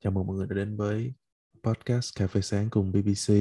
Chào 0.00 0.12
mừng 0.12 0.26
mọi 0.26 0.36
người 0.36 0.46
đã 0.46 0.54
đến 0.54 0.76
với 0.76 1.12
podcast 1.62 2.16
Cà 2.16 2.26
phê 2.26 2.40
sáng 2.40 2.70
cùng 2.70 2.92
BBC. 2.92 3.34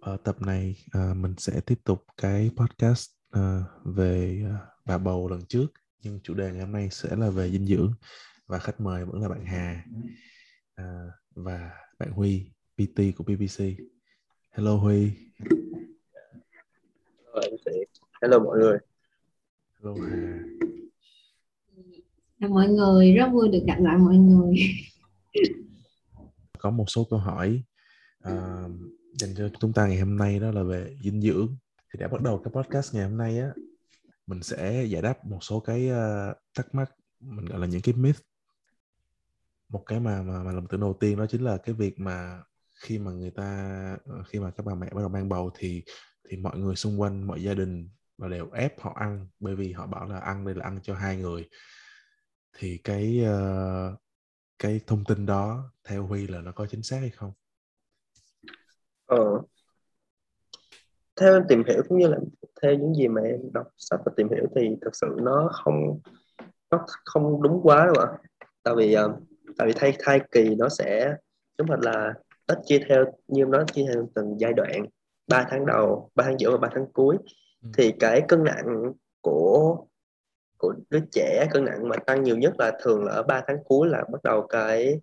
Ở 0.00 0.16
tập 0.16 0.42
này 0.42 0.76
à, 0.92 1.14
mình 1.16 1.34
sẽ 1.38 1.60
tiếp 1.66 1.78
tục 1.84 2.04
cái 2.16 2.50
podcast 2.56 3.10
à, 3.30 3.62
về 3.84 4.42
à, 4.50 4.58
bà 4.84 4.98
bầu 4.98 5.28
lần 5.28 5.40
trước 5.48 5.66
nhưng 6.02 6.20
chủ 6.22 6.34
đề 6.34 6.52
ngày 6.52 6.60
hôm 6.60 6.72
nay 6.72 6.88
sẽ 6.90 7.16
là 7.16 7.30
về 7.30 7.50
dinh 7.50 7.66
dưỡng 7.66 7.92
và 8.46 8.58
khách 8.58 8.80
mời 8.80 9.04
vẫn 9.04 9.22
là 9.22 9.28
bạn 9.28 9.44
Hà 9.44 9.84
và 11.34 11.70
bạn 11.98 12.10
Huy 12.12 12.52
PT 12.76 13.00
của 13.16 13.24
BBC. 13.24 13.64
Hello 14.50 14.76
Huy. 14.76 15.10
Hello 18.22 18.38
mọi 18.38 18.58
người. 18.58 18.78
Hello 19.84 19.96
Hà. 20.08 20.38
Mọi 22.48 22.68
người, 22.68 23.14
rất 23.14 23.28
vui 23.32 23.48
được 23.48 23.62
gặp 23.66 23.80
lại 23.80 23.98
mọi 23.98 24.16
người. 24.16 24.54
Có 26.58 26.70
một 26.70 26.84
số 26.88 27.06
câu 27.10 27.18
hỏi 27.18 27.62
uh, 28.28 28.70
dành 29.18 29.34
cho 29.36 29.48
chúng 29.60 29.72
ta 29.72 29.86
ngày 29.86 29.98
hôm 29.98 30.16
nay 30.16 30.38
đó 30.38 30.50
là 30.50 30.62
về 30.62 30.96
dinh 31.02 31.20
dưỡng. 31.20 31.56
Thì 31.92 32.00
đã 32.00 32.08
bắt 32.08 32.22
đầu 32.22 32.42
cái 32.44 32.52
podcast 32.54 32.94
ngày 32.94 33.04
hôm 33.04 33.16
nay 33.16 33.38
á, 33.38 33.48
mình 34.26 34.42
sẽ 34.42 34.84
giải 34.84 35.02
đáp 35.02 35.24
một 35.24 35.38
số 35.40 35.60
cái 35.60 35.90
uh, 35.90 36.36
thắc 36.54 36.74
mắc 36.74 36.90
mình 37.20 37.44
gọi 37.44 37.60
là 37.60 37.66
những 37.66 37.82
cái 37.82 37.94
myth. 37.94 38.20
Một 39.68 39.82
cái 39.86 40.00
mà 40.00 40.22
mà 40.22 40.42
mà 40.42 40.52
lầm 40.52 40.66
tưởng 40.66 40.80
đầu 40.80 40.96
tiên 41.00 41.18
đó 41.18 41.26
chính 41.26 41.42
là 41.42 41.56
cái 41.56 41.74
việc 41.74 42.00
mà 42.00 42.42
khi 42.74 42.98
mà 42.98 43.10
người 43.10 43.30
ta 43.30 43.46
ờ, 44.04 44.22
khi 44.26 44.38
mà 44.38 44.50
các 44.50 44.66
bà 44.66 44.74
mẹ 44.74 44.90
bắt 44.92 45.00
đầu 45.00 45.08
mang 45.08 45.28
bầu 45.28 45.50
thì 45.58 45.82
thì 46.28 46.36
mọi 46.36 46.58
người 46.58 46.76
xung 46.76 47.00
quanh 47.00 47.26
mọi 47.26 47.42
gia 47.42 47.54
đình 47.54 47.88
và 48.18 48.28
đều 48.28 48.50
ép 48.50 48.80
họ 48.80 48.92
ăn 48.96 49.26
bởi 49.40 49.54
vì 49.54 49.72
họ 49.72 49.86
bảo 49.86 50.08
là 50.08 50.18
ăn 50.18 50.44
đây 50.44 50.54
là 50.54 50.64
ăn 50.64 50.78
cho 50.82 50.94
hai 50.94 51.16
người 51.16 51.48
thì 52.58 52.80
cái 52.84 53.24
uh, 53.24 53.98
cái 54.58 54.80
thông 54.86 55.04
tin 55.04 55.26
đó 55.26 55.72
theo 55.84 56.06
Huy 56.06 56.26
là 56.26 56.40
nó 56.40 56.52
có 56.52 56.66
chính 56.66 56.82
xác 56.82 56.96
hay 57.00 57.10
không? 57.10 57.32
Ờ, 59.06 59.42
theo 61.20 61.32
em 61.32 61.42
tìm 61.48 61.62
hiểu 61.68 61.82
cũng 61.88 61.98
như 61.98 62.06
là 62.06 62.18
theo 62.62 62.74
những 62.74 62.94
gì 62.94 63.08
mà 63.08 63.22
em 63.22 63.40
đọc 63.52 63.66
sách 63.78 64.00
và 64.04 64.12
tìm 64.16 64.28
hiểu 64.30 64.46
thì 64.56 64.76
thực 64.82 64.96
sự 64.96 65.16
nó 65.22 65.50
không 65.52 66.00
nó 66.70 66.86
không 67.04 67.42
đúng 67.42 67.60
quá 67.62 67.86
đâu 67.86 68.04
ạ. 68.04 68.08
Tại 68.62 68.74
vì 68.76 68.96
uh, 68.96 69.10
tại 69.56 69.66
vì 69.66 69.72
thai 69.76 69.96
thai 69.98 70.20
kỳ 70.32 70.54
nó 70.54 70.68
sẽ 70.68 71.14
giống 71.58 71.70
như 71.70 71.76
là 71.82 72.14
nó 72.48 72.54
chia 72.64 72.80
theo 72.88 73.04
như 73.28 73.44
nó 73.44 73.64
chia 73.64 73.84
theo 73.92 74.08
từng 74.14 74.36
giai 74.38 74.52
đoạn 74.52 74.86
3 75.28 75.46
tháng 75.50 75.66
đầu 75.66 76.10
3 76.14 76.24
tháng 76.24 76.38
giữa 76.38 76.50
và 76.50 76.56
3 76.56 76.68
tháng 76.74 76.92
cuối. 76.92 77.16
Ừ. 77.64 77.70
thì 77.78 77.94
cái 78.00 78.22
cân 78.28 78.44
nặng 78.44 78.92
của 79.20 79.78
của 80.58 80.74
đứa 80.90 81.00
trẻ 81.12 81.46
cân 81.50 81.64
nặng 81.64 81.88
mà 81.88 81.96
tăng 81.96 82.22
nhiều 82.22 82.36
nhất 82.36 82.54
là 82.58 82.78
thường 82.82 83.04
là 83.04 83.12
ở 83.12 83.22
3 83.22 83.42
tháng 83.46 83.58
cuối 83.64 83.88
là 83.88 84.04
bắt 84.12 84.22
đầu 84.22 84.46
cái 84.46 85.00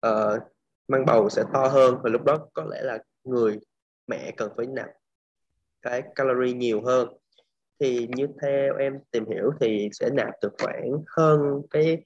ờ, 0.00 0.34
uh, 0.36 0.42
mang 0.88 1.04
bầu 1.06 1.30
sẽ 1.30 1.42
to 1.54 1.68
hơn 1.68 1.98
và 2.02 2.10
lúc 2.10 2.24
đó 2.24 2.48
có 2.52 2.64
lẽ 2.70 2.82
là 2.82 2.98
người 3.24 3.58
mẹ 4.06 4.32
cần 4.36 4.52
phải 4.56 4.66
nạp 4.66 4.90
cái 5.82 6.02
calorie 6.14 6.52
nhiều 6.52 6.82
hơn. 6.84 7.08
Thì 7.80 8.08
như 8.16 8.28
theo 8.42 8.76
em 8.76 8.98
tìm 9.10 9.24
hiểu 9.30 9.50
thì 9.60 9.88
sẽ 9.92 10.10
nạp 10.10 10.34
được 10.42 10.52
khoảng 10.62 10.92
hơn 11.16 11.62
cái 11.70 12.04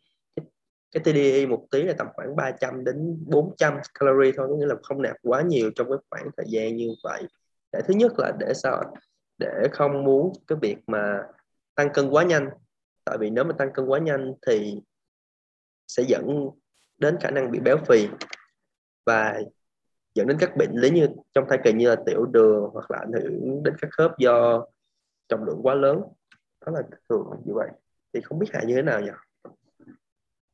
cái 0.93 1.03
TDI 1.05 1.47
một 1.47 1.67
tí 1.71 1.83
là 1.83 1.95
tầm 1.99 2.07
khoảng 2.15 2.37
300 2.37 2.85
đến 2.85 3.25
400 3.27 3.79
calorie 3.99 4.33
thôi 4.37 4.47
có 4.51 4.57
nghĩa 4.57 4.67
là 4.67 4.75
không 4.83 5.03
nạp 5.03 5.17
quá 5.23 5.43
nhiều 5.43 5.71
trong 5.77 5.89
cái 5.89 5.99
khoảng 6.11 6.31
thời 6.37 6.47
gian 6.49 6.77
như 6.77 6.95
vậy. 7.03 7.23
Để 7.73 7.81
thứ 7.89 7.95
nhất 7.95 8.13
là 8.19 8.33
để 8.39 8.55
sao 8.55 8.95
để 9.39 9.69
không 9.73 10.05
muốn 10.05 10.33
cái 10.47 10.59
việc 10.63 10.77
mà 10.87 11.23
tăng 11.75 11.89
cân 11.95 12.09
quá 12.09 12.25
nhanh. 12.25 12.49
Tại 13.05 13.19
vì 13.21 13.31
nếu 13.31 13.45
mà 13.45 13.53
tăng 13.59 13.73
cân 13.73 13.87
quá 13.87 13.99
nhanh 13.99 14.35
thì 14.47 14.81
sẽ 15.89 16.03
dẫn 16.09 16.49
đến 16.99 17.17
khả 17.21 17.31
năng 17.31 17.51
bị 17.51 17.61
béo 17.61 17.77
phì 17.89 18.09
và 19.07 19.43
dẫn 20.15 20.27
đến 20.27 20.37
các 20.41 20.57
bệnh 20.57 20.71
lý 20.73 20.91
như 20.91 21.09
trong 21.33 21.45
thai 21.49 21.59
kỳ 21.65 21.73
như 21.73 21.89
là 21.89 21.97
tiểu 22.07 22.25
đường 22.25 22.71
hoặc 22.73 22.91
là 22.91 22.99
ảnh 22.99 23.13
hưởng 23.13 23.63
đến 23.63 23.75
các 23.81 23.91
khớp 23.91 24.19
do 24.19 24.67
trọng 25.29 25.45
lượng 25.45 25.61
quá 25.63 25.75
lớn. 25.75 26.01
Đó 26.67 26.73
là 26.73 26.83
thường 27.09 27.27
như 27.45 27.55
vậy. 27.55 27.69
Thì 28.15 28.21
không 28.21 28.39
biết 28.39 28.47
hại 28.53 28.67
như 28.67 28.75
thế 28.75 28.83
nào 28.83 29.01
nhỉ? 29.01 29.11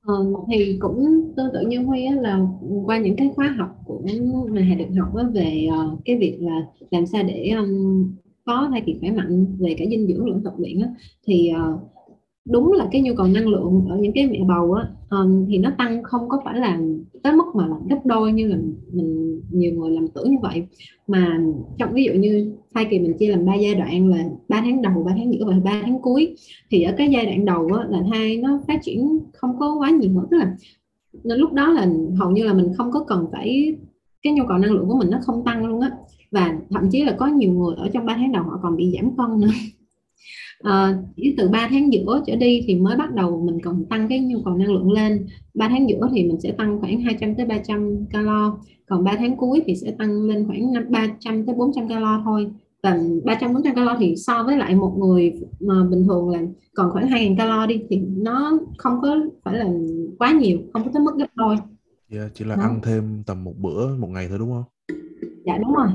Ờ, 0.06 0.14
thì 0.48 0.78
cũng 0.80 1.32
tương 1.36 1.52
tự 1.52 1.60
như 1.60 1.84
Huy 1.84 2.06
á, 2.06 2.14
là 2.20 2.38
qua 2.84 2.98
những 2.98 3.16
cái 3.16 3.30
khóa 3.36 3.54
học 3.58 3.76
của 3.84 4.02
mà 4.48 4.62
Hà 4.62 4.74
được 4.74 5.00
học 5.00 5.16
á, 5.16 5.24
về 5.34 5.68
uh, 5.68 6.00
cái 6.04 6.18
việc 6.18 6.38
là 6.41 6.60
làm 6.91 7.06
sao 7.06 7.22
để 7.22 7.50
um, 7.58 8.16
có 8.50 8.68
thai 8.70 8.82
kỳ 8.86 8.96
khỏe 9.00 9.10
mạnh 9.10 9.46
về 9.58 9.74
cả 9.78 9.84
dinh 9.90 10.06
dưỡng 10.06 10.26
lẫn 10.26 10.42
tập 10.44 10.54
luyện 10.58 10.80
á, 10.80 10.88
thì 11.26 11.50
uh, 11.74 11.80
đúng 12.48 12.72
là 12.72 12.88
cái 12.92 13.02
nhu 13.02 13.14
cầu 13.14 13.26
năng 13.26 13.48
lượng 13.48 13.86
ở 13.88 13.96
những 13.96 14.12
cái 14.12 14.26
mẹ 14.26 14.38
bầu 14.48 14.72
á 14.72 14.88
um, 15.10 15.46
thì 15.48 15.58
nó 15.58 15.70
tăng 15.78 16.02
không 16.02 16.28
có 16.28 16.40
phải 16.44 16.58
là 16.58 16.80
tới 17.22 17.32
mức 17.32 17.44
mà 17.54 17.66
là 17.66 17.76
gấp 17.90 17.98
đôi 18.04 18.32
như 18.32 18.46
là 18.46 18.56
mình 18.92 19.40
nhiều 19.50 19.72
người 19.72 19.90
làm 19.90 20.08
tưởng 20.08 20.30
như 20.30 20.36
vậy. 20.42 20.66
Mà 21.06 21.40
trong 21.78 21.92
ví 21.92 22.04
dụ 22.04 22.12
như 22.12 22.52
thai 22.74 22.86
kỳ 22.90 22.98
mình 22.98 23.18
chia 23.18 23.28
làm 23.28 23.46
ba 23.46 23.54
giai 23.54 23.74
đoạn 23.74 24.08
là 24.08 24.24
3 24.48 24.60
tháng 24.64 24.82
đầu 24.82 25.02
3 25.06 25.12
tháng 25.16 25.32
giữa 25.32 25.44
và 25.46 25.54
3 25.64 25.82
tháng 25.84 26.02
cuối 26.02 26.36
thì 26.70 26.82
ở 26.82 26.92
cái 26.96 27.08
giai 27.10 27.26
đoạn 27.26 27.44
đầu 27.44 27.68
á, 27.78 27.84
là 27.88 28.02
thai 28.10 28.36
nó 28.36 28.60
phát 28.68 28.78
triển 28.82 29.18
không 29.32 29.58
có 29.58 29.74
quá 29.74 29.90
nhiều 29.90 30.10
nữa. 30.10 30.26
Tức 30.30 30.36
là 30.36 30.56
nên 31.24 31.38
lúc 31.38 31.52
đó 31.52 31.72
là 31.72 31.88
hầu 32.18 32.30
như 32.30 32.44
là 32.44 32.52
mình 32.52 32.72
không 32.76 32.90
có 32.92 33.04
cần 33.08 33.26
phải 33.32 33.76
cái 34.22 34.32
nhu 34.32 34.44
cầu 34.48 34.58
năng 34.58 34.72
lượng 34.72 34.88
của 34.88 34.98
mình 34.98 35.10
nó 35.10 35.18
không 35.22 35.44
tăng 35.44 35.66
luôn 35.66 35.80
á 35.80 35.90
và 36.30 36.58
thậm 36.70 36.91
chí 36.91 37.04
là 37.04 37.16
có 37.18 37.26
nhiều 37.26 37.52
người 37.52 37.74
ở 37.76 37.88
trong 37.92 38.06
3 38.06 38.14
tháng 38.16 38.32
đầu 38.32 38.42
họ 38.42 38.58
còn 38.62 38.76
bị 38.76 38.92
giảm 38.96 39.16
cân 39.16 39.41
nữa. 39.41 39.54
À, 40.58 40.98
chỉ 41.16 41.34
từ 41.38 41.48
3 41.48 41.68
tháng 41.70 41.92
giữa 41.92 42.22
trở 42.26 42.36
đi 42.36 42.64
thì 42.66 42.74
mới 42.74 42.96
bắt 42.96 43.14
đầu 43.14 43.42
mình 43.46 43.60
cần 43.62 43.84
tăng 43.91 44.08
cái 44.08 44.20
nhu 44.20 44.42
cầu 44.44 44.54
năng 44.54 44.72
lượng 44.72 44.92
lên. 44.92 45.26
3 45.54 45.68
tháng 45.68 45.88
giữa 45.88 46.08
thì 46.12 46.24
mình 46.24 46.41
sẽ 46.41 46.52
tăng 46.52 46.80
khoảng 46.80 47.00
200 47.00 47.34
tới 47.34 47.46
300 47.46 48.06
calo 48.10 48.58
còn 48.86 49.04
3 49.04 49.12
tháng 49.18 49.36
cuối 49.36 49.62
thì 49.66 49.76
sẽ 49.76 49.91
tăng 49.98 50.22
lên 50.22 50.46
khoảng 50.46 50.72
300 50.91 51.46
tới 51.46 51.54
400 51.54 51.88
calo 51.88 52.20
thôi. 52.24 52.47
Và 52.82 52.98
300 53.24 53.54
400 53.54 53.74
calo 53.74 53.97
thì 54.00 54.14
so 54.16 54.42
với 54.42 54.56
lại 54.56 54.74
một 54.74 54.97
người 54.98 55.32
mà 55.60 55.84
bình 55.91 56.04
thường 56.06 56.28
là 56.28 56.42
còn 56.74 56.91
khoảng 56.91 57.08
2.000 57.08 57.36
calo 57.36 57.66
đi 57.66 57.82
thì 57.91 58.00
nó 58.16 58.58
không 58.78 59.00
có 59.02 59.16
phải 59.44 59.54
là 59.54 59.70
quá 60.18 60.32
nhiều 60.32 60.58
không 60.72 60.84
có 60.84 60.91
tới 60.94 61.02
mức 61.02 61.16
gấp 61.16 61.26
đôi. 61.34 61.56
Yeah, 61.56 61.68
dạ, 62.08 62.28
chỉ 62.34 62.44
là 62.44 62.56
Đó. 62.56 62.62
ăn 62.62 62.80
thêm 62.82 63.22
tầm 63.26 63.44
một 63.44 63.54
bữa 63.58 63.97
một 63.97 64.08
ngày 64.08 64.26
thôi 64.28 64.38
đúng 64.38 64.50
không? 64.50 64.64
Dạ 65.44 65.58
đúng 65.58 65.74
rồi 65.74 65.88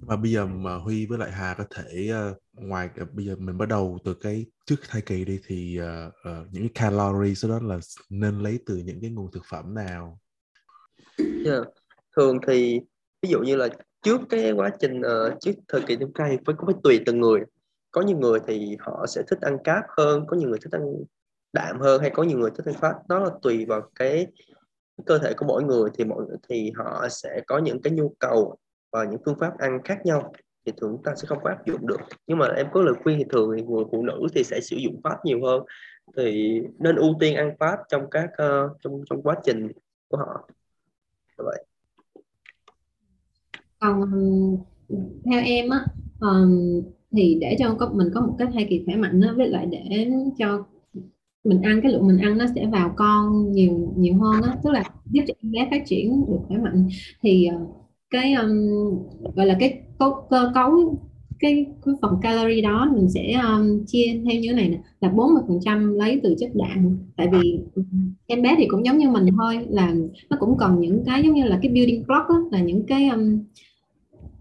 mà 0.00 0.16
bây 0.16 0.32
giờ 0.32 0.46
mà 0.46 0.76
Huy 0.76 1.06
với 1.06 1.18
lại 1.18 1.32
Hà 1.32 1.54
có 1.58 1.64
thể 1.74 2.10
uh, 2.30 2.36
ngoài 2.52 2.90
uh, 3.02 3.12
bây 3.12 3.26
giờ 3.26 3.36
mình 3.38 3.58
bắt 3.58 3.68
đầu 3.68 3.98
từ 4.04 4.14
cái 4.14 4.46
trước 4.66 4.76
thai 4.88 5.02
kỳ 5.02 5.24
đi 5.24 5.40
thì 5.46 5.80
uh, 5.80 6.08
uh, 6.08 6.52
những 6.52 6.68
cái 6.68 6.70
calories 6.74 7.46
đó 7.46 7.58
là 7.62 7.78
nên 8.10 8.42
lấy 8.42 8.58
từ 8.66 8.76
những 8.76 9.00
cái 9.00 9.10
nguồn 9.10 9.30
thực 9.30 9.42
phẩm 9.50 9.74
nào? 9.74 10.20
Yeah. 11.18 11.30
Dạ, 11.44 11.60
thường 12.16 12.38
thì 12.46 12.80
ví 13.22 13.28
dụ 13.28 13.40
như 13.40 13.56
là 13.56 13.68
trước 14.02 14.20
cái 14.28 14.52
quá 14.52 14.70
trình 14.80 15.00
uh, 15.00 15.40
trước 15.40 15.52
thời 15.68 15.82
kỳ 15.86 15.96
tiêm 15.96 16.12
thai 16.14 16.38
phải 16.46 16.54
có 16.58 16.66
phải 16.66 16.74
tùy 16.82 17.00
từng 17.06 17.20
người 17.20 17.40
có 17.90 18.02
những 18.02 18.20
người 18.20 18.40
thì 18.46 18.76
họ 18.80 19.06
sẽ 19.08 19.22
thích 19.30 19.40
ăn 19.40 19.58
cáp 19.64 19.84
hơn 19.96 20.24
có 20.26 20.36
nhiều 20.36 20.48
người 20.48 20.58
thích 20.62 20.72
ăn 20.72 20.82
đạm 21.52 21.80
hơn 21.80 22.00
hay 22.00 22.10
có 22.10 22.22
nhiều 22.22 22.38
người 22.38 22.50
thích 22.50 22.66
ăn 22.66 22.74
phát 22.74 22.94
đó 23.08 23.18
là 23.18 23.30
tùy 23.42 23.64
vào 23.64 23.90
cái 23.94 24.26
cơ 25.06 25.18
thể 25.18 25.34
của 25.36 25.46
mỗi 25.46 25.64
người 25.64 25.90
thì 25.98 26.04
mọi 26.04 26.24
thì 26.48 26.72
họ 26.76 27.08
sẽ 27.10 27.40
có 27.46 27.58
những 27.58 27.82
cái 27.82 27.92
nhu 27.92 28.14
cầu 28.18 28.56
và 28.92 29.04
những 29.04 29.20
phương 29.24 29.38
pháp 29.38 29.58
ăn 29.58 29.82
khác 29.84 29.98
nhau 30.06 30.32
thì 30.66 30.72
thường 30.76 30.90
chúng 30.92 31.02
ta 31.02 31.14
sẽ 31.16 31.26
không 31.26 31.38
có 31.42 31.50
áp 31.50 31.66
dụng 31.66 31.86
được. 31.86 32.00
Nhưng 32.26 32.38
mà 32.38 32.46
em 32.46 32.66
có 32.72 32.82
lời 32.82 32.94
khuyên 33.02 33.18
thì 33.18 33.24
thường 33.30 33.50
thì 33.56 33.62
người 33.62 33.84
phụ 33.92 34.02
nữ 34.02 34.26
thì 34.34 34.44
sẽ 34.44 34.60
sử 34.60 34.76
dụng 34.76 35.00
pháp 35.04 35.24
nhiều 35.24 35.44
hơn. 35.44 35.62
Thì 36.16 36.60
nên 36.78 36.96
ưu 36.96 37.14
tiên 37.20 37.36
ăn 37.36 37.50
pháp 37.58 37.78
trong 37.88 38.10
các 38.10 38.30
uh, 38.30 38.76
trong 38.80 39.02
trong 39.10 39.22
quá 39.22 39.36
trình 39.44 39.68
của 40.08 40.16
họ. 40.16 40.48
Như 41.38 41.44
vậy. 41.44 41.64
Còn 43.78 44.10
theo 45.24 45.42
em 45.44 45.70
á 45.70 45.84
um, 46.20 46.82
thì 47.12 47.38
để 47.40 47.56
cho 47.58 47.74
có 47.78 47.90
mình 47.94 48.10
có 48.14 48.20
một 48.20 48.34
cái 48.38 48.48
thai 48.52 48.66
kỳ 48.70 48.82
khỏe 48.86 48.96
mạnh 48.96 49.20
á 49.20 49.32
với 49.36 49.48
lại 49.48 49.66
để 49.66 50.10
cho 50.38 50.66
mình 51.44 51.62
ăn 51.62 51.80
cái 51.82 51.92
lượng 51.92 52.06
mình 52.06 52.18
ăn 52.18 52.38
nó 52.38 52.44
sẽ 52.54 52.66
vào 52.72 52.94
con 52.96 53.52
nhiều 53.52 53.94
nhiều 53.96 54.14
hơn 54.14 54.42
á 54.42 54.56
tức 54.64 54.70
là 54.70 54.82
giúp 55.10 55.22
cho 55.26 55.34
em 55.42 55.52
bé 55.52 55.68
phát 55.70 55.82
triển 55.86 56.24
được 56.28 56.38
khỏe 56.48 56.56
mạnh. 56.58 56.88
Thì 57.22 57.48
uh, 57.56 57.85
cái 58.16 58.32
um, 58.32 58.50
gọi 59.34 59.46
là 59.46 59.56
cái 59.60 59.80
cấu 59.98 60.14
cơ 60.30 60.50
cấu 60.54 60.98
cái, 61.38 61.66
cái 61.84 61.94
phần 62.02 62.12
calorie 62.22 62.60
đó 62.60 62.90
mình 62.94 63.10
sẽ 63.10 63.32
um, 63.32 63.84
chia 63.86 64.20
theo 64.24 64.40
như 64.40 64.48
thế 64.48 64.54
này 64.54 64.68
nè 64.68 64.78
là 65.00 65.08
40 65.08 65.42
phần 65.48 65.58
trăm 65.64 65.94
lấy 65.94 66.20
từ 66.22 66.34
chất 66.38 66.50
đạm. 66.54 66.98
Tại 67.16 67.28
vì 67.32 67.58
em 68.26 68.42
bé 68.42 68.54
thì 68.58 68.66
cũng 68.68 68.84
giống 68.84 68.98
như 68.98 69.10
mình 69.10 69.26
thôi 69.38 69.66
là 69.68 69.94
nó 70.30 70.36
cũng 70.40 70.58
cần 70.58 70.80
những 70.80 71.04
cái 71.06 71.22
giống 71.22 71.34
như 71.34 71.44
là 71.44 71.58
cái 71.62 71.72
building 71.72 72.04
block 72.06 72.28
đó, 72.28 72.44
là 72.52 72.60
những 72.60 72.86
cái 72.86 73.08
um, 73.08 73.38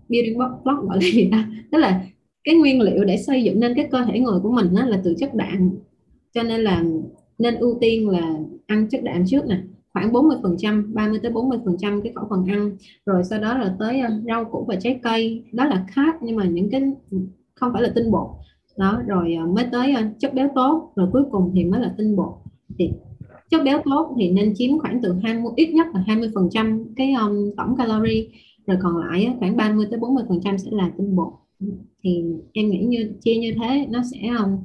building 0.09 0.37
block 0.37 0.63
gọi 0.63 0.97
là 0.97 1.11
gì 1.13 1.29
ta? 1.31 1.49
Tức 1.71 1.77
là 1.77 2.05
cái 2.43 2.55
nguyên 2.55 2.81
liệu 2.81 3.03
để 3.03 3.17
xây 3.17 3.43
dựng 3.43 3.59
nên 3.59 3.73
cái 3.75 3.87
cơ 3.91 4.05
thể 4.05 4.19
người 4.19 4.39
của 4.39 4.51
mình 4.51 4.67
đó 4.75 4.85
là 4.85 5.01
từ 5.03 5.15
chất 5.19 5.35
đạm. 5.35 5.71
Cho 6.33 6.43
nên 6.43 6.61
là 6.61 6.83
nên 7.37 7.55
ưu 7.55 7.77
tiên 7.81 8.09
là 8.09 8.33
ăn 8.65 8.87
chất 8.89 9.03
đạm 9.03 9.23
trước 9.27 9.45
nè 9.47 9.57
khoảng 9.95 10.13
40 10.13 10.37
phần 10.43 10.55
trăm 10.57 10.93
30 10.93 11.19
tới 11.23 11.31
40 11.31 11.59
phần 11.65 11.75
trăm 11.79 12.01
cái 12.01 12.13
khẩu 12.15 12.27
phần 12.29 12.45
ăn. 12.45 12.77
Rồi 13.05 13.23
sau 13.23 13.39
đó 13.39 13.57
là 13.57 13.75
tới 13.79 13.99
ờ, 13.99 14.09
rau 14.27 14.45
củ 14.45 14.65
và 14.67 14.75
trái 14.75 14.99
cây. 15.03 15.43
Đó 15.51 15.65
là 15.65 15.85
carb 15.95 16.15
nhưng 16.21 16.35
mà 16.35 16.45
những 16.45 16.69
cái 16.69 16.81
ừ, 17.11 17.17
không 17.55 17.73
phải 17.73 17.81
là 17.81 17.91
tinh 17.95 18.11
bột. 18.11 18.27
Đó 18.77 19.01
rồi 19.07 19.35
ờ, 19.39 19.45
mới 19.45 19.65
tới 19.71 19.93
ờ, 19.93 20.03
chất 20.19 20.33
béo 20.33 20.49
tốt. 20.55 20.91
Rồi 20.95 21.07
cuối 21.13 21.23
cùng 21.31 21.51
thì 21.55 21.65
mới 21.65 21.81
là 21.81 21.93
tinh 21.97 22.15
bột. 22.15 22.33
Thì 22.79 22.89
chất 23.49 23.63
béo 23.63 23.81
tốt 23.85 24.15
thì 24.19 24.29
nên 24.29 24.53
chiếm 24.55 24.79
khoảng 24.79 25.01
từ 25.01 25.15
20 25.23 25.51
ít 25.55 25.73
nhất 25.73 25.87
là 25.93 26.03
20 26.07 26.31
phần 26.35 26.49
trăm 26.51 26.83
cái 26.95 27.13
um, 27.13 27.51
tổng 27.57 27.75
calorie. 27.77 28.25
Rồi 28.67 28.77
còn 28.81 28.97
lại 28.97 29.35
khoảng 29.39 29.57
30 29.57 29.87
tới 29.91 29.99
40 29.99 30.23
phần 30.29 30.39
trăm 30.43 30.57
sẽ 30.57 30.69
là 30.71 30.91
tinh 30.97 31.15
bột. 31.15 31.33
Thì 32.03 32.23
em 32.53 32.69
nghĩ 32.69 32.85
như 32.85 33.11
chia 33.21 33.35
như 33.35 33.53
thế 33.61 33.87
nó 33.89 34.01
sẽ 34.11 34.27
um, 34.39 34.57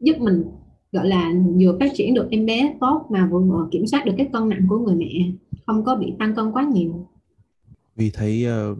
giúp 0.00 0.16
mình 0.18 0.44
gọi 0.92 1.08
là 1.08 1.32
vừa 1.60 1.76
phát 1.80 1.90
triển 1.94 2.14
được 2.14 2.28
em 2.30 2.46
bé 2.46 2.76
tốt 2.80 3.06
mà 3.10 3.28
vừa 3.30 3.68
kiểm 3.70 3.86
soát 3.86 4.04
được 4.04 4.12
cái 4.16 4.28
cân 4.32 4.48
nặng 4.48 4.66
của 4.68 4.78
người 4.78 4.94
mẹ 4.94 5.32
không 5.66 5.84
có 5.84 5.96
bị 5.96 6.14
tăng 6.18 6.34
cân 6.34 6.52
quá 6.52 6.62
nhiều 6.62 7.06
vì 7.96 8.10
thấy 8.10 8.46
uh, 8.72 8.78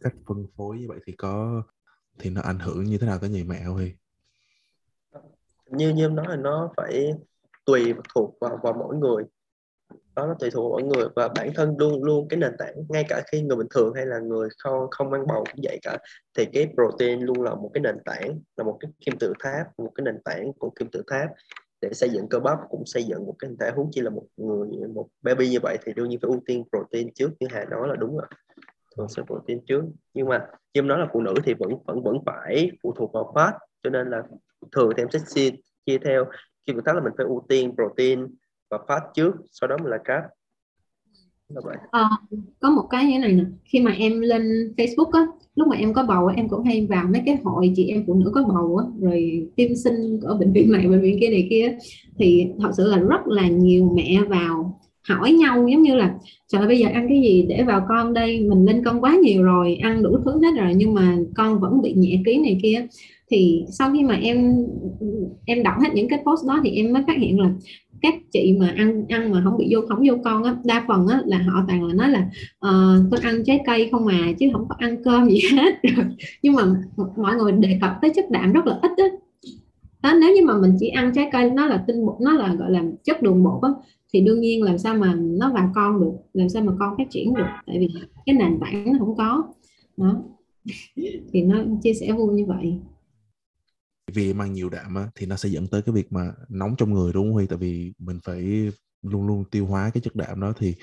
cách 0.00 0.14
phân 0.26 0.46
phối 0.56 0.78
như 0.78 0.88
vậy 0.88 0.98
thì 1.06 1.12
có 1.12 1.62
thì 2.18 2.30
nó 2.30 2.40
ảnh 2.40 2.58
hưởng 2.58 2.84
như 2.84 2.98
thế 2.98 3.06
nào 3.06 3.18
tới 3.18 3.30
người 3.30 3.44
mẹ 3.44 3.64
Huy? 3.64 3.92
Như 5.70 5.90
như 5.90 6.04
em 6.04 6.14
nói 6.14 6.26
là 6.28 6.36
nó 6.36 6.70
phải 6.76 7.10
tùy 7.64 7.94
thuộc 8.14 8.36
vào 8.40 8.58
vào 8.62 8.72
mỗi 8.78 8.96
người 8.96 9.24
đó, 10.18 10.26
nó 10.26 10.34
tùy 10.40 10.50
thuộc 10.50 10.62
vào 10.62 10.70
mỗi 10.70 10.82
người. 10.82 11.08
Và 11.16 11.28
bản 11.28 11.50
thân 11.54 11.74
luôn 11.78 12.04
luôn 12.04 12.28
cái 12.28 12.38
nền 12.38 12.52
tảng, 12.58 12.74
ngay 12.88 13.04
cả 13.08 13.22
khi 13.32 13.42
người 13.42 13.56
bình 13.56 13.66
thường 13.74 13.94
hay 13.94 14.06
là 14.06 14.18
người 14.18 14.48
không 14.58 14.90
không 14.90 15.12
ăn 15.12 15.26
bầu 15.26 15.44
cũng 15.52 15.60
vậy 15.62 15.78
cả, 15.82 15.98
thì 16.36 16.44
cái 16.52 16.68
protein 16.74 17.20
luôn 17.20 17.42
là 17.42 17.54
một 17.54 17.70
cái 17.74 17.80
nền 17.80 17.96
tảng, 18.04 18.40
là 18.56 18.64
một 18.64 18.76
cái 18.80 18.90
kim 19.06 19.18
tự 19.18 19.32
tháp, 19.40 19.78
một 19.78 19.92
cái 19.94 20.04
nền 20.04 20.22
tảng 20.24 20.52
của 20.52 20.70
kim 20.70 20.88
tự 20.92 21.02
tháp 21.06 21.30
để 21.80 21.92
xây 21.92 22.10
dựng 22.10 22.28
cơ 22.28 22.38
bắp, 22.38 22.58
cũng 22.68 22.82
xây 22.86 23.04
dựng 23.04 23.26
một 23.26 23.34
cái 23.38 23.50
thể 23.60 23.70
huống 23.76 23.90
chi 23.92 24.00
là 24.00 24.10
một 24.10 24.24
người, 24.36 24.68
một 24.94 25.08
baby 25.22 25.48
như 25.48 25.58
vậy 25.62 25.78
thì 25.84 25.92
đương 25.92 26.08
nhiên 26.08 26.18
phải 26.22 26.30
ưu 26.30 26.40
tiên 26.46 26.64
protein 26.70 27.14
trước. 27.14 27.30
Như 27.40 27.46
hà 27.50 27.64
nói 27.64 27.88
là 27.88 27.94
đúng 27.96 28.16
rồi, 28.16 28.26
thường 28.96 29.08
sẽ 29.08 29.22
protein 29.26 29.60
trước. 29.66 29.82
Nhưng 30.14 30.28
mà 30.28 30.46
như 30.74 30.82
nói 30.82 30.98
là 30.98 31.06
phụ 31.12 31.20
nữ 31.20 31.34
thì 31.44 31.54
vẫn 31.54 31.70
vẫn 31.86 32.02
vẫn 32.02 32.16
phải 32.26 32.70
phụ 32.82 32.92
thuộc 32.98 33.12
vào 33.12 33.32
fat, 33.34 33.52
cho 33.82 33.90
nên 33.90 34.10
là 34.10 34.22
thường 34.72 34.90
thì 34.96 35.02
em 35.02 35.10
sẽ 35.10 35.18
chia 35.28 35.50
chia 35.86 35.98
theo. 35.98 36.24
Khi 36.66 36.72
tự 36.72 36.80
tháp 36.86 36.94
là 36.94 37.00
mình 37.00 37.12
phải 37.16 37.26
ưu 37.26 37.46
tiên 37.48 37.74
protein 37.76 38.26
và 38.70 38.78
phát 38.88 39.00
trước 39.14 39.32
sau 39.52 39.68
đó 39.68 39.76
mới 39.82 39.90
là 39.90 39.98
carb. 40.04 40.24
À, 41.90 42.00
ờ, 42.00 42.08
có 42.60 42.70
một 42.70 42.86
cái 42.90 43.04
như 43.04 43.10
thế 43.12 43.18
này 43.18 43.32
nè. 43.32 43.44
Khi 43.64 43.80
mà 43.80 43.92
em 43.92 44.20
lên 44.20 44.42
Facebook 44.76 45.10
á 45.12 45.26
lúc 45.54 45.68
mà 45.68 45.76
em 45.76 45.94
có 45.94 46.02
bầu 46.02 46.26
em 46.26 46.48
cũng 46.48 46.64
hay 46.64 46.86
vào 46.86 47.06
mấy 47.12 47.22
cái 47.26 47.38
hội 47.44 47.72
chị 47.76 47.86
em 47.86 48.04
phụ 48.06 48.14
nữ 48.14 48.30
có 48.34 48.42
bầu 48.42 48.76
á 48.76 48.84
rồi 49.00 49.48
tiêm 49.56 49.74
sinh 49.74 50.20
ở 50.22 50.34
bệnh 50.34 50.52
viện 50.52 50.72
này 50.72 50.88
bệnh 50.88 51.00
viện 51.00 51.18
kia 51.20 51.28
này 51.28 51.46
kia 51.50 51.76
thì 52.18 52.46
thật 52.60 52.70
sự 52.76 52.86
là 52.86 52.98
rất 52.98 53.26
là 53.26 53.48
nhiều 53.48 53.92
mẹ 53.96 54.20
vào 54.28 54.80
hỏi 55.08 55.32
nhau 55.32 55.68
giống 55.68 55.82
như 55.82 55.94
là 55.94 56.14
trời 56.48 56.66
bây 56.66 56.78
giờ 56.78 56.88
ăn 56.92 57.06
cái 57.08 57.20
gì 57.20 57.46
để 57.48 57.62
vào 57.62 57.86
con 57.88 58.14
đây? 58.14 58.40
Mình 58.40 58.64
lên 58.64 58.84
con 58.84 59.00
quá 59.00 59.16
nhiều 59.22 59.42
rồi 59.42 59.78
ăn 59.82 60.02
đủ 60.02 60.18
thứ 60.24 60.40
hết 60.42 60.60
rồi 60.62 60.72
nhưng 60.76 60.94
mà 60.94 61.16
con 61.36 61.60
vẫn 61.60 61.82
bị 61.82 61.94
nhẹ 61.96 62.22
ký 62.26 62.38
này 62.38 62.60
kia. 62.62 62.86
Thì 63.30 63.64
sau 63.78 63.92
khi 63.92 64.02
mà 64.02 64.14
em 64.14 64.66
em 65.46 65.62
đọc 65.62 65.74
hết 65.80 65.88
những 65.94 66.08
cái 66.08 66.18
post 66.26 66.46
đó 66.48 66.60
thì 66.64 66.70
em 66.70 66.92
mới 66.92 67.02
phát 67.06 67.16
hiện 67.18 67.40
là 67.40 67.50
các 68.02 68.14
chị 68.30 68.56
mà 68.60 68.74
ăn 68.76 69.04
ăn 69.08 69.30
mà 69.30 69.40
không 69.44 69.58
bị 69.58 69.74
vô 69.74 69.80
không 69.88 69.98
vô 70.08 70.14
con 70.24 70.44
á 70.44 70.56
đa 70.64 70.84
phần 70.88 71.06
á 71.06 71.20
là 71.24 71.38
họ 71.38 71.64
toàn 71.68 71.84
là 71.84 71.94
nói 71.94 72.08
là 72.08 72.26
ờ, 72.58 72.96
uh, 73.00 73.10
tôi 73.10 73.20
ăn 73.22 73.44
trái 73.44 73.60
cây 73.66 73.88
không 73.92 74.04
mà 74.04 74.32
chứ 74.38 74.48
không 74.52 74.68
có 74.68 74.74
ăn 74.78 75.04
cơm 75.04 75.28
gì 75.28 75.40
hết. 75.52 75.74
Nhưng 76.42 76.54
mà 76.54 76.62
mọi 77.16 77.34
người 77.34 77.52
đề 77.52 77.78
cập 77.80 77.90
tới 78.02 78.10
chất 78.14 78.30
đạm 78.30 78.52
rất 78.52 78.66
là 78.66 78.78
ít 78.82 78.90
á. 78.96 79.04
Đó 80.02 80.12
nếu 80.20 80.34
như 80.34 80.44
mà 80.44 80.58
mình 80.58 80.76
chỉ 80.80 80.88
ăn 80.88 81.12
trái 81.14 81.28
cây 81.32 81.50
nó 81.50 81.66
là 81.66 81.84
tinh 81.86 82.06
bột 82.06 82.20
nó 82.20 82.32
là 82.32 82.54
gọi 82.54 82.70
là 82.70 82.82
chất 83.04 83.22
đường 83.22 83.44
bột 83.44 83.62
á 83.62 83.68
thì 84.12 84.20
đương 84.20 84.40
nhiên 84.40 84.62
làm 84.62 84.78
sao 84.78 84.94
mà 84.94 85.14
nó 85.16 85.52
vào 85.52 85.70
con 85.74 86.00
được 86.00 86.12
làm 86.32 86.48
sao 86.48 86.62
mà 86.62 86.72
con 86.78 86.94
phát 86.98 87.10
triển 87.10 87.34
được 87.34 87.46
tại 87.66 87.76
vì 87.78 87.88
cái 88.26 88.36
nền 88.36 88.60
tảng 88.60 88.92
nó 88.92 88.98
không 88.98 89.16
có. 89.16 89.44
Đó. 89.96 90.22
Thì 91.32 91.42
nó 91.42 91.64
chia 91.82 91.94
sẻ 91.94 92.12
vui 92.12 92.34
như 92.34 92.44
vậy 92.46 92.78
vì 94.14 94.30
em 94.30 94.42
ăn 94.42 94.52
nhiều 94.52 94.68
đạm 94.68 94.94
á, 94.94 95.08
thì 95.14 95.26
nó 95.26 95.36
sẽ 95.36 95.48
dẫn 95.48 95.66
tới 95.66 95.82
cái 95.82 95.94
việc 95.94 96.12
mà 96.12 96.32
nóng 96.48 96.74
trong 96.78 96.92
người 96.92 97.12
đúng 97.12 97.24
không 97.24 97.32
Huy? 97.32 97.46
Tại 97.46 97.58
vì 97.58 97.92
mình 97.98 98.18
phải 98.24 98.70
luôn 99.02 99.26
luôn 99.26 99.44
tiêu 99.50 99.66
hóa 99.66 99.90
cái 99.94 100.00
chất 100.00 100.16
đạm 100.16 100.40
đó. 100.40 100.52
Thì 100.58 100.74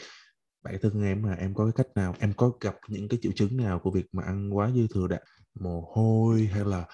bản 0.63 0.75
thân 0.81 1.04
em 1.04 1.22
mà 1.22 1.33
em 1.33 1.54
có 1.54 1.66
cái 1.66 1.74
cách 1.75 1.88
nào 1.95 2.16
em 2.19 2.33
có 2.38 2.51
gặp 2.62 2.75
những 2.88 3.07
cái 3.07 3.19
triệu 3.22 3.31
chứng 3.36 3.57
nào 3.57 3.80
của 3.80 3.92
việc 3.92 4.06
mà 4.12 4.24
ăn 4.24 4.57
quá 4.57 4.72
dư 4.75 4.88
thừa 4.94 5.07
đạm 5.07 5.22
mồ 5.60 5.92
hôi 5.95 6.50
hay 6.54 6.66
là 6.66 6.86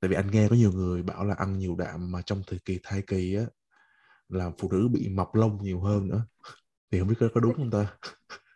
tại 0.00 0.08
vì 0.08 0.16
anh 0.16 0.30
nghe 0.30 0.48
có 0.48 0.56
nhiều 0.56 0.72
người 0.72 1.02
bảo 1.02 1.24
là 1.24 1.34
ăn 1.34 1.58
nhiều 1.58 1.76
đạm 1.76 2.12
mà 2.12 2.22
trong 2.22 2.42
thời 2.46 2.58
kỳ 2.64 2.78
thai 2.82 3.02
kỳ 3.06 3.34
á 3.34 3.44
làm 4.28 4.52
phụ 4.58 4.68
nữ 4.72 4.88
bị 4.88 5.08
mọc 5.08 5.34
lông 5.34 5.58
nhiều 5.62 5.80
hơn 5.80 6.08
nữa. 6.08 6.26
Thì 6.92 6.98
không 6.98 7.08
biết 7.08 7.14
có, 7.20 7.28
có 7.34 7.40
đúng 7.40 7.54
không 7.54 7.70
ta? 7.70 7.86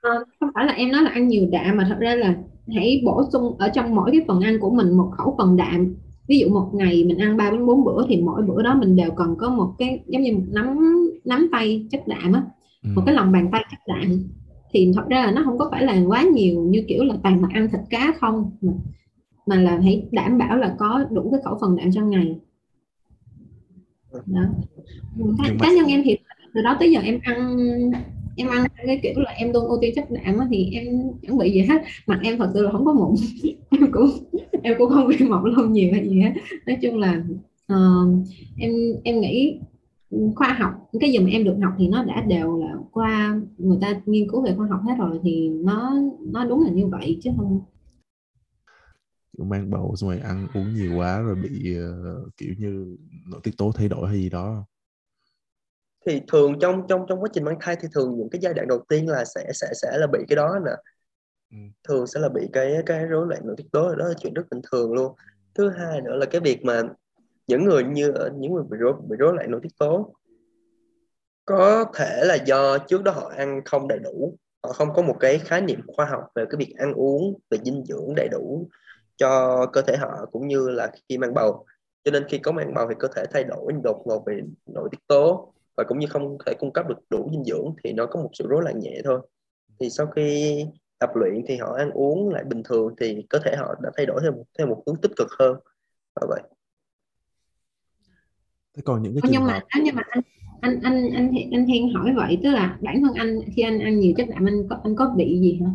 À, 0.00 0.10
không 0.40 0.50
phải 0.54 0.66
là 0.66 0.72
em 0.72 0.92
nói 0.92 1.02
là 1.02 1.10
ăn 1.10 1.28
nhiều 1.28 1.48
đạm 1.52 1.76
mà 1.76 1.86
thật 1.88 1.96
ra 2.00 2.14
là 2.14 2.34
hãy 2.74 3.02
bổ 3.04 3.22
sung 3.32 3.58
ở 3.58 3.68
trong 3.74 3.94
mỗi 3.94 4.10
cái 4.12 4.24
phần 4.28 4.40
ăn 4.40 4.58
của 4.60 4.70
mình 4.70 4.96
một 4.96 5.12
khẩu 5.18 5.34
phần 5.38 5.56
đạm 5.56 5.94
ví 6.28 6.38
dụ 6.38 6.48
một 6.48 6.70
ngày 6.74 7.04
mình 7.04 7.18
ăn 7.18 7.36
3 7.36 7.50
đến 7.50 7.66
4 7.66 7.84
bữa 7.84 8.06
thì 8.08 8.20
mỗi 8.22 8.42
bữa 8.42 8.62
đó 8.62 8.74
mình 8.74 8.96
đều 8.96 9.10
cần 9.10 9.34
có 9.38 9.50
một 9.50 9.74
cái 9.78 10.00
giống 10.06 10.22
như 10.22 10.32
một 10.32 10.42
nắm 10.48 10.78
nắm 11.24 11.48
tay 11.52 11.86
chất 11.90 12.08
đạm 12.08 12.32
á 12.32 12.42
ừ. 12.84 12.90
một 12.94 13.02
cái 13.06 13.14
lòng 13.14 13.32
bàn 13.32 13.48
tay 13.52 13.64
chất 13.70 13.80
đạm. 13.86 14.22
Thì 14.70 14.92
thật 14.94 15.04
ra 15.08 15.26
là 15.26 15.32
nó 15.32 15.42
không 15.44 15.58
có 15.58 15.68
phải 15.70 15.84
là 15.84 16.02
quá 16.06 16.22
nhiều 16.22 16.60
như 16.60 16.84
kiểu 16.88 17.04
là 17.04 17.14
toàn 17.22 17.42
là 17.42 17.48
ăn 17.52 17.68
thịt 17.70 17.80
cá 17.90 18.12
không 18.20 18.50
mà, 18.60 18.72
mà 19.46 19.56
là 19.56 19.78
hãy 19.82 20.08
đảm 20.10 20.38
bảo 20.38 20.56
là 20.56 20.76
có 20.78 21.04
đủ 21.10 21.30
cái 21.30 21.40
khẩu 21.44 21.58
phần 21.60 21.76
đạm 21.76 21.92
trong 21.92 22.10
ngày. 22.10 22.38
Đó. 24.26 24.42
Cá, 25.38 25.54
cá 25.60 25.72
nhân 25.72 25.86
em 25.86 26.02
thì 26.04 26.16
từ 26.54 26.62
đó 26.62 26.76
tới 26.80 26.92
giờ 26.92 27.00
em 27.00 27.18
ăn 27.22 27.56
em 28.38 28.48
ăn 28.48 28.66
cái 28.86 29.00
kiểu 29.02 29.12
là 29.16 29.30
em 29.30 29.52
luôn 29.52 29.68
ưu 29.68 29.78
tiên 29.80 29.94
chất 29.94 30.10
đạm 30.10 30.38
thì 30.50 30.70
em 30.72 30.84
chẳng 31.22 31.38
bị 31.38 31.52
gì 31.52 31.60
hết. 31.60 31.82
Mặt 32.06 32.20
em 32.22 32.38
thật 32.38 32.50
sự 32.54 32.62
là 32.62 32.72
không 32.72 32.84
có 32.84 32.92
mụn. 32.92 33.14
Em 33.70 33.92
cũng 33.92 34.10
em 34.62 34.74
cũng 34.78 34.90
không 34.90 35.08
bị 35.08 35.16
mọc 35.28 35.44
lông 35.44 35.72
nhiều 35.72 35.92
hay 35.92 36.08
gì 36.08 36.20
hết. 36.20 36.32
Nói 36.66 36.76
chung 36.82 36.98
là 36.98 37.22
uh, 37.72 38.26
em 38.58 38.72
em 39.04 39.20
nghĩ 39.20 39.60
khoa 40.34 40.56
học 40.58 40.72
cái 41.00 41.12
gì 41.12 41.18
mà 41.18 41.30
em 41.30 41.44
được 41.44 41.56
học 41.62 41.72
thì 41.78 41.88
nó 41.88 42.04
đã 42.04 42.24
đều 42.28 42.58
là 42.58 42.74
qua 42.92 43.40
người 43.58 43.78
ta 43.80 44.00
nghiên 44.06 44.30
cứu 44.30 44.42
về 44.42 44.54
khoa 44.56 44.66
học 44.66 44.80
hết 44.84 44.94
rồi 44.98 45.20
thì 45.22 45.48
nó 45.48 45.94
nó 46.20 46.44
đúng 46.44 46.64
là 46.64 46.70
như 46.70 46.86
vậy 46.86 47.18
chứ 47.22 47.30
không. 47.36 47.60
Mang 49.38 49.70
bầu 49.70 49.94
xong 49.96 50.10
rồi 50.10 50.18
ăn 50.18 50.46
uống 50.54 50.74
nhiều 50.74 50.96
quá 50.96 51.20
rồi 51.20 51.34
bị 51.34 51.76
uh, 51.78 52.36
kiểu 52.36 52.54
như 52.58 52.96
nội 53.30 53.40
tiết 53.42 53.56
tố 53.58 53.72
thay 53.74 53.88
đổi 53.88 54.08
hay 54.08 54.18
gì 54.18 54.30
đó 54.30 54.64
thì 56.06 56.22
thường 56.28 56.58
trong 56.60 56.86
trong 56.88 57.06
trong 57.08 57.22
quá 57.22 57.28
trình 57.32 57.44
mang 57.44 57.58
thai 57.60 57.76
thì 57.80 57.88
thường 57.94 58.14
những 58.16 58.30
cái 58.30 58.40
giai 58.42 58.54
đoạn 58.54 58.68
đầu 58.68 58.84
tiên 58.88 59.08
là 59.08 59.24
sẽ 59.24 59.52
sẽ 59.54 59.66
sẽ 59.82 59.98
là 59.98 60.06
bị 60.06 60.18
cái 60.28 60.36
đó 60.36 60.58
nè. 60.64 60.72
Ừ. 61.50 61.56
thường 61.88 62.06
sẽ 62.06 62.20
là 62.20 62.28
bị 62.28 62.48
cái 62.52 62.74
cái 62.86 63.06
rối 63.06 63.26
loạn 63.26 63.40
nội 63.44 63.54
tiết 63.58 63.66
tố 63.72 63.94
đó 63.94 64.08
là 64.08 64.14
chuyện 64.20 64.34
rất 64.34 64.42
bình 64.50 64.60
thường 64.72 64.92
luôn. 64.92 65.12
Thứ 65.54 65.70
hai 65.70 66.00
nữa 66.00 66.16
là 66.16 66.26
cái 66.26 66.40
việc 66.40 66.64
mà 66.64 66.82
những 67.46 67.64
người 67.64 67.84
như 67.84 68.12
những 68.36 68.54
người 68.54 68.64
bị 68.70 68.78
rối 68.78 68.92
bị 69.08 69.16
rối 69.18 69.34
loạn 69.34 69.50
nội 69.50 69.60
tiết 69.62 69.78
tố 69.78 70.14
có 71.44 71.84
thể 71.94 72.24
là 72.24 72.34
do 72.34 72.78
trước 72.78 73.02
đó 73.02 73.12
họ 73.12 73.32
ăn 73.36 73.60
không 73.64 73.88
đầy 73.88 73.98
đủ 73.98 74.36
họ 74.62 74.72
không 74.72 74.92
có 74.94 75.02
một 75.02 75.16
cái 75.20 75.38
khái 75.38 75.60
niệm 75.60 75.80
khoa 75.86 76.06
học 76.06 76.24
về 76.34 76.44
cái 76.50 76.56
việc 76.58 76.74
ăn 76.78 76.92
uống 76.92 77.38
về 77.50 77.58
dinh 77.64 77.84
dưỡng 77.84 78.14
đầy 78.16 78.28
đủ 78.28 78.68
cho 79.16 79.66
cơ 79.72 79.82
thể 79.82 79.96
họ 79.96 80.26
cũng 80.32 80.48
như 80.48 80.68
là 80.68 80.90
khi 81.08 81.18
mang 81.18 81.34
bầu. 81.34 81.66
Cho 82.04 82.10
nên 82.10 82.28
khi 82.28 82.38
có 82.38 82.52
mang 82.52 82.74
bầu 82.74 82.86
thì 82.88 82.94
cơ 82.98 83.08
thể 83.16 83.24
thay 83.32 83.44
đổi 83.44 83.72
đột 83.84 84.02
ngột 84.06 84.24
về 84.26 84.40
nội 84.66 84.88
tiết 84.92 84.98
tố 85.06 85.52
và 85.78 85.84
cũng 85.84 85.98
như 85.98 86.06
không 86.06 86.38
thể 86.46 86.54
cung 86.58 86.72
cấp 86.72 86.88
được 86.88 86.98
đủ 87.10 87.28
dinh 87.32 87.44
dưỡng 87.44 87.74
thì 87.84 87.92
nó 87.92 88.06
có 88.06 88.22
một 88.22 88.30
sự 88.32 88.46
rối 88.48 88.62
loạn 88.62 88.78
nhẹ 88.78 89.00
thôi. 89.04 89.20
Thì 89.80 89.90
sau 89.90 90.06
khi 90.06 90.56
tập 90.98 91.10
luyện 91.14 91.44
thì 91.48 91.56
họ 91.56 91.74
ăn 91.78 91.90
uống 91.90 92.28
lại 92.28 92.44
bình 92.44 92.62
thường 92.62 92.94
thì 93.00 93.26
cơ 93.30 93.38
thể 93.44 93.56
họ 93.56 93.74
đã 93.82 93.90
thay 93.96 94.06
đổi 94.06 94.20
theo 94.22 94.32
một 94.32 94.44
theo 94.58 94.66
một 94.66 94.82
hướng 94.86 94.96
tích 94.96 95.12
cực 95.16 95.28
hơn. 95.38 95.56
Và 96.20 96.26
vậy. 96.28 96.42
Thế 98.76 98.82
còn 98.84 99.02
những 99.02 99.14
cái 99.14 99.20
trường 99.22 99.32
nhưng 99.32 99.42
hợp... 99.42 99.48
mà 99.48 99.80
nhưng 99.84 99.94
mà 99.94 100.02
anh 100.10 100.22
anh 100.60 100.80
anh 100.80 101.10
anh 101.14 101.30
anh 101.52 101.66
Hiên 101.66 101.94
hỏi 101.94 102.12
vậy 102.16 102.38
tức 102.42 102.50
là 102.50 102.78
bản 102.80 103.02
thân 103.02 103.14
anh 103.14 103.40
khi 103.56 103.62
anh 103.62 103.78
ăn 103.80 104.00
nhiều 104.00 104.12
chất 104.16 104.26
đạm 104.30 104.48
anh 104.48 104.68
có 104.68 104.80
anh 104.84 104.96
có 104.96 105.14
bị 105.16 105.40
gì 105.40 105.60
hả 105.62 105.70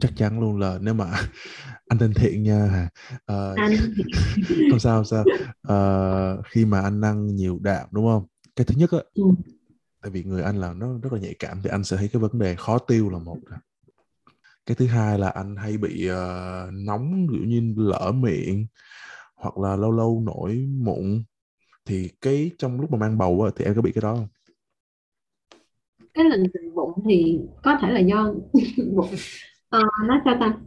chắc 0.00 0.10
chắn 0.16 0.40
luôn 0.40 0.58
là 0.58 0.78
nếu 0.80 0.94
mà 0.94 1.04
anh 1.88 1.98
thân 1.98 2.12
thiện 2.14 2.42
nha. 2.42 2.88
Uh, 3.32 3.56
anh... 3.56 3.72
không 4.70 4.78
sao 4.78 4.96
không 4.96 5.04
sao. 5.04 5.24
Uh, 5.68 6.46
khi 6.46 6.64
mà 6.64 6.80
anh 6.80 7.00
ăn 7.00 7.26
nhiều 7.26 7.58
đạm 7.62 7.88
đúng 7.90 8.06
không 8.06 8.26
cái 8.58 8.64
thứ 8.64 8.74
nhất 8.78 8.90
á 8.92 8.98
ừ. 9.14 9.24
tại 10.02 10.10
vì 10.10 10.24
người 10.24 10.42
anh 10.42 10.56
là 10.56 10.72
nó 10.72 10.86
rất 11.02 11.12
là 11.12 11.18
nhạy 11.18 11.34
cảm 11.38 11.60
thì 11.64 11.70
anh 11.70 11.84
sẽ 11.84 11.96
thấy 11.96 12.08
cái 12.12 12.22
vấn 12.22 12.38
đề 12.38 12.54
khó 12.54 12.78
tiêu 12.78 13.10
là 13.10 13.18
một 13.18 13.38
cái 14.66 14.74
thứ 14.74 14.86
hai 14.86 15.18
là 15.18 15.28
anh 15.28 15.56
hay 15.56 15.76
bị 15.76 16.10
uh, 16.10 16.72
nóng 16.72 17.26
kiểu 17.32 17.44
như 17.44 17.74
lỡ 17.76 18.12
miệng 18.14 18.66
hoặc 19.36 19.58
là 19.58 19.76
lâu 19.76 19.92
lâu 19.92 20.22
nổi 20.26 20.68
mụn. 20.78 21.22
Thì 21.84 22.10
cái 22.20 22.50
trong 22.58 22.80
lúc 22.80 22.90
mà 22.90 22.98
mang 22.98 23.18
bầu 23.18 23.42
á, 23.42 23.50
thì 23.56 23.64
em 23.64 23.74
có 23.74 23.82
bị 23.82 23.92
cái 23.92 24.02
đó 24.02 24.14
không? 24.14 24.28
Cái 26.14 26.24
lần 26.24 26.42
bụng 26.74 26.92
thì 27.08 27.40
có 27.62 27.78
thể 27.82 27.90
là 27.90 28.00
do 28.00 28.34
bụng. 28.96 29.14
À, 29.70 29.80
nói 30.06 30.18
sao 30.24 30.36
ta 30.40 30.58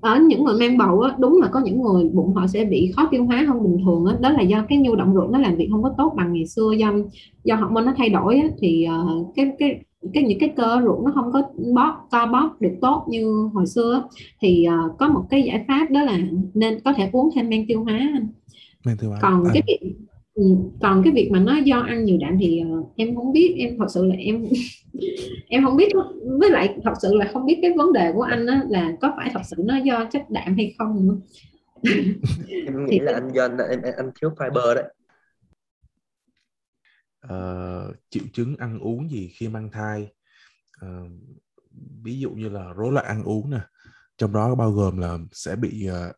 ở 0.00 0.20
những 0.20 0.44
người 0.44 0.58
mang 0.58 0.78
bầu 0.78 1.00
á, 1.00 1.14
đúng 1.18 1.40
là 1.42 1.48
có 1.52 1.60
những 1.60 1.82
người 1.82 2.08
bụng 2.12 2.34
họ 2.34 2.46
sẽ 2.46 2.64
bị 2.64 2.92
khó 2.96 3.08
tiêu 3.10 3.24
hóa 3.24 3.44
hơn 3.48 3.62
bình 3.62 3.78
thường 3.84 4.04
á. 4.04 4.16
đó 4.20 4.30
là 4.30 4.42
do 4.42 4.64
cái 4.68 4.78
nhu 4.78 4.94
động 4.94 5.14
ruột 5.14 5.30
nó 5.30 5.38
làm 5.38 5.56
việc 5.56 5.68
không 5.70 5.82
có 5.82 5.94
tốt 5.98 6.12
bằng 6.16 6.32
ngày 6.32 6.46
xưa. 6.46 6.72
Do 6.78 6.92
do 7.44 7.54
hormone 7.54 7.84
nó 7.84 7.94
thay 7.96 8.08
đổi 8.08 8.36
á, 8.36 8.48
thì 8.58 8.86
uh, 8.88 9.32
cái 9.36 9.52
cái 9.58 9.80
cái 10.14 10.22
những 10.22 10.38
cái 10.38 10.48
cơ 10.56 10.80
ruột 10.84 11.04
nó 11.04 11.12
không 11.14 11.32
có 11.32 11.42
bóp 11.74 12.08
co 12.10 12.26
bóp 12.26 12.50
được 12.60 12.72
tốt 12.80 13.04
như 13.08 13.48
hồi 13.54 13.66
xưa 13.66 14.04
thì 14.40 14.66
uh, 14.68 14.98
có 14.98 15.08
một 15.08 15.22
cái 15.30 15.42
giải 15.42 15.64
pháp 15.68 15.90
đó 15.90 16.02
là 16.02 16.18
nên 16.54 16.80
có 16.84 16.92
thể 16.92 17.10
uống 17.12 17.30
thêm 17.34 17.48
men 17.48 17.64
tiêu 17.68 17.84
hóa 17.84 18.00
men 18.86 18.96
tiêu 18.96 19.10
hóa. 19.10 19.18
Còn 19.22 19.44
à, 19.44 19.50
cái 19.54 19.62
việc 19.66 19.94
ừ, 20.40 20.46
còn 20.80 21.02
cái 21.04 21.12
việc 21.12 21.30
mà 21.32 21.38
nó 21.38 21.56
do 21.56 21.80
ăn 21.80 22.04
nhiều 22.04 22.18
đạm 22.20 22.36
thì 22.40 22.62
uh, 22.78 22.92
em 22.96 23.16
không 23.16 23.32
biết 23.32 23.54
em 23.58 23.78
thật 23.78 23.86
sự 23.88 24.04
là 24.04 24.14
em 24.14 24.44
em 25.48 25.64
không 25.64 25.76
biết 25.76 25.92
với 26.38 26.50
lại 26.50 26.76
thật 26.84 26.92
sự 27.02 27.14
là 27.14 27.30
không 27.32 27.46
biết 27.46 27.58
cái 27.62 27.72
vấn 27.76 27.92
đề 27.92 28.12
của 28.14 28.22
anh 28.22 28.46
á, 28.46 28.62
là 28.68 28.92
có 29.00 29.12
phải 29.16 29.30
thật 29.34 29.40
sự 29.44 29.56
nó 29.58 29.76
do 29.76 30.08
chất 30.12 30.22
đạm 30.30 30.54
hay 30.56 30.74
không 30.78 31.08
nữa. 31.08 31.16
Em 32.66 32.86
nghĩ 32.86 32.98
là 32.98 33.12
anh 33.12 33.28
do 33.34 33.42
anh 33.42 33.56
anh, 33.56 33.82
anh 33.96 34.10
thiếu 34.20 34.30
fiber 34.36 34.74
đấy. 34.74 34.84
Uh, 37.26 37.96
triệu 38.10 38.24
chứng 38.32 38.56
ăn 38.58 38.78
uống 38.78 39.10
gì 39.10 39.28
khi 39.28 39.48
mang 39.48 39.70
thai? 39.70 40.08
Uh, 40.86 41.10
ví 42.02 42.18
dụ 42.20 42.30
như 42.30 42.48
là 42.48 42.72
rối 42.76 42.92
loạn 42.92 43.06
ăn 43.06 43.22
uống 43.24 43.50
nè 43.50 43.60
trong 44.16 44.32
đó 44.32 44.54
bao 44.54 44.70
gồm 44.70 44.98
là 44.98 45.18
sẽ 45.32 45.56
bị 45.56 45.88
uh, 45.90 46.16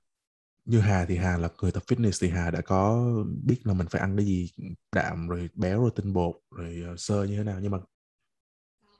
như 0.64 0.80
Hà 0.80 1.04
thì 1.08 1.16
Hà 1.16 1.38
là 1.38 1.48
người 1.62 1.70
tập 1.72 1.82
fitness 1.86 2.18
thì 2.20 2.28
Hà 2.28 2.50
đã 2.50 2.60
có 2.60 3.12
biết 3.44 3.56
là 3.64 3.74
mình 3.74 3.86
phải 3.90 4.00
ăn 4.00 4.16
cái 4.16 4.26
gì 4.26 4.50
đạm 4.94 5.28
rồi 5.28 5.48
béo 5.54 5.80
rồi 5.80 5.90
tinh 5.96 6.12
bột 6.12 6.34
rồi 6.50 6.82
uh, 6.92 7.00
sơ 7.00 7.24
như 7.24 7.36
thế 7.36 7.44
nào 7.44 7.58
nhưng 7.62 7.72
mà 7.72 7.78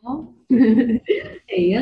thì 1.49 1.75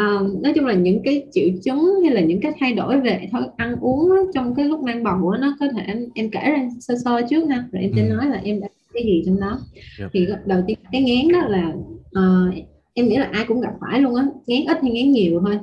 uh, 0.00 0.42
nói 0.42 0.52
chung 0.54 0.64
là 0.64 0.74
những 0.74 1.00
cái 1.04 1.26
triệu 1.32 1.48
chứng 1.64 2.00
hay 2.04 2.14
là 2.14 2.20
những 2.20 2.40
cái 2.40 2.52
thay 2.60 2.72
đổi 2.72 3.00
về 3.00 3.28
thói 3.32 3.42
ăn 3.56 3.76
uống 3.80 4.08
đó, 4.08 4.16
trong 4.34 4.54
cái 4.54 4.64
lúc 4.64 4.80
mang 4.80 5.02
bầu 5.04 5.32
đó, 5.32 5.38
nó 5.40 5.56
có 5.60 5.66
thể 5.76 5.82
em, 5.86 6.08
em 6.14 6.30
kể 6.30 6.40
ra 6.40 6.68
sơ 6.80 6.94
sơ 7.04 7.20
trước 7.30 7.46
ha 7.50 7.64
rồi 7.72 7.82
em 7.82 7.92
sẽ 7.96 8.08
ừ. 8.08 8.14
nói 8.14 8.26
là 8.26 8.40
em 8.44 8.60
đã 8.60 8.68
cái 8.92 9.02
gì 9.04 9.22
trong 9.26 9.40
đó 9.40 9.60
yep. 9.98 10.10
thì 10.12 10.26
đầu 10.46 10.62
tiên 10.66 10.78
cái 10.92 11.02
ngán 11.02 11.32
đó 11.32 11.48
là 11.48 11.72
uh, 12.18 12.54
em 12.94 13.08
nghĩ 13.08 13.16
là 13.16 13.28
ai 13.32 13.44
cũng 13.48 13.60
gặp 13.60 13.72
phải 13.80 14.00
luôn 14.00 14.14
á 14.14 14.26
ngán 14.46 14.64
ít 14.66 14.78
hay 14.82 14.90
ngán 14.90 15.12
nhiều 15.12 15.40
thôi 15.40 15.58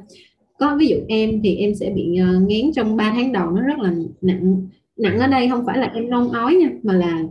có 0.59 0.75
ví 0.79 0.87
dụ 0.87 0.97
em 1.07 1.41
thì 1.43 1.55
em 1.55 1.75
sẽ 1.75 1.89
bị 1.89 2.17
ờ, 2.17 2.37
uh, 2.37 2.41
ngán 2.47 2.71
trong 2.75 2.97
3 2.97 3.11
tháng 3.15 3.31
đầu 3.31 3.51
nó 3.51 3.61
rất 3.61 3.79
là 3.79 3.93
nặng 4.21 4.67
nặng 4.97 5.19
ở 5.19 5.27
đây 5.27 5.49
không 5.49 5.65
phải 5.65 5.77
là 5.77 5.91
em 5.93 6.09
nôn 6.09 6.31
ói 6.31 6.55
nha 6.55 6.69
mà 6.83 6.93
là 6.93 7.23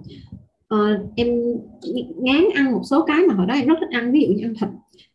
uh, 0.75 1.15
em 1.17 1.27
ngán 2.17 2.45
ăn 2.55 2.73
một 2.73 2.83
số 2.85 3.05
cái 3.05 3.21
mà 3.29 3.35
hồi 3.35 3.47
đó 3.47 3.55
em 3.55 3.67
rất 3.67 3.75
thích 3.81 3.91
ăn 3.93 4.13
ví 4.13 4.21
dụ 4.21 4.35
như 4.35 4.43
ăn 4.43 4.55
thịt 4.61 4.69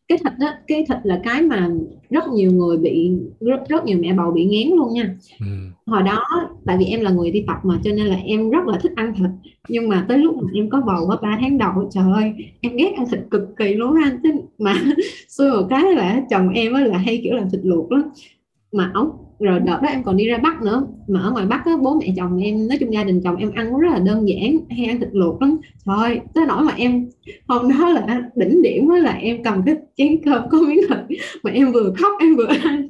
cái 0.08 0.18
thịt 0.18 0.34
đó 0.40 0.48
cái 0.68 0.86
thịt 0.90 0.98
là 1.04 1.22
cái 1.24 1.42
mà 1.42 1.70
rất 2.10 2.28
nhiều 2.28 2.52
người 2.52 2.78
bị 2.78 3.12
rất, 3.40 3.70
rất 3.70 3.86
nhiều 3.86 3.98
mẹ 4.02 4.14
bầu 4.14 4.32
bị 4.32 4.46
ngán 4.46 4.78
luôn 4.78 4.94
nha. 4.94 5.16
Ừ. 5.40 5.46
hồi 5.86 6.04
đó 6.04 6.24
tại 6.66 6.78
vì 6.78 6.86
em 6.86 7.02
là 7.02 7.12
người 7.12 7.32
đi 7.32 7.44
tập 7.48 7.58
mà 7.64 7.80
cho 7.84 7.92
nên 7.92 8.06
là 8.06 8.16
em 8.16 8.50
rất 8.50 8.68
là 8.68 8.80
thích 8.80 8.92
ăn 8.96 9.14
thịt. 9.18 9.30
Nhưng 9.70 9.90
mà 9.90 10.06
tới 10.10 10.18
lúc 10.18 10.36
mà 10.38 10.50
em 10.54 10.70
có 10.70 10.82
bầu 10.82 11.08
có 11.08 11.18
3 11.22 11.38
tháng 11.42 11.58
đầu 11.58 11.90
trời 11.92 12.12
ơi 12.14 12.34
em 12.62 12.76
ghét 12.76 12.94
ăn 12.98 13.06
thịt 13.12 13.20
cực 13.32 13.42
kỳ 13.58 13.74
luôn 13.74 13.96
anh 14.04 14.20
mà 14.58 14.76
xui 15.28 15.52
một 15.52 15.68
cái 15.70 15.84
là 15.96 16.22
chồng 16.30 16.50
em 16.50 16.74
là 16.74 16.98
hay 16.98 17.22
kiểu 17.24 17.34
làm 17.34 17.50
thịt 17.50 17.62
luộc 17.64 17.92
lắm. 17.92 18.04
Mà 18.72 18.92
ông 18.94 19.10
rồi 19.40 19.60
đợt 19.60 19.80
đó 19.82 19.88
em 19.90 20.04
còn 20.04 20.18
đi 20.18 20.28
ra 20.28 20.38
bắc 20.38 20.62
nữa. 20.62 20.88
Mà 21.08 21.22
ở 21.22 21.32
ngoài 21.32 21.46
bắc 21.46 21.66
á, 21.66 21.72
bố 21.82 22.00
mẹ 22.00 22.14
chồng 22.18 22.44
em 22.44 22.68
nói 22.68 22.78
chung 22.80 22.94
gia 22.94 23.04
đình 23.04 23.22
chồng 23.24 23.36
em 23.36 23.52
ăn 23.52 23.80
rất 23.80 23.90
là 23.92 24.00
đơn 24.00 24.28
giản 24.28 24.58
hay 24.70 24.86
ăn 24.86 25.00
thịt 25.00 25.10
luộc 25.12 25.42
lắm. 25.42 25.58
Thôi 25.86 26.22
tới 26.34 26.46
nỗi 26.48 26.64
mà 26.64 26.74
em 26.78 27.10
hôm 27.48 27.70
đó 27.70 27.90
là 27.90 28.22
đỉnh 28.36 28.62
điểm 28.62 28.90
là 28.90 29.12
em 29.12 29.44
cầm 29.44 29.64
cái 29.66 29.76
chén 29.96 30.22
cơm 30.26 30.50
có 30.50 30.62
miếng 30.62 30.82
thịt 30.90 31.20
mà 31.44 31.52
em 31.52 31.72
vừa 31.72 31.94
khóc 31.98 32.12
em 32.20 32.36
vừa 32.36 32.48
ăn. 32.64 32.90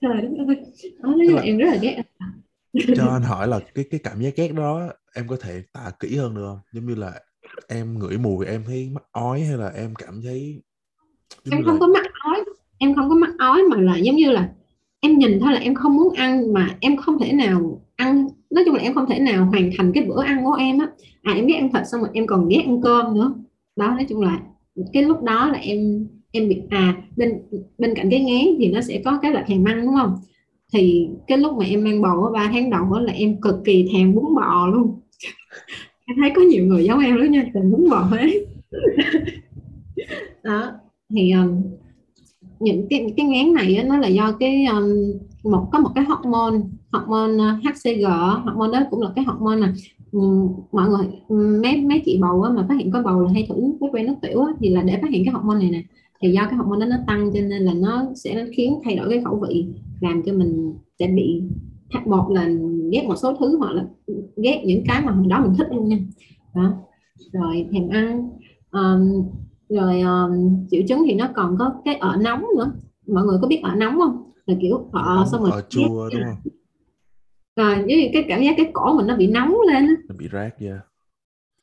Trời 0.00 0.14
đất 0.22 0.44
ơi 0.46 0.56
đó 0.98 1.14
là 1.16 1.42
em 1.42 1.58
rất 1.58 1.66
là 1.66 1.76
ghét 1.82 2.02
cho 2.96 3.06
anh 3.06 3.22
hỏi 3.22 3.48
là 3.48 3.60
cái 3.74 3.84
cái 3.90 4.00
cảm 4.04 4.20
giác 4.20 4.36
ghét 4.36 4.52
đó 4.52 4.88
em 5.14 5.28
có 5.28 5.36
thể 5.40 5.62
tả 5.72 5.90
kỹ 6.00 6.16
hơn 6.16 6.34
được 6.34 6.46
không? 6.46 6.58
Giống 6.72 6.86
như 6.86 6.94
là 6.94 7.12
em 7.68 7.98
ngửi 7.98 8.18
mùi 8.18 8.46
em 8.46 8.62
thấy 8.66 8.90
mắc 8.92 9.04
ói 9.12 9.40
hay 9.40 9.58
là 9.58 9.72
em 9.76 9.94
cảm 9.94 10.20
thấy 10.22 10.62
em 11.50 11.62
không 11.64 11.74
là... 11.74 11.80
có 11.80 11.86
mắc 11.86 12.06
ói 12.24 12.44
em 12.78 12.94
không 12.94 13.08
có 13.08 13.14
mắc 13.14 13.30
ói 13.38 13.62
mà 13.70 13.76
là 13.76 13.96
giống 13.96 14.16
như 14.16 14.30
là 14.30 14.48
em 15.04 15.18
nhìn 15.18 15.40
thôi 15.40 15.52
là 15.52 15.60
em 15.60 15.74
không 15.74 15.96
muốn 15.96 16.14
ăn 16.14 16.52
mà 16.52 16.76
em 16.80 16.96
không 16.96 17.18
thể 17.18 17.32
nào 17.32 17.80
ăn 17.96 18.28
nói 18.50 18.64
chung 18.66 18.74
là 18.74 18.82
em 18.82 18.94
không 18.94 19.06
thể 19.08 19.18
nào 19.18 19.44
hoàn 19.44 19.70
thành 19.76 19.92
cái 19.92 20.04
bữa 20.04 20.22
ăn 20.22 20.44
của 20.44 20.52
em 20.52 20.78
á. 20.78 20.86
À 21.22 21.32
em 21.32 21.46
ghét 21.46 21.54
ăn 21.54 21.72
thịt 21.72 21.82
xong 21.86 22.00
rồi 22.00 22.10
em 22.12 22.26
còn 22.26 22.48
ghét 22.48 22.62
ăn 22.66 22.80
cơm 22.82 23.14
nữa. 23.14 23.34
Đó 23.76 23.88
nói 23.88 24.06
chung 24.08 24.20
là 24.20 24.40
cái 24.92 25.02
lúc 25.02 25.22
đó 25.22 25.48
là 25.48 25.58
em 25.58 26.06
em 26.32 26.48
bị 26.48 26.62
à 26.70 27.02
bên 27.16 27.42
bên 27.78 27.94
cạnh 27.94 28.10
cái 28.10 28.20
ngán 28.20 28.44
thì 28.58 28.68
nó 28.68 28.80
sẽ 28.80 29.02
có 29.04 29.18
cái 29.22 29.32
là 29.32 29.44
thèm 29.46 29.64
ăn 29.64 29.86
đúng 29.86 29.94
không? 29.94 30.16
Thì 30.72 31.08
cái 31.26 31.38
lúc 31.38 31.58
mà 31.58 31.64
em 31.64 31.84
mang 31.84 32.02
bầu 32.02 32.24
ở 32.24 32.30
ba 32.32 32.50
tháng 32.52 32.70
đầu 32.70 32.84
đó 32.92 33.00
là 33.00 33.12
em 33.12 33.40
cực 33.40 33.54
kỳ 33.64 33.88
thèm 33.92 34.14
bún 34.14 34.34
bò 34.34 34.66
luôn. 34.66 35.00
Em 36.06 36.16
thấy 36.20 36.30
có 36.36 36.42
nhiều 36.42 36.64
người 36.64 36.84
giống 36.84 36.98
em 36.98 37.16
đó 37.16 37.24
nha 37.24 37.46
thèm 37.54 37.70
bún 37.70 37.90
bò 37.90 38.08
ấy 38.10 38.46
đó 40.42 40.72
thì 41.14 41.32
um, 41.32 41.62
những 42.60 42.86
cái 42.90 43.06
cái 43.16 43.26
ngán 43.26 43.52
này 43.52 43.76
á, 43.76 43.84
nó 43.84 43.96
là 43.96 44.08
do 44.08 44.32
cái 44.32 44.64
um, 44.64 44.84
một 45.52 45.68
có 45.72 45.78
một 45.78 45.90
cái 45.94 46.04
hormone 46.04 46.60
hormone 46.92 47.34
uh, 47.34 47.64
HCG 47.64 48.04
hormone 48.44 48.72
đó 48.72 48.86
cũng 48.90 49.02
là 49.02 49.12
cái 49.16 49.24
hormone 49.24 49.56
mà 49.56 49.74
um, 50.12 50.52
mọi 50.72 50.88
người 50.88 51.06
mấy 51.62 51.80
mấy 51.80 52.02
chị 52.04 52.18
bầu 52.22 52.42
á, 52.42 52.50
mà 52.50 52.66
phát 52.68 52.74
hiện 52.78 52.90
có 52.90 53.02
bầu 53.02 53.22
là 53.22 53.32
hay 53.32 53.46
thử 53.48 53.54
cái 53.80 53.90
que 53.92 54.02
nước 54.02 54.14
tiểu 54.22 54.40
á, 54.40 54.52
thì 54.58 54.68
là 54.68 54.82
để 54.82 54.98
phát 55.02 55.10
hiện 55.10 55.24
cái 55.24 55.34
hormone 55.34 55.58
này 55.58 55.70
nè. 55.70 55.82
Thì 56.20 56.32
do 56.32 56.42
cái 56.44 56.54
hormone 56.54 56.80
đó 56.80 56.86
nó 56.86 56.96
tăng 57.06 57.30
cho 57.34 57.40
nên 57.40 57.62
là 57.62 57.74
nó 57.74 58.04
sẽ 58.14 58.46
khiến 58.56 58.80
thay 58.84 58.96
đổi 58.96 59.10
cái 59.10 59.22
khẩu 59.24 59.42
vị 59.48 59.66
làm 60.00 60.22
cho 60.26 60.32
mình 60.32 60.74
sẽ 60.98 61.06
bị 61.06 61.42
một 62.06 62.30
là 62.30 62.48
ghét 62.92 63.04
một 63.08 63.16
số 63.16 63.36
thứ 63.40 63.58
hoặc 63.58 63.72
là 63.72 63.84
ghét 64.36 64.62
những 64.66 64.82
cái 64.86 65.02
mà 65.06 65.12
hồi 65.12 65.26
đó 65.26 65.40
mình 65.42 65.54
thích 65.58 65.66
luôn 65.70 65.88
nha. 65.88 65.98
Đó 66.54 66.72
rồi 67.32 67.66
thèm 67.72 67.88
ăn 67.88 68.30
um, 68.72 69.24
rồi 69.68 70.00
um, 70.00 70.66
triệu 70.70 70.82
chứng 70.88 71.02
thì 71.06 71.14
nó 71.14 71.28
còn 71.34 71.56
có 71.58 71.72
cái 71.84 71.94
ở 71.94 72.16
nóng 72.16 72.44
nữa. 72.56 72.72
Mọi 73.06 73.24
người 73.24 73.38
có 73.42 73.48
biết 73.48 73.60
ở 73.62 73.74
nóng 73.74 73.98
không? 73.98 74.30
Là 74.46 74.54
kiểu 74.62 74.88
ở 74.92 75.24
xong 75.32 75.42
rồi 75.42 75.50
ở 75.50 75.62
chua 75.68 76.08
đúng 76.12 76.22
không? 76.24 76.52
Rồi 77.56 77.74
với 77.74 78.10
cái 78.12 78.24
cảm 78.28 78.42
giác 78.42 78.54
cái 78.56 78.70
cổ 78.72 78.96
mình 78.96 79.06
nó 79.06 79.16
bị 79.16 79.26
nóng 79.26 79.54
lên 79.66 79.86
nó 80.08 80.14
bị 80.18 80.28
rát 80.32 80.60
yeah. 80.60 80.78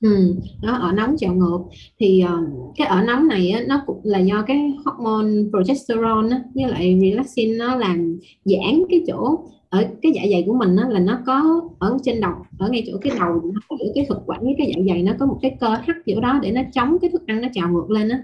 Ừ, 0.02 0.36
nó 0.64 0.74
ở 0.76 0.92
nóng 0.92 1.16
trào 1.18 1.34
ngược. 1.34 1.60
Thì 2.00 2.24
uh, 2.26 2.74
cái 2.78 2.88
ở 2.88 3.02
nóng 3.04 3.28
này 3.28 3.50
á, 3.50 3.64
nó 3.68 3.82
cũng 3.86 4.02
là 4.04 4.20
do 4.20 4.44
cái 4.48 4.74
hormone 4.86 5.50
progesterone 5.50 6.30
á, 6.32 6.44
với 6.56 6.72
lại 6.72 7.00
relaxin 7.02 7.58
nó 7.58 7.76
làm 7.76 8.18
giãn 8.46 8.84
cái 8.90 9.04
chỗ 9.08 9.46
ở 9.72 9.86
cái 10.02 10.12
dạ 10.16 10.22
dày 10.32 10.44
của 10.48 10.54
mình 10.54 10.76
đó, 10.76 10.84
là 10.90 11.00
nó 11.00 11.20
có 11.26 11.62
ở 11.80 11.98
trên 12.04 12.22
đầu 12.22 12.32
ở 12.60 12.70
ngay 12.70 12.84
chỗ 12.88 12.98
cái 13.02 13.14
đầu 13.20 13.42
giữa 13.80 13.92
cái 13.96 14.06
thực 14.10 14.20
quản 14.26 14.40
với 14.42 14.56
cái 14.58 14.74
dạ 14.76 14.84
dày 14.88 15.04
nó 15.04 15.14
có 15.20 15.26
một 15.26 15.40
cái 15.42 15.56
cơ 15.60 15.68
hắt 15.70 15.98
chỗ 16.06 16.22
đó 16.22 16.40
để 16.44 16.52
nó 16.52 16.62
chống 16.74 16.98
cái 17.02 17.10
thức 17.10 17.28
ăn 17.28 17.42
nó 17.42 17.48
trào 17.54 17.70
ngược 17.70 17.90
lên 17.90 18.10
á. 18.10 18.24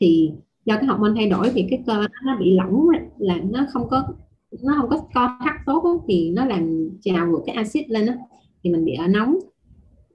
Thì 0.00 0.30
do 0.64 0.76
cái 0.76 0.84
hormone 0.84 1.12
thay 1.16 1.28
đổi 1.28 1.50
thì 1.54 1.66
cái 1.70 1.82
cơ 1.86 2.06
nó 2.24 2.36
bị 2.40 2.50
lỏng 2.50 2.86
là 3.18 3.36
nó 3.50 3.66
không 3.72 3.88
có 3.88 4.04
nó 4.62 4.74
không 4.80 4.90
có 4.90 4.98
co 5.14 5.38
thắt 5.44 5.54
tốt 5.66 5.84
đó, 5.84 6.04
thì 6.08 6.30
nó 6.30 6.44
làm 6.44 6.90
trào 7.02 7.26
ngược 7.26 7.40
cái 7.46 7.56
axit 7.56 7.90
lên 7.90 8.06
á 8.06 8.16
thì 8.64 8.70
mình 8.70 8.84
bị 8.84 8.92
ở 8.92 9.06
nóng. 9.06 9.38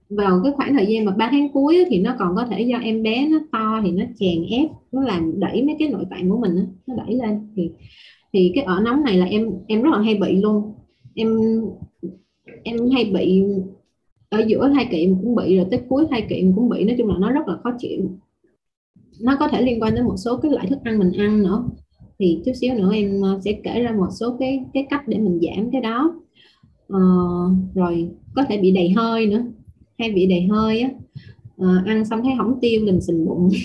Vào 0.10 0.42
cái 0.44 0.54
khoảng 0.56 0.74
thời 0.74 0.86
gian 0.86 1.06
mà 1.06 1.12
3 1.12 1.28
tháng 1.32 1.50
cuối 1.54 1.78
đó, 1.78 1.84
thì 1.90 2.00
nó 2.00 2.16
còn 2.20 2.36
có 2.36 2.46
thể 2.46 2.62
do 2.62 2.78
em 2.78 3.04
bé 3.04 3.28
nó 3.28 3.40
to 3.52 3.82
thì 3.84 3.92
nó 3.92 4.04
chèn 4.20 4.46
ép 4.50 4.70
nó 4.92 5.02
làm 5.02 5.40
đẩy 5.40 5.64
mấy 5.64 5.76
cái 5.80 5.90
nội 5.90 6.04
tạng 6.10 6.30
của 6.30 6.38
mình 6.38 6.56
đó, 6.56 6.62
nó 6.88 6.96
đẩy 6.96 7.16
lên. 7.16 7.48
Thì 7.56 7.72
thì 8.34 8.52
cái 8.56 8.64
ở 8.64 8.80
nóng 8.80 9.04
này 9.04 9.18
là 9.18 9.26
em 9.26 9.50
em 9.68 9.82
rất 9.82 9.90
là 9.92 10.02
hay 10.02 10.16
bị 10.16 10.42
luôn. 10.42 10.74
Em 11.16 11.62
em 12.64 12.78
hay 12.94 13.06
bị 13.06 13.44
ở 14.30 14.44
giữa 14.48 14.72
thai 14.74 14.88
kỳ 14.92 15.08
cũng 15.22 15.36
bị 15.36 15.58
rồi 15.58 15.66
tới 15.72 15.82
cuối 15.90 16.06
thai 16.10 16.26
kỳ 16.30 16.46
cũng 16.56 16.70
bị. 16.70 16.84
Nói 16.84 16.96
chung 16.98 17.08
là 17.08 17.16
nó 17.20 17.32
rất 17.32 17.48
là 17.48 17.58
khó 17.64 17.72
chịu. 17.80 18.18
Nó 19.22 19.38
có 19.40 19.48
thể 19.48 19.62
liên 19.62 19.82
quan 19.82 19.96
đến 19.96 20.06
một 20.06 20.16
số 20.18 20.38
cái 20.38 20.52
loại 20.52 20.68
thức 20.68 20.80
ăn 20.84 21.00
mình 21.00 21.12
ăn 21.12 21.44
nữa. 21.44 21.64
Thì 22.20 22.42
chút 22.46 22.52
xíu 22.56 22.74
nữa 22.74 22.92
em 22.94 23.22
ờ, 23.22 23.40
sẽ 23.46 23.54
kể 23.64 23.82
ra 23.82 23.92
một 23.92 24.08
số 24.20 24.38
cái 24.40 24.66
cái 24.74 24.88
cách 24.90 25.08
để 25.08 25.18
mình 25.18 25.40
giảm 25.42 25.72
cái 25.72 25.82
đó. 25.82 26.14
Ờ, 26.88 27.00
rồi 27.76 28.10
có 28.36 28.44
thể 28.50 28.58
bị 28.58 28.72
đầy 28.72 28.90
hơi 28.90 29.26
nữa. 29.26 29.44
Hay 29.98 30.12
bị 30.12 30.26
đầy 30.26 30.42
hơi 30.42 30.82
á. 30.82 30.90
À, 31.58 31.84
ăn 31.86 32.06
xong 32.06 32.24
thấy 32.24 32.34
hỏng 32.34 32.60
tiêu 32.62 32.86
đình 32.86 33.02
sình 33.02 33.26
bụng. 33.26 33.50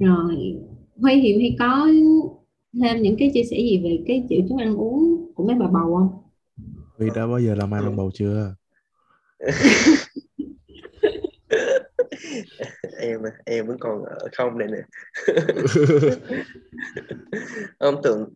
Rồi 0.00 0.56
huy 0.96 1.14
hiệu 1.14 1.38
hay 1.38 1.56
có 1.58 1.88
thêm 2.80 3.02
những 3.02 3.16
cái 3.18 3.30
chia 3.34 3.44
sẻ 3.44 3.56
gì 3.56 3.80
về 3.84 4.04
cái 4.06 4.26
triệu 4.28 4.40
chứng 4.48 4.58
ăn 4.58 4.76
uống 4.76 5.32
của 5.34 5.44
mấy 5.44 5.56
bà 5.56 5.66
bầu 5.66 5.96
không? 5.96 6.22
Huy 6.98 7.08
đã 7.14 7.26
bao 7.26 7.40
giờ 7.40 7.54
làm 7.54 7.74
ai 7.74 7.82
bằng 7.82 7.96
bầu 7.96 8.10
chưa? 8.14 8.54
Em 12.98 13.20
em 13.44 13.66
vẫn 13.66 13.76
còn 13.80 14.04
ở 14.04 14.28
không 14.36 14.58
này 14.58 14.68
nè. 14.68 14.78
Ông 17.78 18.02
thường 18.04 18.28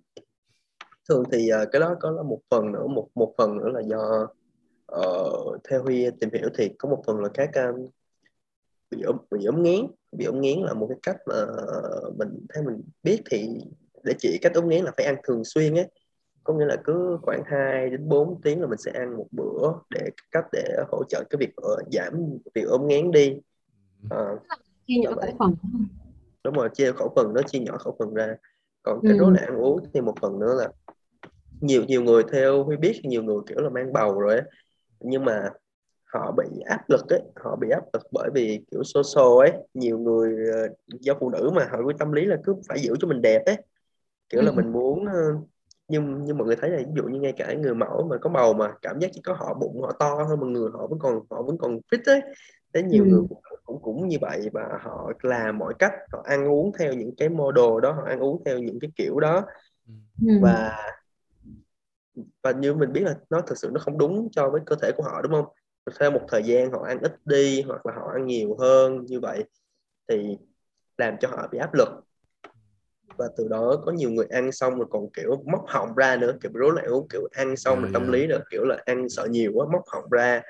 thường 1.08 1.24
thì 1.32 1.48
ờ, 1.48 1.66
cái 1.72 1.80
đó 1.80 1.96
có 2.00 2.10
là 2.10 2.22
một 2.22 2.40
phần 2.50 2.72
nữa 2.72 2.86
một 2.86 3.08
một 3.14 3.34
phần 3.38 3.56
nữa 3.58 3.68
là 3.68 3.80
do 3.80 4.28
uh, 5.00 5.60
theo 5.70 5.82
Huy 5.82 6.10
tìm 6.20 6.30
hiểu 6.32 6.48
thì 6.54 6.68
có 6.78 6.88
một 6.88 7.02
phần 7.06 7.20
là 7.20 7.28
các 7.34 7.50
um, 7.54 7.86
bị 8.90 9.02
ốm 9.02 9.16
bị 9.30 9.44
ốm 9.44 9.62
nghiến 9.62 9.86
bị 10.12 10.24
ốm 10.24 10.40
nghiến 10.40 10.58
là 10.58 10.74
một 10.74 10.86
cái 10.88 10.98
cách 11.02 11.16
mà 11.26 11.46
mình 12.18 12.46
theo 12.54 12.64
mình 12.64 12.82
biết 13.02 13.22
thì 13.30 13.48
để 14.06 14.14
chỉ 14.18 14.38
cách 14.42 14.54
ốm 14.54 14.68
nghiến 14.68 14.84
là 14.84 14.92
phải 14.96 15.06
ăn 15.06 15.16
thường 15.24 15.44
xuyên 15.44 15.74
ấy 15.74 15.88
có 16.46 16.54
nghĩa 16.54 16.64
là 16.64 16.76
cứ 16.84 17.18
khoảng 17.22 17.42
2 17.46 17.90
đến 17.90 18.08
4 18.08 18.40
tiếng 18.42 18.60
là 18.60 18.66
mình 18.66 18.78
sẽ 18.78 18.92
ăn 18.94 19.16
một 19.16 19.26
bữa 19.30 19.72
để 19.90 20.10
cách 20.30 20.44
để 20.52 20.76
hỗ 20.88 21.04
trợ 21.08 21.24
cái 21.30 21.36
việc 21.38 21.50
uh, 21.60 21.92
giảm 21.92 22.38
việc 22.54 22.64
ốm 22.68 22.86
ngán 22.86 23.10
đi. 23.10 23.36
Uh, 24.04 24.40
chia 24.86 24.94
nhỏ 25.02 25.12
khẩu 25.12 25.30
phần 25.38 25.54
đúng 26.44 26.54
rồi 26.54 26.68
chia 26.74 26.92
khẩu 26.92 27.12
phần 27.16 27.34
nó 27.34 27.42
chia 27.42 27.58
nhỏ 27.58 27.78
khẩu 27.78 27.96
phần 27.98 28.14
ra. 28.14 28.36
Còn 28.82 29.00
cái 29.02 29.12
ừ. 29.12 29.18
rối 29.18 29.30
loạn 29.30 29.44
ăn 29.44 29.56
uống 29.56 29.86
thì 29.94 30.00
một 30.00 30.14
phần 30.20 30.38
nữa 30.38 30.54
là 30.58 30.68
nhiều 31.60 31.84
nhiều 31.84 32.02
người 32.02 32.22
theo 32.32 32.64
Huy 32.64 32.76
biết 32.76 33.00
nhiều 33.04 33.22
người 33.22 33.38
kiểu 33.48 33.58
là 33.60 33.70
mang 33.70 33.92
bầu 33.92 34.20
rồi 34.20 34.34
ấy. 34.34 34.42
nhưng 35.00 35.24
mà 35.24 35.50
họ 36.04 36.32
bị 36.32 36.60
áp 36.64 36.90
lực 36.90 37.08
ấy 37.08 37.20
họ 37.36 37.56
bị 37.56 37.70
áp 37.70 37.82
lực 37.92 38.02
bởi 38.12 38.30
vì 38.34 38.60
kiểu 38.70 38.82
social 38.84 39.50
ấy. 39.50 39.52
Nhiều 39.74 39.98
người 39.98 40.36
ờ, 40.52 40.68
do 41.00 41.14
phụ 41.20 41.30
nữ 41.30 41.50
mà 41.54 41.68
họ 41.70 41.78
có 41.84 41.92
tâm 41.98 42.12
lý 42.12 42.24
là 42.24 42.36
cứ 42.44 42.54
phải 42.68 42.78
giữ 42.80 42.94
cho 43.00 43.08
mình 43.08 43.22
đẹp 43.22 43.42
ấy 43.46 43.56
kiểu 44.28 44.42
là 44.42 44.52
Ừ. 44.52 44.56
mình 44.56 44.72
muốn 44.72 45.06
nhưng 45.88 46.24
nhưng 46.24 46.38
mọi 46.38 46.46
người 46.46 46.56
thấy 46.56 46.70
là 46.70 46.78
ví 46.78 46.92
dụ 46.96 47.02
như 47.04 47.20
ngay 47.20 47.32
cả 47.36 47.54
người 47.54 47.74
mẫu 47.74 48.06
mà 48.10 48.16
có 48.20 48.30
bầu 48.30 48.54
mà 48.54 48.74
cảm 48.82 48.98
giác 49.00 49.10
chỉ 49.14 49.20
có 49.24 49.32
họ 49.34 49.54
bụng 49.54 49.82
họ 49.82 49.92
to 49.98 50.24
hơn 50.28 50.40
mà 50.40 50.46
người 50.46 50.70
họ 50.72 50.86
vẫn 50.86 50.98
còn 50.98 51.20
họ 51.30 51.42
vẫn 51.42 51.58
còn 51.58 51.78
fit 51.92 52.00
ấy 52.06 52.20
thế 52.74 52.82
nhiều 52.82 53.04
Ừ. 53.04 53.10
người 53.10 53.20
cũng, 53.28 53.38
cũng 53.64 53.82
cũng 53.82 54.08
như 54.08 54.16
vậy 54.20 54.48
và 54.52 54.62
họ 54.82 55.12
làm 55.22 55.58
mọi 55.58 55.74
cách 55.78 55.92
họ 56.12 56.22
ăn 56.26 56.48
uống 56.48 56.72
theo 56.78 56.92
những 56.94 57.10
cái 57.16 57.28
model 57.28 57.80
đó 57.82 57.92
họ 57.92 58.02
ăn 58.06 58.20
uống 58.20 58.42
theo 58.44 58.58
những 58.58 58.78
cái 58.80 58.90
kiểu 58.96 59.20
đó 59.20 59.42
Ừ. 60.20 60.26
và 60.40 60.72
và 62.42 62.52
như 62.52 62.74
mình 62.74 62.92
biết 62.92 63.00
là 63.00 63.14
nó 63.30 63.40
thực 63.40 63.58
sự 63.58 63.70
nó 63.72 63.80
không 63.80 63.98
đúng 63.98 64.28
cho 64.32 64.50
với 64.50 64.60
cơ 64.66 64.76
thể 64.82 64.92
của 64.96 65.02
họ 65.02 65.22
đúng 65.22 65.32
không 65.32 65.44
theo 66.00 66.10
một 66.10 66.20
thời 66.28 66.42
gian 66.42 66.70
họ 66.70 66.84
ăn 66.86 66.98
ít 67.00 67.12
đi 67.26 67.62
hoặc 67.62 67.86
là 67.86 67.92
họ 67.94 68.10
ăn 68.14 68.26
nhiều 68.26 68.56
hơn 68.60 69.04
như 69.06 69.20
vậy 69.20 69.44
thì 70.08 70.38
làm 70.98 71.16
cho 71.20 71.28
họ 71.28 71.48
bị 71.52 71.58
áp 71.58 71.74
lực 71.74 71.88
và 73.18 73.28
từ 73.36 73.48
đó 73.48 73.82
có 73.86 73.92
nhiều 73.92 74.10
người 74.10 74.26
ăn 74.30 74.52
xong 74.52 74.74
rồi 74.74 74.86
còn 74.90 75.10
kiểu 75.10 75.42
móc 75.52 75.64
họng 75.68 75.94
ra 75.96 76.16
nữa 76.16 76.32
kiểu 76.42 76.52
rối 76.54 76.72
loạn 76.74 76.86
uống 76.86 77.08
kiểu 77.08 77.28
ăn 77.32 77.56
xong 77.56 77.82
rồi 77.82 77.90
tâm 77.94 78.12
lý 78.12 78.26
nữa 78.26 78.40
kiểu 78.50 78.64
là 78.64 78.78
ăn 78.84 79.08
sợ 79.08 79.26
nhiều 79.30 79.50
quá 79.54 79.66
móc 79.72 79.82
họng 79.86 80.10
ra. 80.10 80.42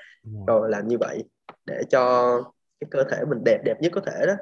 Rồi. 0.47 0.69
làm 0.69 0.87
như 0.87 0.97
vậy 0.97 1.23
để 1.65 1.81
cho 1.89 2.33
cái 2.79 2.87
cơ 2.91 3.03
thể 3.11 3.17
mình 3.29 3.43
đẹp 3.45 3.61
đẹp 3.65 3.81
nhất 3.81 3.91
có 3.95 4.01
thể 4.01 4.25
đó. 4.27 4.33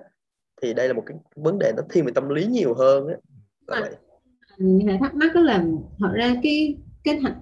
Thì 0.61 0.73
đây 0.73 0.87
là 0.87 0.93
một 0.93 1.03
cái 1.05 1.17
vấn 1.35 1.59
đề 1.59 1.71
nó 1.77 1.83
thiên 1.89 2.05
về 2.05 2.11
tâm 2.15 2.29
lý 2.29 2.45
nhiều 2.45 2.73
hơn 2.73 3.07
á. 3.07 3.15
À. 3.67 3.89
Hà 4.87 4.97
thắc 4.99 5.15
mắc 5.15 5.31
đó 5.35 5.41
là 5.41 5.65
thật 5.99 6.11
ra 6.13 6.35
cái 6.43 6.77
cái 7.03 7.19
thành 7.21 7.35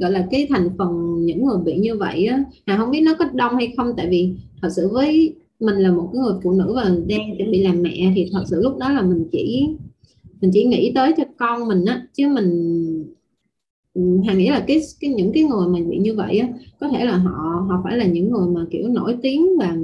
gọi 0.00 0.10
là 0.10 0.26
cái 0.30 0.46
thành 0.50 0.70
phần 0.78 1.16
những 1.24 1.46
người 1.46 1.58
bị 1.64 1.78
như 1.78 1.96
vậy 1.98 2.26
á 2.26 2.44
Hà 2.66 2.76
không 2.76 2.90
biết 2.90 3.00
nó 3.00 3.14
có 3.18 3.24
đông 3.32 3.56
hay 3.56 3.74
không? 3.76 3.94
Tại 3.96 4.08
vì 4.10 4.34
thật 4.62 4.68
sự 4.76 4.88
với 4.92 5.34
mình 5.60 5.76
là 5.76 5.92
một 5.92 6.10
cái 6.12 6.22
người 6.22 6.34
phụ 6.42 6.52
nữ 6.52 6.72
và 6.74 6.84
đang 6.84 7.36
chuẩn 7.38 7.50
bị 7.50 7.62
làm 7.62 7.82
mẹ 7.82 8.12
thì 8.14 8.30
thật 8.32 8.42
sự 8.46 8.60
lúc 8.62 8.78
đó 8.78 8.90
là 8.92 9.02
mình 9.02 9.28
chỉ 9.32 9.68
mình 10.40 10.50
chỉ 10.54 10.64
nghĩ 10.64 10.92
tới 10.94 11.12
cho 11.16 11.24
con 11.36 11.68
mình 11.68 11.84
á 11.84 12.06
chứ 12.12 12.28
mình 12.28 12.78
Hà 14.26 14.34
nghĩ 14.34 14.48
là 14.48 14.64
cái 14.66 14.80
cái 15.00 15.10
những 15.10 15.32
cái 15.32 15.42
người 15.42 15.68
mà 15.68 15.78
bị 15.90 15.98
như 15.98 16.14
vậy 16.14 16.38
á 16.38 16.48
có 16.80 16.88
thể 16.88 17.04
là 17.04 17.16
họ 17.16 17.66
họ 17.68 17.80
phải 17.84 17.96
là 17.96 18.04
những 18.04 18.30
người 18.30 18.48
mà 18.48 18.66
kiểu 18.70 18.88
nổi 18.88 19.16
tiếng 19.22 19.58
và 19.58 19.76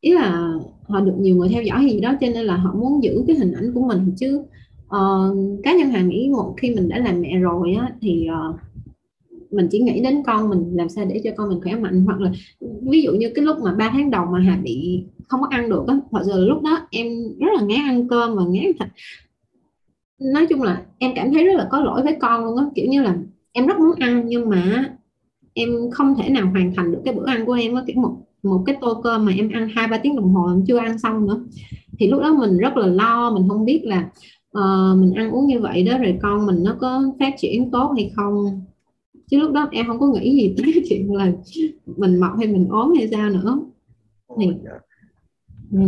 ý 0.00 0.12
là 0.12 0.52
họ 0.88 1.00
được 1.00 1.14
nhiều 1.18 1.36
người 1.36 1.48
theo 1.48 1.62
dõi 1.62 1.78
hay 1.78 1.90
gì 1.90 2.00
đó 2.00 2.14
cho 2.20 2.26
nên 2.26 2.44
là 2.44 2.56
họ 2.56 2.74
muốn 2.74 3.02
giữ 3.02 3.24
cái 3.26 3.36
hình 3.36 3.52
ảnh 3.52 3.72
của 3.74 3.82
mình 3.88 4.12
chứ. 4.16 4.42
Uh, 4.86 5.62
cá 5.62 5.72
nhân 5.72 5.90
Hà 5.90 6.02
nghĩ 6.02 6.28
một 6.32 6.54
khi 6.56 6.74
mình 6.74 6.88
đã 6.88 6.98
làm 6.98 7.20
mẹ 7.20 7.38
rồi 7.38 7.74
á 7.80 7.92
thì 8.00 8.26
uh, 8.50 8.56
mình 9.50 9.68
chỉ 9.70 9.80
nghĩ 9.80 10.00
đến 10.00 10.22
con 10.26 10.48
mình 10.48 10.76
làm 10.76 10.88
sao 10.88 11.04
để 11.04 11.20
cho 11.24 11.30
con 11.36 11.48
mình 11.48 11.60
khỏe 11.62 11.74
mạnh 11.74 12.04
hoặc 12.04 12.20
là 12.20 12.32
ví 12.82 13.02
dụ 13.02 13.12
như 13.12 13.30
cái 13.34 13.44
lúc 13.44 13.56
mà 13.64 13.74
3 13.74 13.90
tháng 13.92 14.10
đầu 14.10 14.26
mà 14.32 14.38
Hà 14.38 14.60
bị 14.64 15.04
không 15.28 15.40
có 15.40 15.46
ăn 15.50 15.70
được 15.70 15.84
á 15.88 15.98
hoặc 16.10 16.24
giờ 16.24 16.44
lúc 16.44 16.62
đó 16.62 16.86
em 16.90 17.06
rất 17.38 17.48
là 17.56 17.62
ngán 17.66 17.80
ăn 17.88 18.08
cơm 18.08 18.36
và 18.36 18.42
ngán 18.44 18.64
thịt 18.64 18.88
nói 20.20 20.46
chung 20.50 20.62
là 20.62 20.82
em 20.98 21.12
cảm 21.16 21.32
thấy 21.32 21.44
rất 21.44 21.52
là 21.56 21.68
có 21.70 21.80
lỗi 21.80 22.02
với 22.02 22.16
con 22.20 22.44
luôn 22.44 22.56
á. 22.58 22.64
Kiểu 22.74 22.86
như 22.88 23.02
là 23.02 23.16
em 23.52 23.66
rất 23.66 23.78
muốn 23.78 23.92
ăn 24.00 24.22
nhưng 24.26 24.48
mà 24.48 24.84
em 25.54 25.70
không 25.92 26.14
thể 26.18 26.28
nào 26.30 26.50
hoàn 26.50 26.74
thành 26.76 26.92
được 26.92 27.00
cái 27.04 27.14
bữa 27.14 27.26
ăn 27.26 27.46
của 27.46 27.52
em 27.52 27.74
á. 27.74 27.82
Kiểu 27.86 27.96
một 28.00 28.16
một 28.42 28.62
cái 28.66 28.76
tô 28.80 29.00
cơm 29.04 29.24
mà 29.26 29.32
em 29.32 29.50
ăn 29.54 29.68
hai 29.74 29.88
ba 29.88 29.98
tiếng 29.98 30.16
đồng 30.16 30.34
hồ 30.34 30.48
em 30.48 30.64
chưa 30.66 30.78
ăn 30.78 30.98
xong 30.98 31.26
nữa. 31.26 31.40
Thì 31.98 32.08
lúc 32.10 32.20
đó 32.22 32.34
mình 32.34 32.58
rất 32.58 32.76
là 32.76 32.86
lo 32.86 33.30
mình 33.30 33.48
không 33.48 33.64
biết 33.64 33.82
là 33.84 34.10
ờ, 34.52 34.94
mình 35.00 35.14
ăn 35.14 35.30
uống 35.30 35.46
như 35.46 35.60
vậy 35.60 35.82
đó 35.84 35.98
rồi 35.98 36.18
con 36.22 36.46
mình 36.46 36.64
nó 36.64 36.76
có 36.80 37.02
phát 37.20 37.34
triển 37.38 37.70
tốt 37.70 37.92
hay 37.96 38.10
không. 38.16 38.62
Chứ 39.30 39.40
lúc 39.40 39.52
đó 39.52 39.68
em 39.72 39.86
không 39.86 40.00
có 40.00 40.06
nghĩ 40.08 40.34
gì 40.36 40.54
tới 40.58 40.84
chuyện 40.88 41.14
là 41.14 41.32
mình 41.96 42.20
mập 42.20 42.32
hay 42.38 42.46
mình 42.48 42.68
ốm 42.70 42.94
hay 42.98 43.08
sao 43.08 43.30
nữa. 43.30 43.58
Thì- 44.40 44.48
Dạ. 44.64 44.70
ừ. 45.72 45.78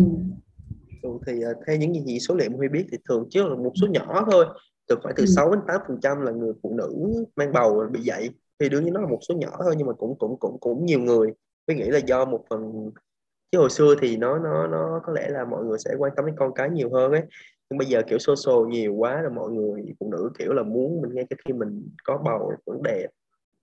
Thường 1.09 1.18
thì 1.27 1.42
ờ, 1.42 1.55
theo 1.66 1.77
những 1.77 2.07
gì 2.07 2.18
số 2.21 2.35
liệu 2.35 2.51
Huy 2.57 2.68
biết 2.68 2.87
thì 2.92 2.99
thường 3.09 3.27
chỉ 3.31 3.40
là 3.40 3.55
một 3.55 3.73
số 3.81 3.87
nhỏ 3.87 4.25
thôi 4.31 4.47
từ 4.88 4.97
khoảng 5.03 5.14
từ 5.16 5.23
Ừ. 5.23 5.27
6 5.27 5.51
đến 5.51 5.61
8 5.68 5.81
phần 5.88 5.99
trăm 6.03 6.21
là 6.21 6.33
người 6.33 6.53
phụ 6.62 6.75
nữ 6.75 6.94
mang 7.37 7.53
bầu 7.53 7.83
bị 7.92 8.01
dậy 8.01 8.31
thì 8.61 8.68
đương 8.68 8.85
nhiên 8.85 8.94
nó 8.94 9.01
là 9.01 9.07
một 9.09 9.18
số 9.29 9.35
nhỏ 9.35 9.59
thôi 9.64 9.75
nhưng 9.79 9.87
mà 9.87 9.92
cũng 9.92 10.18
cũng 10.18 10.37
cũng 10.38 10.61
cũng 10.61 10.87
nhiều 10.87 11.01
người 11.01 11.33
Huy 11.66 11.77
nghĩ 11.77 11.85
là 11.90 11.99
do 11.99 12.25
một 12.25 12.44
phần 12.51 12.90
chứ 13.53 13.59
hồi 13.59 13.71
xưa 13.71 13.94
thì 14.01 14.16
nó 14.16 14.38
nó 14.38 14.66
nó 14.66 15.01
có 15.05 15.12
lẽ 15.12 15.29
là 15.29 15.44
mọi 15.44 15.64
người 15.64 15.79
sẽ 15.79 15.94
quan 15.99 16.12
tâm 16.16 16.27
đến 16.27 16.35
con 16.38 16.55
cái 16.55 16.71
nhiều 16.71 16.90
hơn 16.92 17.12
ấy 17.12 17.23
nhưng 17.71 17.79
bây 17.79 17.87
giờ 17.88 18.03
kiểu 18.07 18.18
social 18.18 18.68
nhiều 18.68 18.94
quá 18.94 19.21
rồi 19.21 19.31
mọi 19.31 19.51
người 19.51 19.83
phụ 20.01 20.11
nữ 20.12 20.31
kiểu 20.38 20.53
là 20.53 20.62
muốn 20.62 21.03
mình 21.03 21.14
ngay 21.14 21.27
cái 21.31 21.38
khi 21.44 21.53
mình 21.53 21.88
có 22.05 22.18
bầu 22.25 22.53
vẫn 22.66 22.83
đẹp 22.83 23.07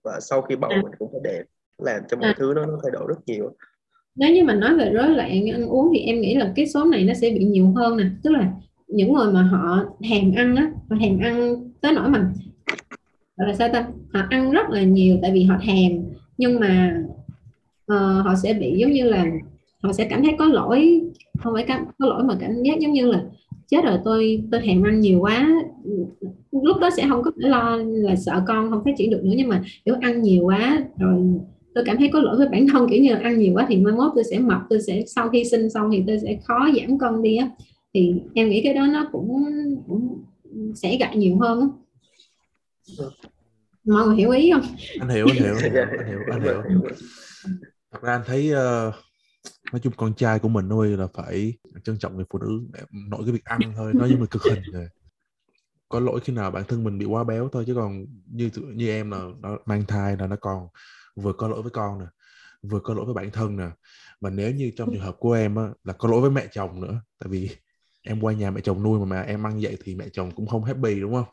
và 0.04 0.20
sau 0.20 0.42
khi 0.42 0.56
bầu 0.56 0.70
À. 0.70 0.80
mình 0.82 0.92
cũng 0.98 1.12
phải 1.12 1.20
đẹp 1.24 1.42
làm 1.78 2.02
cho 2.08 2.16
mọi 2.16 2.28
À. 2.28 2.34
thứ 2.38 2.52
nó, 2.56 2.66
nó 2.66 2.78
thay 2.82 2.90
đổi 2.92 3.04
rất 3.08 3.18
nhiều 3.26 3.56
nếu 4.16 4.34
như 4.34 4.44
mình 4.44 4.60
nói 4.60 4.76
về 4.76 4.90
rối 4.90 5.08
loạn 5.08 5.50
ăn 5.50 5.66
uống 5.68 5.90
thì 5.94 6.00
em 6.00 6.20
nghĩ 6.20 6.34
là 6.34 6.52
cái 6.56 6.66
số 6.66 6.84
này 6.84 7.04
nó 7.04 7.14
sẽ 7.14 7.30
bị 7.30 7.44
nhiều 7.44 7.72
hơn 7.76 7.96
nè. 7.96 8.04
Tức 8.22 8.30
là 8.30 8.52
những 8.88 9.12
người 9.12 9.32
mà 9.32 9.42
họ 9.42 9.84
thèm 10.10 10.32
ăn 10.34 10.56
á 10.56 10.70
họ 10.90 10.96
thèm 11.00 11.18
ăn 11.18 11.56
tới 11.80 11.92
nỗi 11.92 12.08
mà 12.08 12.32
gọi 13.36 13.48
là 13.48 13.54
sao 13.54 13.68
ta? 13.72 13.86
Họ 14.12 14.20
ăn 14.30 14.50
rất 14.50 14.70
là 14.70 14.82
nhiều 14.82 15.18
tại 15.22 15.30
vì 15.32 15.42
họ 15.42 15.56
thèm. 15.66 16.02
Nhưng 16.38 16.60
mà 16.60 17.02
uh, 17.92 18.24
họ 18.24 18.34
sẽ 18.42 18.52
bị 18.52 18.74
giống 18.76 18.90
như 18.90 19.04
là 19.04 19.26
họ 19.82 19.92
sẽ 19.92 20.06
cảm 20.10 20.22
thấy 20.22 20.34
có 20.38 20.44
lỗi 20.44 21.00
không 21.38 21.54
phải 21.54 21.64
cảm, 21.64 21.84
có 21.98 22.08
lỗi 22.08 22.24
mà 22.24 22.36
cảm 22.40 22.62
giác 22.62 22.78
giống 22.80 22.92
như 22.92 23.06
là 23.06 23.22
chết 23.68 23.84
rồi 23.84 23.98
tôi 24.04 24.42
tôi 24.50 24.60
thèm 24.60 24.82
ăn 24.82 25.00
nhiều 25.00 25.20
quá. 25.20 25.48
Lúc 26.50 26.78
đó 26.80 26.90
sẽ 26.96 27.06
không 27.08 27.22
có 27.22 27.30
lo 27.36 27.76
là 27.76 28.16
sợ 28.16 28.42
con 28.46 28.70
không 28.70 28.84
phát 28.84 28.90
triển 28.98 29.10
được 29.10 29.20
nữa 29.24 29.32
nhưng 29.36 29.48
mà 29.48 29.62
nếu 29.84 29.96
ăn 30.00 30.22
nhiều 30.22 30.44
quá 30.44 30.84
rồi 30.98 31.22
tôi 31.76 31.84
cảm 31.84 31.96
thấy 31.98 32.10
có 32.12 32.20
lỗi 32.20 32.36
với 32.36 32.48
bản 32.48 32.66
thân 32.72 32.88
kiểu 32.90 33.02
như 33.02 33.12
là 33.12 33.20
ăn 33.22 33.38
nhiều 33.38 33.52
quá 33.54 33.66
thì 33.68 33.76
mai 33.76 33.92
mốt 33.92 34.12
tôi 34.14 34.24
sẽ 34.30 34.38
mập 34.38 34.60
tôi 34.70 34.82
sẽ 34.86 35.02
sau 35.06 35.28
khi 35.28 35.44
sinh 35.44 35.70
xong 35.70 35.90
thì 35.92 36.04
tôi 36.06 36.18
sẽ 36.18 36.38
khó 36.44 36.68
giảm 36.80 36.98
cân 36.98 37.22
đi 37.22 37.36
á. 37.36 37.50
Thì 37.94 38.14
em 38.34 38.48
nghĩ 38.48 38.60
cái 38.64 38.74
đó 38.74 38.86
nó 38.86 39.08
cũng 39.12 39.44
cũng 39.88 40.24
sẽ 40.74 40.96
gặp 40.96 41.10
nhiều 41.16 41.38
hơn 41.38 41.60
á. 41.60 41.66
Mọi 43.84 44.06
người 44.06 44.16
hiểu 44.16 44.30
ý 44.30 44.52
không? 44.52 44.62
Anh 45.00 45.08
hiểu 45.08 45.26
anh 45.26 45.36
hiểu 45.36 45.54
anh 45.62 45.72
hiểu 45.72 45.84
anh 45.98 46.06
hiểu 46.08 46.18
anh 46.30 46.42
hiểu. 46.42 46.62
Hiểu 46.68 46.80
rồi. 46.82 46.92
thật 47.92 47.98
ra 48.02 48.12
anh 48.12 48.22
thấy 48.26 48.50
ờ, 48.50 48.92
nói 49.72 49.80
chung 49.82 49.92
con 49.96 50.14
trai 50.14 50.38
của 50.38 50.48
mình 50.48 50.68
thôi 50.68 50.88
là 50.88 51.06
phải 51.14 51.52
trân 51.84 51.98
trọng 51.98 52.16
người 52.16 52.24
phụ 52.30 52.38
nữ 52.38 52.80
nội 52.92 53.20
cái 53.24 53.32
việc 53.32 53.44
ăn 53.44 53.60
thôi 53.76 53.92
nó 53.94 54.06
như 54.06 54.16
một 54.16 54.30
cực 54.30 54.42
hình 54.42 54.62
rồi 54.72 54.88
có 55.88 56.00
lỗi 56.00 56.20
khi 56.20 56.32
nào 56.32 56.50
bản 56.50 56.64
thân 56.68 56.84
mình 56.84 56.98
bị 56.98 57.06
quá 57.06 57.24
béo 57.24 57.48
thôi 57.52 57.64
chứ 57.66 57.74
còn 57.74 58.06
như 58.26 58.50
như 58.74 58.88
em 58.88 59.10
là 59.10 59.24
nó 59.40 59.58
mang 59.66 59.84
thai 59.88 60.16
là 60.16 60.26
nó 60.26 60.36
còn 60.40 60.68
vừa 61.16 61.32
có 61.32 61.48
lỗi 61.48 61.62
với 61.62 61.70
con 61.70 61.98
nè 61.98 62.06
vừa 62.62 62.80
có 62.80 62.94
lỗi 62.94 63.04
với 63.04 63.14
bản 63.14 63.30
thân 63.30 63.56
nè. 63.56 63.66
Và 64.20 64.30
nếu 64.30 64.50
như 64.50 64.70
trong 64.76 64.90
trường 64.92 65.02
hợp 65.02 65.16
của 65.18 65.32
em 65.32 65.56
á, 65.56 65.64
là 65.84 65.92
có 65.92 66.08
lỗi 66.08 66.20
với 66.20 66.30
mẹ 66.30 66.46
chồng 66.52 66.80
nữa 66.80 67.00
tại 67.20 67.28
vì 67.28 67.50
em 68.02 68.20
qua 68.20 68.32
nhà 68.32 68.50
mẹ 68.50 68.60
chồng 68.60 68.82
nuôi 68.82 68.98
mà, 69.00 69.04
mà 69.06 69.22
em 69.22 69.46
ăn 69.46 69.58
vậy 69.60 69.76
thì 69.84 69.94
mẹ 69.94 70.04
chồng 70.12 70.30
cũng 70.36 70.46
không 70.46 70.64
happy 70.64 71.00
đúng 71.00 71.14
không? 71.14 71.24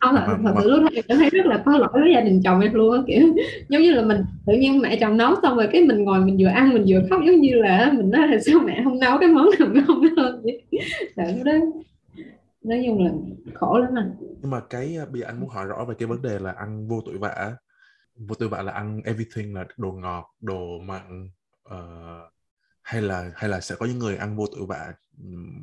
Không 0.00 0.14
Mà- 0.14 0.26
thật 0.26 0.36
mà- 0.40 0.60
sự 0.62 0.70
lúc 0.70 0.82
đó 0.82 0.88
em 0.94 1.04
cảm 1.08 1.18
thấy 1.18 1.30
rất 1.30 1.46
là 1.46 1.62
có 1.64 1.78
lỗi 1.78 1.88
với 1.92 2.12
gia 2.14 2.20
đình 2.20 2.40
chồng 2.44 2.60
em 2.60 2.74
luôn 2.74 2.94
á 2.94 3.02
kiểu 3.06 3.34
giống 3.68 3.82
như 3.82 3.92
là 3.92 4.02
mình 4.02 4.24
tự 4.46 4.52
nhiên 4.52 4.80
mẹ 4.80 4.98
chồng 5.00 5.16
nấu 5.16 5.34
xong 5.42 5.56
rồi 5.56 5.68
cái 5.72 5.82
mình 5.86 6.04
ngồi 6.04 6.20
mình 6.20 6.36
vừa 6.40 6.48
ăn 6.48 6.74
mình 6.74 6.84
vừa 6.88 7.02
khóc 7.10 7.20
giống 7.26 7.40
như 7.40 7.54
là 7.54 7.92
mình 7.96 8.10
nói 8.10 8.28
là 8.28 8.38
sao 8.46 8.58
mẹ 8.64 8.80
không 8.84 8.98
nấu 8.98 9.18
cái 9.18 9.28
món 9.28 9.46
nào 9.58 9.68
mà 9.74 9.84
không 9.86 10.02
hơn 10.16 10.42
vậy. 10.42 10.62
Lúc 11.16 11.44
đó. 11.44 11.52
Nói 12.62 12.82
chung 12.86 13.04
là 13.04 13.12
khổ 13.54 13.78
lắm 13.78 13.90
anh. 13.96 14.14
Nhưng 14.42 14.50
mà 14.50 14.60
cái 14.70 14.98
uh, 15.02 15.10
bây 15.10 15.20
giờ 15.20 15.26
anh 15.26 15.40
muốn 15.40 15.48
hỏi 15.48 15.66
rõ 15.66 15.84
về 15.88 15.94
cái 15.98 16.06
vấn 16.06 16.22
đề 16.22 16.38
là 16.38 16.52
ăn 16.52 16.88
vô 16.88 17.00
tội 17.06 17.18
vạ 17.18 17.52
vô 18.28 18.34
tư 18.34 18.48
vạ 18.48 18.62
là 18.62 18.72
ăn 18.72 19.00
everything 19.04 19.54
là 19.54 19.66
đồ 19.76 19.92
ngọt 19.92 20.34
đồ 20.40 20.78
mặn 20.78 21.30
uh, 21.68 22.32
hay 22.82 23.02
là 23.02 23.32
hay 23.34 23.50
là 23.50 23.60
sẽ 23.60 23.74
có 23.78 23.86
những 23.86 23.98
người 23.98 24.16
ăn 24.16 24.36
vô 24.36 24.46
tư 24.46 24.64
vạ 24.64 24.94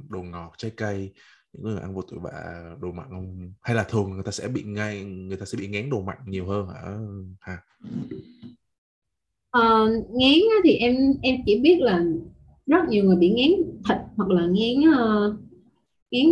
đồ 0.10 0.22
ngọt 0.22 0.54
trái 0.58 0.72
cây 0.78 1.14
những 1.54 1.64
người 1.64 1.82
ăn 1.82 1.96
vô 1.96 2.02
tư 2.02 2.20
vạ 2.20 2.64
đồ 2.80 2.92
mặn 2.92 3.10
không? 3.10 3.54
Hay 3.62 3.76
là 3.76 3.84
thường 3.84 4.12
người 4.12 4.24
ta 4.24 4.32
sẽ 4.32 4.48
bị 4.48 4.64
ngay 4.64 5.04
người 5.04 5.38
ta 5.38 5.46
sẽ 5.46 5.58
bị 5.58 5.68
ngán 5.68 5.90
đồ 5.90 6.02
mặn 6.02 6.18
nhiều 6.26 6.46
hơn 6.48 6.68
hả? 6.68 6.98
Ha 7.40 7.58
Ờ, 9.52 9.88
ngán 10.10 10.40
thì 10.64 10.76
em 10.76 10.96
em 11.22 11.36
chỉ 11.46 11.60
biết 11.60 11.82
là 11.82 12.04
rất 12.66 12.90
nhiều 12.90 13.04
người 13.04 13.16
bị 13.16 13.30
ngán 13.30 13.50
thịt 13.90 13.98
hoặc 14.18 14.30
là 14.30 14.42
ngán 14.42 14.94
uh, 14.94 15.36
ngán 16.12 16.26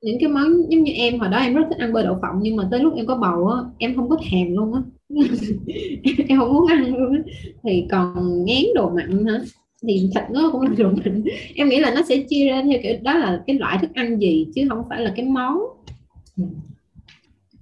những 0.00 0.16
cái 0.20 0.28
món 0.28 0.70
giống 0.70 0.82
như 0.82 0.92
em 0.92 1.18
hồi 1.18 1.28
đó 1.28 1.38
em 1.38 1.54
rất 1.54 1.62
thích 1.68 1.78
ăn 1.78 1.92
bơ 1.92 2.02
đậu 2.02 2.18
phộng 2.22 2.38
nhưng 2.42 2.56
mà 2.56 2.68
tới 2.70 2.80
lúc 2.80 2.94
em 2.96 3.06
có 3.06 3.16
bầu 3.16 3.48
á 3.48 3.62
em 3.78 3.96
không 3.96 4.08
có 4.08 4.16
thèm 4.30 4.56
luôn 4.56 4.74
á. 4.74 4.80
em 6.28 6.38
không 6.38 6.54
muốn 6.54 6.66
ăn 6.66 6.96
luôn 6.96 7.22
thì 7.62 7.86
còn 7.90 8.44
ngán 8.44 8.62
đồ 8.74 8.90
mặn 8.90 9.26
hả 9.26 9.40
thì 9.88 10.10
thịt 10.14 10.24
nó 10.30 10.50
cũng 10.52 10.60
là 10.60 10.70
đồ 10.78 10.90
mặn. 10.90 11.24
Em 11.54 11.68
nghĩ 11.68 11.80
là 11.80 11.94
nó 11.94 12.02
sẽ 12.02 12.16
chia 12.28 12.48
ra 12.48 12.62
theo 12.62 12.80
kiểu 12.82 12.96
đó 13.02 13.14
là 13.14 13.42
cái 13.46 13.58
loại 13.58 13.78
thức 13.80 13.90
ăn 13.94 14.20
gì 14.20 14.46
chứ 14.54 14.62
không 14.68 14.82
phải 14.88 15.00
là 15.00 15.12
cái 15.16 15.26
món. 15.26 15.58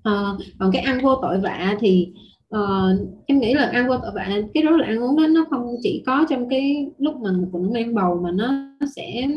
À, 0.03 0.13
còn 0.59 0.71
cái 0.73 0.83
ăn 0.83 1.01
vô 1.03 1.15
tội 1.23 1.41
vạ 1.41 1.77
thì 1.81 2.13
uh, 2.57 3.11
em 3.27 3.39
nghĩ 3.39 3.55
là 3.55 3.67
ăn 3.67 3.89
vô 3.89 3.97
tội 4.03 4.11
vạ 4.15 4.29
cái 4.55 4.63
rối 4.63 4.79
loạn 4.79 4.91
ăn 4.91 5.03
uống 5.03 5.17
đó 5.17 5.27
nó 5.27 5.47
không 5.51 5.77
chỉ 5.83 6.03
có 6.07 6.27
trong 6.31 6.49
cái 6.49 6.91
lúc 6.99 7.17
mà 7.17 7.31
phụ 7.53 7.59
nữ 7.59 7.71
mang 7.75 7.95
bầu 7.95 8.21
mà 8.23 8.31
nó 8.31 8.71
sẽ 8.97 9.29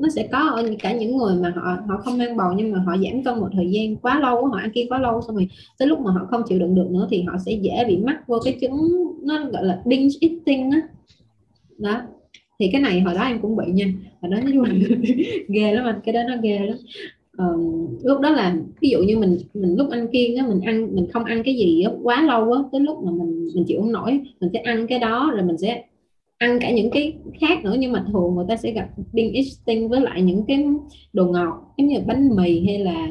nó 0.00 0.08
sẽ 0.08 0.28
có 0.32 0.38
ở 0.38 0.70
cả 0.78 0.92
những 0.92 1.16
người 1.16 1.34
mà 1.34 1.52
họ 1.56 1.76
họ 1.88 1.96
không 2.04 2.18
mang 2.18 2.36
bầu 2.36 2.52
nhưng 2.56 2.72
mà 2.72 2.78
họ 2.78 2.96
giảm 2.96 3.22
cân 3.24 3.40
một 3.40 3.48
thời 3.52 3.70
gian 3.70 3.96
quá 3.96 4.20
lâu 4.20 4.46
họ 4.46 4.58
ăn 4.58 4.70
kiêng 4.70 4.88
quá 4.88 4.98
lâu 4.98 5.20
xong 5.26 5.36
rồi 5.36 5.48
tới 5.78 5.88
lúc 5.88 6.00
mà 6.00 6.10
họ 6.12 6.26
không 6.30 6.42
chịu 6.48 6.58
đựng 6.58 6.74
được 6.74 6.86
nữa 6.90 7.08
thì 7.10 7.22
họ 7.22 7.36
sẽ 7.46 7.52
dễ 7.52 7.84
bị 7.88 7.96
mắc 7.96 8.28
vô 8.28 8.38
cái 8.44 8.58
chứng 8.60 8.88
nó 9.22 9.44
gọi 9.44 9.64
là 9.64 9.82
binge 9.84 10.14
eating 10.20 10.70
á 10.70 10.80
đó. 11.78 11.92
đó 11.92 12.02
thì 12.60 12.68
cái 12.72 12.80
này 12.80 13.00
hồi 13.00 13.14
đó 13.14 13.22
em 13.22 13.40
cũng 13.40 13.56
bị 13.56 13.64
nha 13.72 13.92
hồi 14.20 14.30
đó 14.30 14.38
nói 14.40 14.52
chung 14.52 14.62
là 14.62 14.74
ghê 15.48 15.72
lắm 15.72 15.84
anh 15.84 16.00
cái 16.04 16.12
đó 16.12 16.20
nó 16.28 16.36
ghê 16.42 16.58
lắm 16.58 16.76
ờ, 17.36 17.56
lúc 18.02 18.20
đó 18.20 18.30
là 18.30 18.56
ví 18.80 18.90
dụ 18.90 18.98
như 19.02 19.18
mình 19.18 19.38
mình 19.54 19.76
lúc 19.76 19.90
ăn 19.90 20.08
kiêng 20.12 20.36
á 20.36 20.46
mình 20.48 20.60
ăn 20.60 20.94
mình 20.94 21.06
không 21.12 21.24
ăn 21.24 21.42
cái 21.44 21.54
gì 21.54 21.82
đó, 21.84 21.92
quá 22.02 22.22
lâu 22.22 22.52
á 22.52 22.62
tới 22.72 22.80
lúc 22.80 22.98
mà 23.04 23.10
mình 23.10 23.48
mình 23.54 23.64
chịu 23.66 23.80
không 23.80 23.92
nổi 23.92 24.20
mình 24.40 24.50
sẽ 24.52 24.58
ăn 24.58 24.86
cái 24.86 24.98
đó 24.98 25.32
rồi 25.34 25.42
mình 25.42 25.58
sẽ 25.58 25.84
ăn 26.40 26.58
cả 26.60 26.70
những 26.70 26.90
cái 26.90 27.18
khác 27.40 27.64
nữa 27.64 27.76
nhưng 27.78 27.92
mà 27.92 28.04
thường 28.12 28.34
người 28.34 28.44
ta 28.48 28.56
sẽ 28.56 28.70
gặp 28.70 28.88
binge 29.12 29.40
eating 29.40 29.88
với 29.88 30.00
lại 30.00 30.22
những 30.22 30.44
cái 30.48 30.64
đồ 31.12 31.26
ngọt 31.26 31.74
giống 31.78 31.86
như 31.88 32.00
bánh 32.06 32.36
mì 32.36 32.66
hay 32.66 32.78
là 32.78 33.06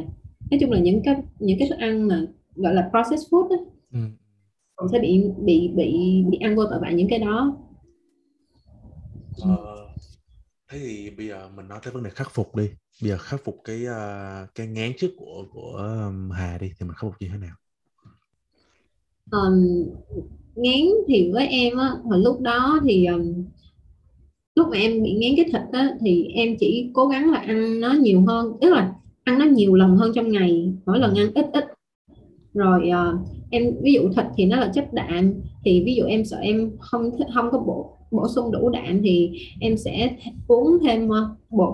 nói 0.52 0.60
chung 0.62 0.72
là 0.72 0.80
những 0.80 1.02
cái 1.04 1.15
những 1.39 1.60
cái 1.60 1.70
thức 1.70 1.78
ăn 1.80 2.08
mà 2.08 2.22
gọi 2.56 2.74
là 2.74 2.89
processed 2.92 3.34
food 3.34 3.50
á. 3.50 3.58
Ừ. 3.94 4.88
sẽ 4.92 5.00
bị 5.00 5.24
bị 5.38 5.68
bị 5.76 6.24
bị 6.30 6.38
ăn 6.38 6.56
vô 6.56 6.65
tội 6.65 6.80
vạ 6.80 6.92
những 6.92 7.08
cái 7.10 7.20
đó. 7.20 7.58
Ờ, 9.42 9.88
thế 10.72 10.80
thì 10.80 11.10
bây 11.10 11.28
giờ 11.28 11.50
mình 11.56 11.68
nói 11.68 11.80
tới 11.84 11.94
vấn 11.94 12.04
đề 12.04 12.10
khắc 12.10 12.32
phục 12.32 12.56
đi. 12.56 12.70
Bây 13.02 13.10
giờ 13.10 13.18
khắc 13.18 13.42
phục 13.44 13.62
cái 13.63 13.86
uh, 13.86 14.56
cái 14.56 14.68
ngán 14.68 14.92
trước 14.98 15.12
của 15.18 15.46
của 15.52 16.02
Hà 16.32 16.58
đi 16.58 16.68
thì 16.80 16.86
mình 16.86 16.96
khắc 16.96 17.02
phục 17.02 17.15
như 17.20 17.28
thế 17.32 17.38
nào 17.38 17.56
um, 19.32 19.86
ngán 20.56 20.86
thì 21.08 21.32
với 21.32 21.48
em 21.48 21.78
á 21.78 21.89
hồi 22.04 22.20
lúc 22.20 22.42
đó 22.42 22.80
thì 22.84 23.06
um, 23.06 23.46
lúc 24.56 24.68
mà 24.72 24.78
em 24.78 25.04
bị 25.04 25.13
ngán 25.13 25.32
cái 25.36 25.46
thịt 25.46 25.72
á 25.72 25.98
thì 26.00 26.26
em 26.34 26.56
chỉ 26.60 26.92
cố 26.94 27.08
gắng 27.08 27.32
là 27.32 27.38
ăn 27.38 27.80
nó 27.80 27.94
nhiều 27.94 28.24
hơn 28.28 28.58
tức 28.62 28.74
là 28.74 28.94
ăn 29.24 29.39
nó 29.39 29.46
nhiều 29.46 29.76
lần 29.76 29.98
hơn 29.98 30.12
trong 30.15 30.32
ngày 30.32 30.74
mỗi 30.86 31.00
lần 31.00 31.15
ăn 31.15 31.34
ít 31.34 31.46
ít. 31.54 31.65
Rồi 32.54 32.89
uh, 32.89 33.28
em 33.50 33.63
ví 33.82 33.94
dụ 33.94 34.02
thịt 34.15 34.26
thì 34.38 34.46
nó 34.46 34.58
là 34.58 34.72
chất 34.76 34.94
đạm 34.94 35.34
thì 35.65 35.84
ví 35.86 35.96
dụ 35.96 36.06
em 36.06 36.26
sợ 36.26 36.38
em 36.38 36.72
không 36.80 37.12
không 37.34 37.50
có 37.52 37.60
bổ 37.60 37.98
bổ 38.12 38.28
sung 38.28 38.52
đủ 38.52 38.70
đạm 38.70 39.02
thì 39.04 39.32
em 39.60 39.78
sẽ 39.78 40.18
uống 40.48 40.78
thêm 40.84 41.10
uh, 41.10 41.15
bột 41.50 41.74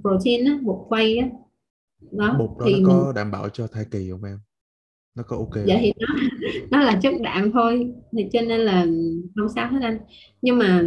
protein 0.00 0.44
á, 0.44 0.58
bột 0.62 0.78
quay 0.88 1.16
á. 1.16 1.28
Đó 2.10 2.36
bột 2.38 2.50
đó 2.58 2.64
thì 2.66 2.80
nó 2.80 2.88
có 2.88 3.04
mình... 3.04 3.14
đảm 3.14 3.30
bảo 3.30 3.48
cho 3.48 3.66
thai 3.66 3.84
kỳ 3.90 4.10
không 4.10 4.24
em? 4.24 4.38
Nó 5.14 5.22
có 5.22 5.36
ok 5.36 5.66
dạ 5.66 5.78
thì 5.80 5.92
nó 6.00 6.06
nó 6.70 6.80
là 6.80 6.98
chất 7.02 7.14
đạm 7.22 7.52
thôi 7.52 7.92
thì 8.16 8.26
cho 8.32 8.40
nên 8.40 8.60
là 8.60 8.86
không 9.34 9.48
sao 9.54 9.68
hết 9.70 9.78
anh. 9.82 9.98
Nhưng 10.42 10.58
mà 10.58 10.84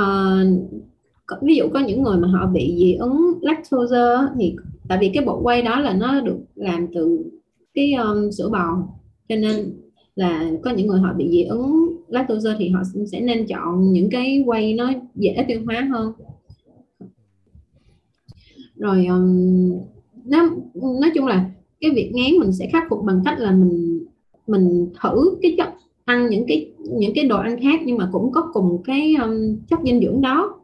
uh, 0.00 1.42
ví 1.42 1.56
dụ 1.56 1.68
có 1.68 1.80
những 1.80 2.02
người 2.02 2.16
mà 2.16 2.28
họ 2.28 2.46
bị 2.46 2.74
dị 2.78 2.94
ứng 2.94 3.38
lactose 3.40 3.96
thì 4.38 4.56
tại 4.88 4.98
vì 5.00 5.10
cái 5.14 5.24
bột 5.24 5.38
quay 5.42 5.62
đó 5.62 5.80
là 5.80 5.94
nó 5.94 6.20
được 6.20 6.38
làm 6.54 6.86
từ 6.94 7.24
cái 7.74 7.92
um, 7.92 8.30
sữa 8.30 8.48
bò. 8.48 8.88
Cho 9.28 9.36
nên 9.36 9.72
là 10.14 10.50
có 10.62 10.70
những 10.70 10.86
người 10.86 11.00
họ 11.00 11.12
bị 11.12 11.28
dị 11.30 11.42
ứng 11.42 11.96
lactose 12.08 12.50
thì 12.58 12.68
họ 12.68 12.82
sẽ 13.12 13.20
nên 13.20 13.46
chọn 13.46 13.92
những 13.92 14.10
cái 14.10 14.42
quay 14.46 14.74
nó 14.74 14.92
dễ 15.14 15.44
tiêu 15.48 15.60
hóa 15.64 15.88
hơn. 15.92 16.12
Rồi 18.76 19.06
um, 19.06 19.72
nó 20.24 20.50
nói 21.00 21.10
chung 21.14 21.26
là 21.26 21.50
cái 21.80 21.90
việc 21.90 22.10
ngán 22.14 22.38
mình 22.38 22.52
sẽ 22.52 22.68
khắc 22.72 22.82
phục 22.90 23.04
bằng 23.04 23.22
cách 23.24 23.38
là 23.38 23.50
mình 23.50 24.04
mình 24.46 24.90
thử 25.02 25.38
cái 25.42 25.54
chất 25.58 25.68
ăn 26.04 26.28
những 26.30 26.44
cái 26.48 26.72
những 26.98 27.12
cái 27.14 27.24
đồ 27.24 27.36
ăn 27.38 27.60
khác 27.62 27.80
nhưng 27.84 27.98
mà 27.98 28.08
cũng 28.12 28.32
có 28.32 28.50
cùng 28.52 28.82
cái 28.84 29.14
um, 29.22 29.56
chất 29.68 29.78
dinh 29.84 30.00
dưỡng 30.00 30.20
đó 30.20 30.60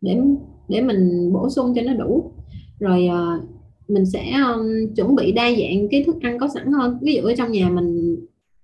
để 0.00 0.20
để 0.68 0.82
mình 0.82 1.32
bổ 1.32 1.48
sung 1.50 1.72
cho 1.74 1.82
nó 1.82 1.94
đủ. 1.94 2.32
Rồi 2.80 3.08
uh, 3.08 3.42
mình 3.88 4.06
sẽ 4.06 4.32
um, 4.46 4.94
chuẩn 4.96 5.14
bị 5.14 5.32
đa 5.32 5.50
dạng 5.50 5.88
cái 5.90 6.04
thức 6.04 6.16
ăn 6.22 6.38
có 6.38 6.48
sẵn 6.48 6.72
hơn. 6.72 6.98
Ví 7.02 7.14
dụ 7.14 7.22
ở 7.22 7.34
trong 7.36 7.52
nhà 7.52 7.70
mình 7.70 8.16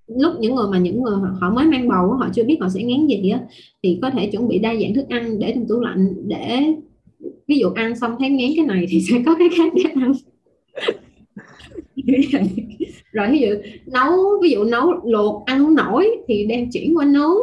lúc 0.06 0.32
những 0.40 0.54
người 0.54 0.66
mà 0.70 0.78
những 0.78 1.02
người 1.02 1.16
họ 1.40 1.50
mới 1.50 1.66
mang 1.66 1.88
bầu 1.88 2.12
họ 2.12 2.28
chưa 2.34 2.44
biết 2.44 2.56
họ 2.60 2.68
sẽ 2.68 2.82
ngán 2.82 3.06
gì 3.06 3.30
á 3.30 3.40
thì 3.82 3.98
có 4.02 4.10
thể 4.10 4.26
chuẩn 4.26 4.48
bị 4.48 4.58
đa 4.58 4.74
dạng 4.74 4.94
thức 4.94 5.08
ăn 5.08 5.38
để 5.38 5.52
trong 5.54 5.68
tủ 5.68 5.80
lạnh 5.80 6.14
để 6.26 6.74
ví 7.46 7.58
dụ 7.58 7.70
ăn 7.70 7.96
xong 7.96 8.16
thấy 8.18 8.30
ngán 8.30 8.50
cái 8.56 8.66
này 8.66 8.86
thì 8.88 9.00
sẽ 9.00 9.22
có 9.26 9.34
cái 9.38 9.48
khác 9.58 9.72
để 9.76 9.82
ăn. 9.94 10.12
rồi 13.12 13.28
ví 13.30 13.38
dụ 13.38 13.48
nấu 13.86 14.12
ví 14.42 14.50
dụ 14.50 14.64
nấu 14.64 14.92
luộc 15.04 15.44
ăn 15.46 15.64
không 15.64 15.74
nổi 15.74 16.08
thì 16.28 16.46
đem 16.46 16.70
chuyển 16.70 16.96
qua 16.96 17.04
nấu 17.04 17.34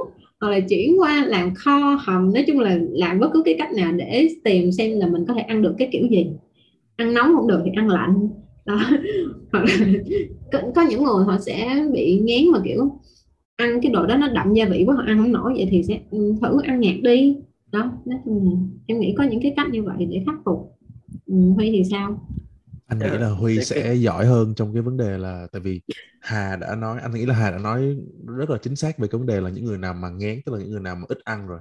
hoặc 0.42 0.50
là 0.50 0.60
chuyển 0.60 1.00
qua 1.00 1.26
làm 1.28 1.54
kho 1.56 2.00
hầm. 2.02 2.34
Nói 2.34 2.44
chung 2.48 2.60
là 2.60 2.80
làm 2.92 3.20
bất 3.20 3.30
cứ 3.34 3.42
cái 3.46 3.56
cách 3.58 3.74
nào 3.74 3.92
để 3.92 4.28
tìm 4.44 4.72
xem 4.72 5.00
là 5.00 5.08
mình 5.08 5.26
có 5.28 5.34
thể 5.34 5.42
ăn 5.42 5.62
được 5.62 5.76
cái 5.78 5.90
kiểu 5.92 6.08
gì. 6.08 6.28
Ăn 6.96 7.14
nóng 7.14 7.36
không 7.36 7.48
được 7.48 7.62
thì 7.66 7.72
ăn 7.76 7.90
lạnh. 7.90 8.30
Đó. 8.66 8.80
Hoặc 9.52 9.66
là 9.66 9.86
có, 10.52 10.60
có 10.76 10.82
những 10.90 11.04
người 11.04 11.26
họ 11.26 11.38
sẽ 11.40 11.86
bị 11.94 12.20
ngán 12.20 12.52
mà 12.52 12.60
kiểu 12.66 13.00
ăn 13.56 13.80
cái 13.82 13.92
đồ 13.92 14.06
đó 14.06 14.18
nó 14.18 14.28
đậm 14.28 14.54
gia 14.54 14.66
vị 14.66 14.84
quá 14.88 14.96
họ 14.96 15.04
ăn 15.08 15.18
không 15.18 15.32
nổi 15.32 15.54
vậy 15.56 15.68
thì 15.72 15.84
sẽ 15.84 16.00
ừ, 16.12 16.34
thử 16.42 16.62
ăn 16.64 16.80
nhạt 16.80 16.96
đi. 17.04 17.36
Đó 17.72 17.92
nói 18.06 18.20
chung 18.26 18.46
là 18.46 18.52
em 18.88 19.00
nghĩ 19.00 19.16
có 19.18 19.24
những 19.24 19.42
cái 19.42 19.54
cách 19.56 19.68
như 19.72 19.84
vậy 19.84 20.06
để 20.10 20.24
khắc 20.26 20.36
phục. 20.46 20.78
Ừ, 21.26 21.36
huy 21.56 21.72
thì 21.72 21.84
sao? 21.92 22.28
Anh 22.88 23.00
nghĩ 23.00 23.18
là 23.18 23.30
huy 23.30 23.64
sẽ 23.64 23.94
giỏi 23.94 24.26
hơn 24.26 24.54
trong 24.56 24.74
cái 24.74 24.82
vấn 24.82 24.98
đề 24.98 25.18
là 25.18 25.48
tại 25.52 25.62
vì 25.62 25.82
hà 26.22 26.56
đã 26.56 26.76
nói 26.76 27.00
anh 27.02 27.12
nghĩ 27.12 27.26
là 27.26 27.36
hà 27.36 27.52
đã 27.52 27.58
nói 27.58 27.98
rất 28.28 28.50
là 28.50 28.58
chính 28.62 28.76
xác 28.76 28.98
về 28.98 29.08
cái 29.08 29.18
vấn 29.18 29.28
đề 29.28 29.42
là 29.42 29.50
những 29.50 29.66
người 29.66 29.78
nào 29.78 29.94
mà 29.94 30.10
ngán 30.10 30.40
tức 30.46 30.52
là 30.52 30.60
những 30.60 30.72
người 30.72 30.80
nào 30.80 30.96
mà 30.96 31.06
ít 31.08 31.18
ăn 31.24 31.48
rồi. 31.48 31.60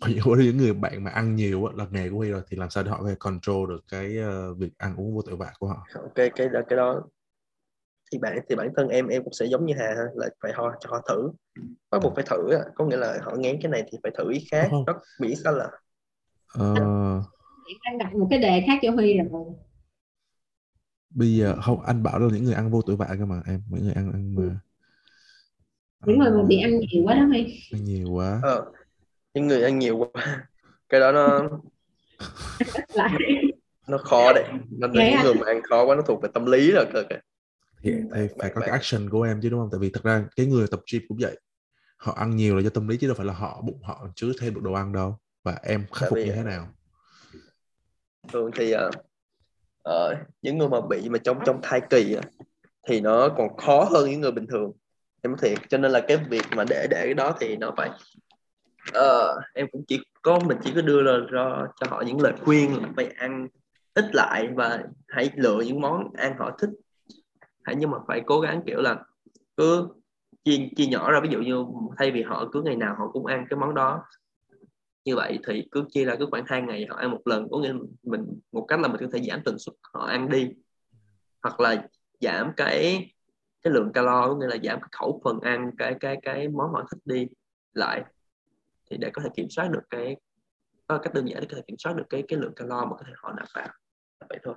Còn 0.00 0.10
những, 0.10 0.24
những 0.38 0.56
người 0.56 0.74
bạn 0.74 1.04
mà 1.04 1.10
ăn 1.10 1.36
nhiều 1.36 1.68
là 1.74 1.86
nghề 1.90 2.10
của 2.10 2.16
huy 2.16 2.30
rồi 2.30 2.42
thì 2.48 2.56
làm 2.56 2.70
sao 2.70 2.84
để 2.84 2.90
họ 2.90 2.98
có 3.00 3.08
thể 3.08 3.14
control 3.18 3.68
được 3.68 3.84
cái 3.90 4.16
uh, 4.18 4.58
việc 4.58 4.78
ăn 4.78 4.96
uống 4.96 5.14
vô 5.14 5.22
tội 5.22 5.36
vạ 5.36 5.52
của 5.58 5.66
họ? 5.66 5.86
Cái 6.14 6.30
cái 6.36 6.48
đó 6.48 6.60
cái 6.68 6.76
đó 6.76 7.02
thì 8.12 8.18
bạn 8.18 8.38
thì 8.48 8.56
bản 8.56 8.68
thân 8.76 8.88
em 8.88 9.08
em 9.08 9.24
cũng 9.24 9.32
sẽ 9.32 9.46
giống 9.46 9.66
như 9.66 9.74
hà 9.78 9.94
là 10.14 10.28
phải 10.42 10.52
họ 10.52 10.74
cho 10.80 10.90
họ 10.90 11.00
thử. 11.08 11.30
Bắt 11.90 12.02
buộc 12.02 12.14
phải 12.14 12.24
thử 12.30 12.58
có 12.74 12.84
nghĩa 12.84 12.96
là 12.96 13.18
họ 13.22 13.32
ngán 13.36 13.56
cái 13.62 13.70
này 13.70 13.84
thì 13.92 13.98
phải 14.02 14.12
thử 14.18 14.30
ý 14.30 14.46
khác 14.50 14.70
rất 14.86 14.96
mỹ 15.20 15.34
sao 15.44 15.52
là 15.52 15.68
uh... 16.58 17.24
đang 17.84 17.98
đặt 17.98 18.14
một 18.14 18.26
cái 18.30 18.38
đề 18.38 18.62
khác 18.66 18.78
cho 18.82 18.90
huy 18.90 19.18
rồi 19.18 19.26
bây 21.14 21.36
giờ 21.36 21.56
không 21.62 21.80
anh 21.80 22.02
bảo 22.02 22.18
là 22.18 22.28
những 22.32 22.44
người 22.44 22.54
ăn 22.54 22.70
vô 22.70 22.82
tội 22.82 22.96
vạ 22.96 23.08
cơ 23.18 23.26
mà 23.26 23.42
em 23.46 23.62
những 23.70 23.84
người 23.84 23.92
ăn 23.92 24.12
ăn 24.12 24.34
mà 24.34 24.60
những 26.06 26.18
người 26.18 26.30
mà 26.30 26.42
bị 26.42 26.60
ăn 26.60 26.78
nhiều 26.78 27.02
quá 27.04 27.14
đó 27.14 27.24
hay 27.32 27.60
ăn 27.72 27.84
nhiều 27.84 28.10
quá. 28.10 28.40
Ờ, 28.42 28.64
những 29.34 29.46
người 29.46 29.62
ăn 29.62 29.78
nhiều 29.78 29.96
quá. 29.96 30.46
Cái 30.88 31.00
đó 31.00 31.12
nó 31.12 31.48
nó 33.88 33.98
khó 33.98 34.32
đấy. 34.32 34.44
Nó 34.70 34.86
là 34.86 35.10
những 35.10 35.20
người 35.22 35.34
mà 35.34 35.46
ăn 35.46 35.62
khó 35.62 35.84
quá 35.84 35.96
nó 35.96 36.02
thuộc 36.06 36.22
về 36.22 36.28
tâm 36.34 36.46
lý 36.46 36.70
rồi 36.70 36.86
cơ 36.92 37.02
kìa 37.10 37.20
thì, 37.82 37.92
thì 38.14 38.28
phải 38.38 38.50
có 38.54 38.60
cái 38.60 38.70
action 38.70 39.10
của 39.10 39.22
em 39.22 39.40
chứ 39.42 39.48
đúng 39.48 39.60
không? 39.60 39.68
Tại 39.72 39.78
vì 39.78 39.90
thật 39.90 40.04
ra 40.04 40.24
cái 40.36 40.46
người 40.46 40.66
tập 40.70 40.80
gym 40.92 41.02
cũng 41.08 41.18
vậy. 41.20 41.40
Họ 41.96 42.12
ăn 42.12 42.36
nhiều 42.36 42.56
là 42.56 42.62
do 42.62 42.70
tâm 42.70 42.88
lý 42.88 42.96
chứ 42.96 43.06
đâu 43.06 43.14
phải 43.16 43.26
là 43.26 43.32
họ 43.32 43.62
bụng 43.62 43.82
họ 43.82 44.08
chứa 44.14 44.32
thêm 44.40 44.54
được 44.54 44.60
đồ 44.62 44.72
ăn 44.72 44.92
đâu. 44.92 45.18
Và 45.42 45.58
em 45.62 45.86
khắc 45.92 46.08
phục 46.10 46.18
như 46.18 46.32
thế 46.34 46.42
nào? 46.42 46.68
thường 48.32 48.50
thì 48.54 48.74
uh, 48.74 48.80
uh, 49.88 50.18
những 50.42 50.58
người 50.58 50.68
mà 50.68 50.80
bị 50.80 51.08
mà 51.08 51.18
trong 51.18 51.38
trong 51.46 51.60
thai 51.62 51.80
kỳ 51.90 52.16
thì 52.88 53.00
nó 53.00 53.28
còn 53.28 53.56
khó 53.56 53.84
hơn 53.84 54.10
những 54.10 54.20
người 54.20 54.32
bình 54.32 54.46
thường. 54.46 54.72
Em 55.22 55.36
thiệt 55.36 55.58
cho 55.68 55.78
nên 55.78 55.90
là 55.90 56.00
cái 56.00 56.16
việc 56.16 56.44
mà 56.56 56.64
để 56.68 56.86
để 56.90 57.02
cái 57.04 57.14
đó 57.14 57.36
thì 57.40 57.56
nó 57.56 57.70
phải 57.76 57.90
uh, 58.98 59.44
em 59.54 59.66
cũng 59.72 59.84
chỉ 59.88 60.00
có 60.22 60.38
mình 60.46 60.58
chỉ 60.64 60.72
có 60.74 60.80
đưa 60.80 61.02
ra, 61.02 61.12
cho 61.30 61.66
cho 61.80 61.86
họ 61.90 62.02
những 62.06 62.20
lời 62.20 62.32
khuyên 62.44 62.82
là 62.82 62.88
phải 62.96 63.06
ăn 63.06 63.48
ít 63.94 64.14
lại 64.14 64.48
và 64.54 64.82
hãy 65.08 65.30
lựa 65.36 65.60
những 65.66 65.80
món 65.80 66.12
ăn 66.14 66.34
họ 66.38 66.56
thích. 66.58 66.70
Hãy 67.62 67.76
nhưng 67.76 67.90
mà 67.90 67.98
phải 68.08 68.22
cố 68.26 68.40
gắng 68.40 68.62
kiểu 68.66 68.80
là 68.80 68.96
cứ 69.56 69.88
chia 70.44 70.68
chia 70.76 70.86
nhỏ 70.86 71.10
ra. 71.10 71.20
Ví 71.20 71.28
dụ 71.28 71.40
như 71.40 71.64
thay 71.98 72.10
vì 72.10 72.22
họ 72.22 72.48
cứ 72.52 72.62
ngày 72.62 72.76
nào 72.76 72.96
họ 72.98 73.08
cũng 73.12 73.26
ăn 73.26 73.46
cái 73.50 73.58
món 73.58 73.74
đó 73.74 74.04
như 75.04 75.16
vậy 75.16 75.38
thì 75.46 75.68
cứ 75.70 75.84
chia 75.88 76.04
ra 76.04 76.16
cứ 76.18 76.26
khoảng 76.30 76.44
hai 76.46 76.62
ngày 76.62 76.86
họ 76.90 76.96
ăn 76.96 77.10
một 77.10 77.20
lần. 77.24 77.48
Có 77.50 77.58
nghĩa 77.58 77.74
mình 78.02 78.40
một 78.52 78.64
cách 78.68 78.80
là 78.80 78.88
mình 78.88 79.00
có 79.00 79.06
thể 79.12 79.22
giảm 79.22 79.40
tần 79.44 79.58
suất 79.58 79.74
họ 79.82 80.06
ăn 80.06 80.28
đi. 80.28 80.48
Hoặc 81.42 81.60
là 81.60 81.88
giảm 82.20 82.52
cái 82.56 83.12
cái 83.62 83.72
lượng 83.72 83.92
calo 83.92 84.28
có 84.28 84.36
nghĩa 84.36 84.46
là 84.46 84.56
giảm 84.62 84.80
cái 84.80 84.88
khẩu 84.92 85.20
phần 85.24 85.40
ăn 85.40 85.70
cái 85.78 85.96
cái 86.00 86.16
cái 86.22 86.48
món 86.48 86.72
họ 86.72 86.86
thích 86.90 87.00
đi 87.04 87.26
lại. 87.74 88.04
Thì 88.90 88.96
để 88.96 89.10
có 89.12 89.22
thể 89.22 89.28
kiểm 89.36 89.46
soát 89.50 89.68
được 89.68 89.82
cái 89.90 90.16
có 90.86 90.98
cách 90.98 91.14
đơn 91.14 91.28
giản 91.28 91.40
để 91.40 91.46
có 91.50 91.56
thể 91.56 91.62
kiểm 91.66 91.78
soát 91.78 91.96
được 91.96 92.04
cái 92.10 92.22
cái 92.28 92.38
lượng 92.38 92.54
calo 92.56 92.84
mà 92.84 92.96
có 92.96 93.04
thể 93.06 93.12
họ 93.16 93.32
nạp 93.32 93.48
vào. 93.54 93.68
Vậy 94.28 94.38
thôi. 94.42 94.54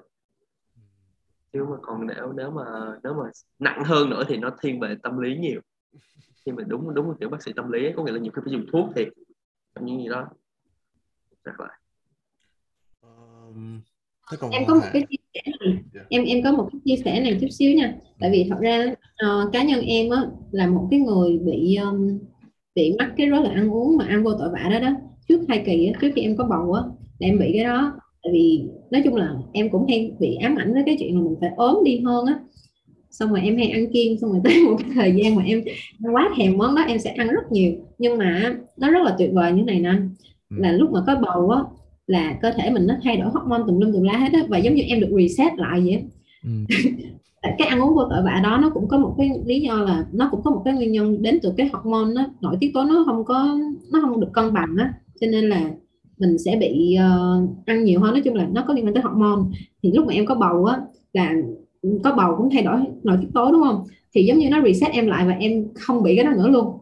Chứ 1.53 1.65
mà 1.69 1.75
còn 1.81 2.07
nếu 2.07 2.33
nếu 2.35 2.51
mà 2.51 2.63
nếu 3.03 3.13
mà 3.13 3.23
nặng 3.59 3.83
hơn 3.85 4.09
nữa 4.09 4.23
thì 4.27 4.37
nó 4.37 4.49
thiên 4.61 4.79
về 4.79 4.95
tâm 5.03 5.17
lý 5.17 5.37
nhiều. 5.37 5.61
Khi 6.45 6.51
mà 6.51 6.63
đúng 6.67 6.93
đúng 6.93 7.17
kiểu 7.19 7.29
bác 7.29 7.43
sĩ 7.43 7.53
tâm 7.55 7.71
lý 7.71 7.85
ấy, 7.85 7.93
có 7.97 8.03
nghĩa 8.03 8.11
là 8.11 8.19
nhiều 8.19 8.31
khi 8.35 8.41
phải 8.45 8.53
dùng 8.53 8.65
thuốc 8.71 8.89
thì 8.95 9.05
những 9.81 10.01
gì 10.01 10.09
đó 10.09 10.27
rất 11.43 11.59
là 11.59 11.69
um, 13.01 13.81
em 14.51 14.65
có 14.67 14.75
một 14.75 14.85
cái 14.93 15.03
chia 15.09 15.17
sẻ 15.33 15.41
này. 15.45 15.69
Yeah. 15.71 15.85
Dạ. 15.93 16.01
em 16.09 16.23
em 16.25 16.43
có 16.43 16.51
một 16.51 16.69
cái 16.71 16.81
chia 16.85 17.03
sẻ 17.05 17.19
này 17.19 17.37
chút 17.41 17.47
xíu 17.51 17.73
nha 17.73 17.95
tại 18.19 18.29
vì 18.31 18.47
thật 18.49 18.57
ra 18.59 18.85
uh, 19.25 19.53
cá 19.53 19.63
nhân 19.63 19.81
em 19.81 20.09
á 20.09 20.21
là 20.51 20.67
một 20.67 20.87
cái 20.91 20.99
người 20.99 21.37
bị 21.37 21.75
um, 21.75 22.19
bị 22.75 22.95
mắc 22.99 23.13
cái 23.17 23.27
rối 23.27 23.41
loạn 23.41 23.55
ăn 23.55 23.73
uống 23.73 23.97
mà 23.97 24.05
ăn 24.05 24.23
vô 24.23 24.31
tội 24.39 24.49
vạ 24.49 24.69
đó 24.71 24.79
đó 24.79 24.91
trước 25.27 25.41
hai 25.49 25.63
kỳ 25.65 25.87
á, 25.87 25.99
trước 26.01 26.11
khi 26.15 26.21
em 26.21 26.37
có 26.37 26.43
bầu 26.43 26.73
á 26.73 26.81
là 27.19 27.27
em 27.27 27.39
bị 27.39 27.51
cái 27.53 27.63
đó 27.63 27.99
tại 28.23 28.33
vì 28.33 28.67
nói 28.91 29.01
chung 29.05 29.15
là 29.15 29.35
em 29.53 29.69
cũng 29.69 29.85
hay 29.89 30.11
bị 30.19 30.35
ám 30.35 30.55
ảnh 30.55 30.73
với 30.73 30.83
cái 30.85 30.95
chuyện 30.99 31.15
là 31.15 31.21
mình 31.21 31.35
phải 31.41 31.49
ốm 31.57 31.83
đi 31.83 31.99
hơn 31.99 32.25
á 32.25 32.39
xong 33.19 33.29
rồi 33.29 33.41
em 33.43 33.57
hay 33.57 33.69
ăn 33.69 33.91
kiêng 33.93 34.19
xong 34.19 34.31
rồi 34.31 34.41
tới 34.43 34.63
một 34.65 34.75
cái 34.79 34.89
thời 34.95 35.11
gian 35.15 35.35
mà 35.35 35.43
em 35.43 35.61
quá 36.13 36.29
thèm 36.37 36.57
món 36.57 36.75
đó 36.75 36.81
em 36.81 36.99
sẽ 36.99 37.09
ăn 37.09 37.27
rất 37.27 37.51
nhiều 37.51 37.73
nhưng 37.97 38.17
mà 38.17 38.55
nó 38.77 38.91
rất 38.91 39.03
là 39.03 39.15
tuyệt 39.17 39.29
vời 39.33 39.51
như 39.51 39.63
này 39.63 39.79
nè 39.79 39.93
Ừ. 40.49 40.57
là 40.59 40.71
lúc 40.71 40.91
mà 40.91 40.99
có 41.07 41.15
bầu 41.15 41.49
á 41.49 41.59
là 42.07 42.37
cơ 42.41 42.51
thể 42.51 42.69
mình 42.69 42.87
nó 42.87 42.95
thay 43.03 43.17
đổi 43.17 43.29
hormone 43.29 43.63
tùm 43.67 43.79
lum 43.79 43.93
tùm 43.93 44.03
la 44.03 44.17
hết 44.17 44.29
á 44.33 44.39
và 44.49 44.57
giống 44.57 44.75
như 44.75 44.83
em 44.83 44.99
được 44.99 45.09
reset 45.21 45.51
lại 45.57 45.81
vậy. 45.85 46.03
Ừ. 46.43 46.49
cái 47.57 47.67
ăn 47.67 47.79
uống 47.79 47.95
vô 47.95 48.03
tội 48.09 48.23
vạ 48.25 48.39
đó 48.43 48.57
nó 48.61 48.69
cũng 48.69 48.87
có 48.87 48.97
một 48.97 49.15
cái 49.17 49.29
lý 49.45 49.59
do 49.61 49.73
là 49.75 50.05
nó 50.13 50.27
cũng 50.31 50.41
có 50.43 50.51
một 50.51 50.61
cái 50.65 50.73
nguyên 50.73 50.91
nhân 50.91 51.21
đến 51.21 51.39
từ 51.43 51.53
cái 51.57 51.69
hormone 51.73 52.13
nó 52.15 52.25
nội 52.41 52.57
tiết 52.59 52.71
tố 52.73 52.83
nó 52.83 53.03
không 53.05 53.25
có 53.25 53.57
nó 53.91 53.99
không 54.01 54.19
được 54.19 54.29
cân 54.33 54.53
bằng 54.53 54.75
á 54.79 54.93
cho 55.21 55.27
nên 55.27 55.49
là 55.49 55.71
mình 56.17 56.37
sẽ 56.37 56.55
bị 56.59 56.95
ờ, 56.95 57.39
ăn 57.65 57.83
nhiều 57.83 57.99
hơn 57.99 58.13
nói 58.13 58.21
chung 58.21 58.35
là 58.35 58.47
nó 58.53 58.63
có 58.67 58.73
liên 58.73 58.85
quan 58.85 58.93
tới 58.93 59.03
hormone 59.03 59.41
thì 59.83 59.91
lúc 59.91 60.05
mà 60.07 60.13
em 60.13 60.25
có 60.25 60.35
bầu 60.35 60.65
á 60.65 60.77
là 61.13 61.33
có 62.03 62.11
bầu 62.17 62.35
cũng 62.37 62.49
thay 62.49 62.63
đổi 62.63 62.79
nội 63.03 63.17
tiết 63.21 63.27
tố 63.33 63.51
đúng 63.51 63.61
không? 63.63 63.83
Thì 64.13 64.25
giống 64.25 64.37
như 64.37 64.49
nó 64.49 64.61
reset 64.65 64.91
em 64.91 65.07
lại 65.07 65.25
và 65.27 65.33
em 65.33 65.67
không 65.75 66.03
bị 66.03 66.15
cái 66.15 66.25
đó 66.25 66.31
nữa 66.31 66.47
luôn. 66.47 66.77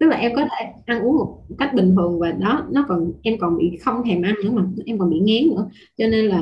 Tức 0.00 0.06
là 0.06 0.16
em 0.16 0.32
có 0.36 0.42
thể 0.42 0.72
ăn 0.86 1.02
uống 1.02 1.16
một 1.16 1.38
cách 1.58 1.74
bình 1.74 1.94
thường 1.96 2.18
và 2.18 2.32
đó 2.32 2.66
nó 2.72 2.84
còn 2.88 3.12
em 3.22 3.38
còn 3.38 3.58
bị 3.58 3.76
không 3.84 4.02
thèm 4.04 4.22
ăn 4.22 4.34
nữa 4.44 4.50
mà 4.50 4.66
em 4.86 4.98
còn 4.98 5.10
bị 5.10 5.18
ngán 5.18 5.56
nữa. 5.56 5.68
Cho 5.98 6.06
nên 6.06 6.24
là 6.24 6.40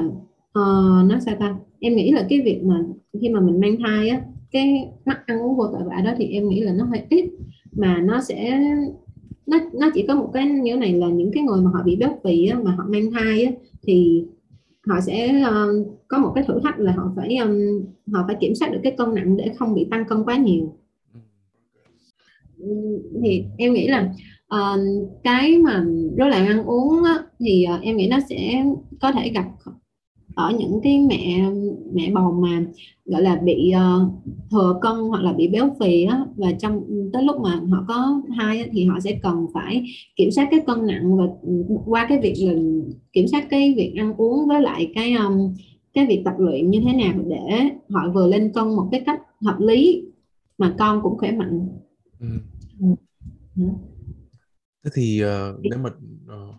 uh, 0.58 1.10
nó 1.10 1.18
sao 1.20 1.34
ta? 1.40 1.56
Em 1.80 1.96
nghĩ 1.96 2.10
là 2.10 2.26
cái 2.28 2.40
việc 2.40 2.60
mà 2.64 2.84
khi 3.20 3.28
mà 3.28 3.40
mình 3.40 3.60
mang 3.60 3.76
thai 3.84 4.08
á 4.08 4.20
cái 4.50 4.88
mắt 5.04 5.26
ăn 5.26 5.40
uống 5.42 5.56
vô 5.56 5.66
tội 5.66 5.82
vạ 5.84 6.02
đó 6.04 6.12
thì 6.16 6.26
em 6.26 6.48
nghĩ 6.48 6.60
là 6.60 6.72
nó 6.72 6.84
hơi 6.84 7.02
ít. 7.10 7.30
Mà 7.72 8.00
nó 8.04 8.20
sẽ 8.20 8.60
nó 9.46 9.58
nó 9.72 9.90
chỉ 9.94 10.06
có 10.06 10.14
một 10.14 10.30
cái 10.32 10.46
như 10.46 10.76
này 10.76 10.92
là 10.92 11.06
những 11.06 11.30
cái 11.32 11.42
người 11.42 11.60
mà 11.60 11.70
họ 11.74 11.82
bị 11.84 11.96
béo 11.96 12.18
phì 12.24 12.46
á, 12.46 12.58
mà 12.62 12.70
họ 12.70 12.84
mang 12.88 13.10
thai 13.10 13.44
á, 13.44 13.52
thì 13.82 14.24
họ 14.88 15.01
sẽ 15.01 15.42
uh, 15.49 15.87
có 16.09 16.18
một 16.18 16.33
cái 16.35 16.45
thử 16.49 16.61
thách 16.62 16.79
là 16.79 16.92
họ 16.92 17.12
phải 17.16 17.37
um, 17.37 17.85
họ 18.12 18.25
phải 18.27 18.37
kiểm 18.40 18.55
soát 18.55 18.73
được 18.73 18.81
cái 18.83 18.95
cân 18.99 19.14
nặng 19.14 19.37
để 19.37 19.53
không 19.59 19.75
bị 19.75 19.87
tăng 19.90 20.05
cân 20.05 20.25
quá 20.25 20.37
nhiều. 20.37 20.77
Thì 23.23 23.45
em 23.59 23.73
nghĩ 23.73 23.88
là 23.88 24.12
uh, 24.55 24.81
cái 25.25 25.59
mà 25.59 25.85
rối 26.16 26.31
loạn 26.31 26.47
ăn 26.47 26.64
uống 26.64 27.05
á, 27.05 27.18
thì 27.40 27.64
uh, 27.75 27.83
em 27.83 27.97
nghĩ 27.97 28.09
nó 28.09 28.18
sẽ 28.29 28.64
có 29.01 29.12
thể 29.12 29.29
gặp 29.29 29.45
ở 30.35 30.53
những 30.59 30.81
cái 30.83 31.01
mẹ 31.01 31.51
mẹ 31.92 32.11
bầu 32.11 32.33
mà 32.33 32.64
gọi 33.05 33.23
là 33.23 33.37
bị 33.37 33.73
uh, 33.77 34.12
thừa 34.51 34.79
cân 34.83 34.97
hoặc 34.97 35.23
là 35.23 35.33
bị 35.33 35.49
béo 35.49 35.77
phì 35.81 36.05
á 36.05 36.25
và 36.37 36.53
trong 36.53 36.85
tới 37.12 37.23
lúc 37.23 37.40
mà 37.40 37.61
họ 37.71 37.85
có 37.88 38.23
thai 38.37 38.59
á, 38.59 38.66
thì 38.73 38.85
họ 38.85 39.01
sẽ 39.01 39.18
cần 39.23 39.47
phải 39.55 39.85
kiểm 40.16 40.31
soát 40.31 40.49
cái 40.51 40.61
cân 40.66 40.87
nặng 40.87 41.16
và 41.16 41.25
qua 41.87 42.07
cái 42.09 42.18
việc 42.18 42.35
là 42.38 42.55
kiểm 43.12 43.29
soát 43.29 43.47
cái 43.51 43.75
việc 43.77 43.95
ăn 43.97 44.14
uống 44.16 44.49
với 44.49 44.61
lại 44.61 44.92
cái 44.95 45.12
um, 45.12 45.55
cái 45.95 46.07
việc 46.07 46.23
tập 46.25 46.35
luyện 46.38 46.71
như 46.71 46.81
thế 46.87 46.92
nào 46.92 47.14
để 47.27 47.71
họ 47.90 48.11
vừa 48.14 48.27
lên 48.27 48.53
cân 48.55 48.68
một 48.68 48.88
cái 48.90 49.03
cách 49.07 49.21
hợp 49.40 49.57
lý 49.61 50.03
mà 50.59 50.75
con 50.79 51.03
cũng 51.03 51.18
khỏe 51.18 51.33
mạnh 51.33 51.68
Ừ. 52.81 52.87
Ừ. 53.57 53.62
Thế 54.85 54.90
thì 54.95 55.23
uh, 55.25 55.61
nếu 55.62 55.79
mà 55.79 55.90
uh, 56.35 56.55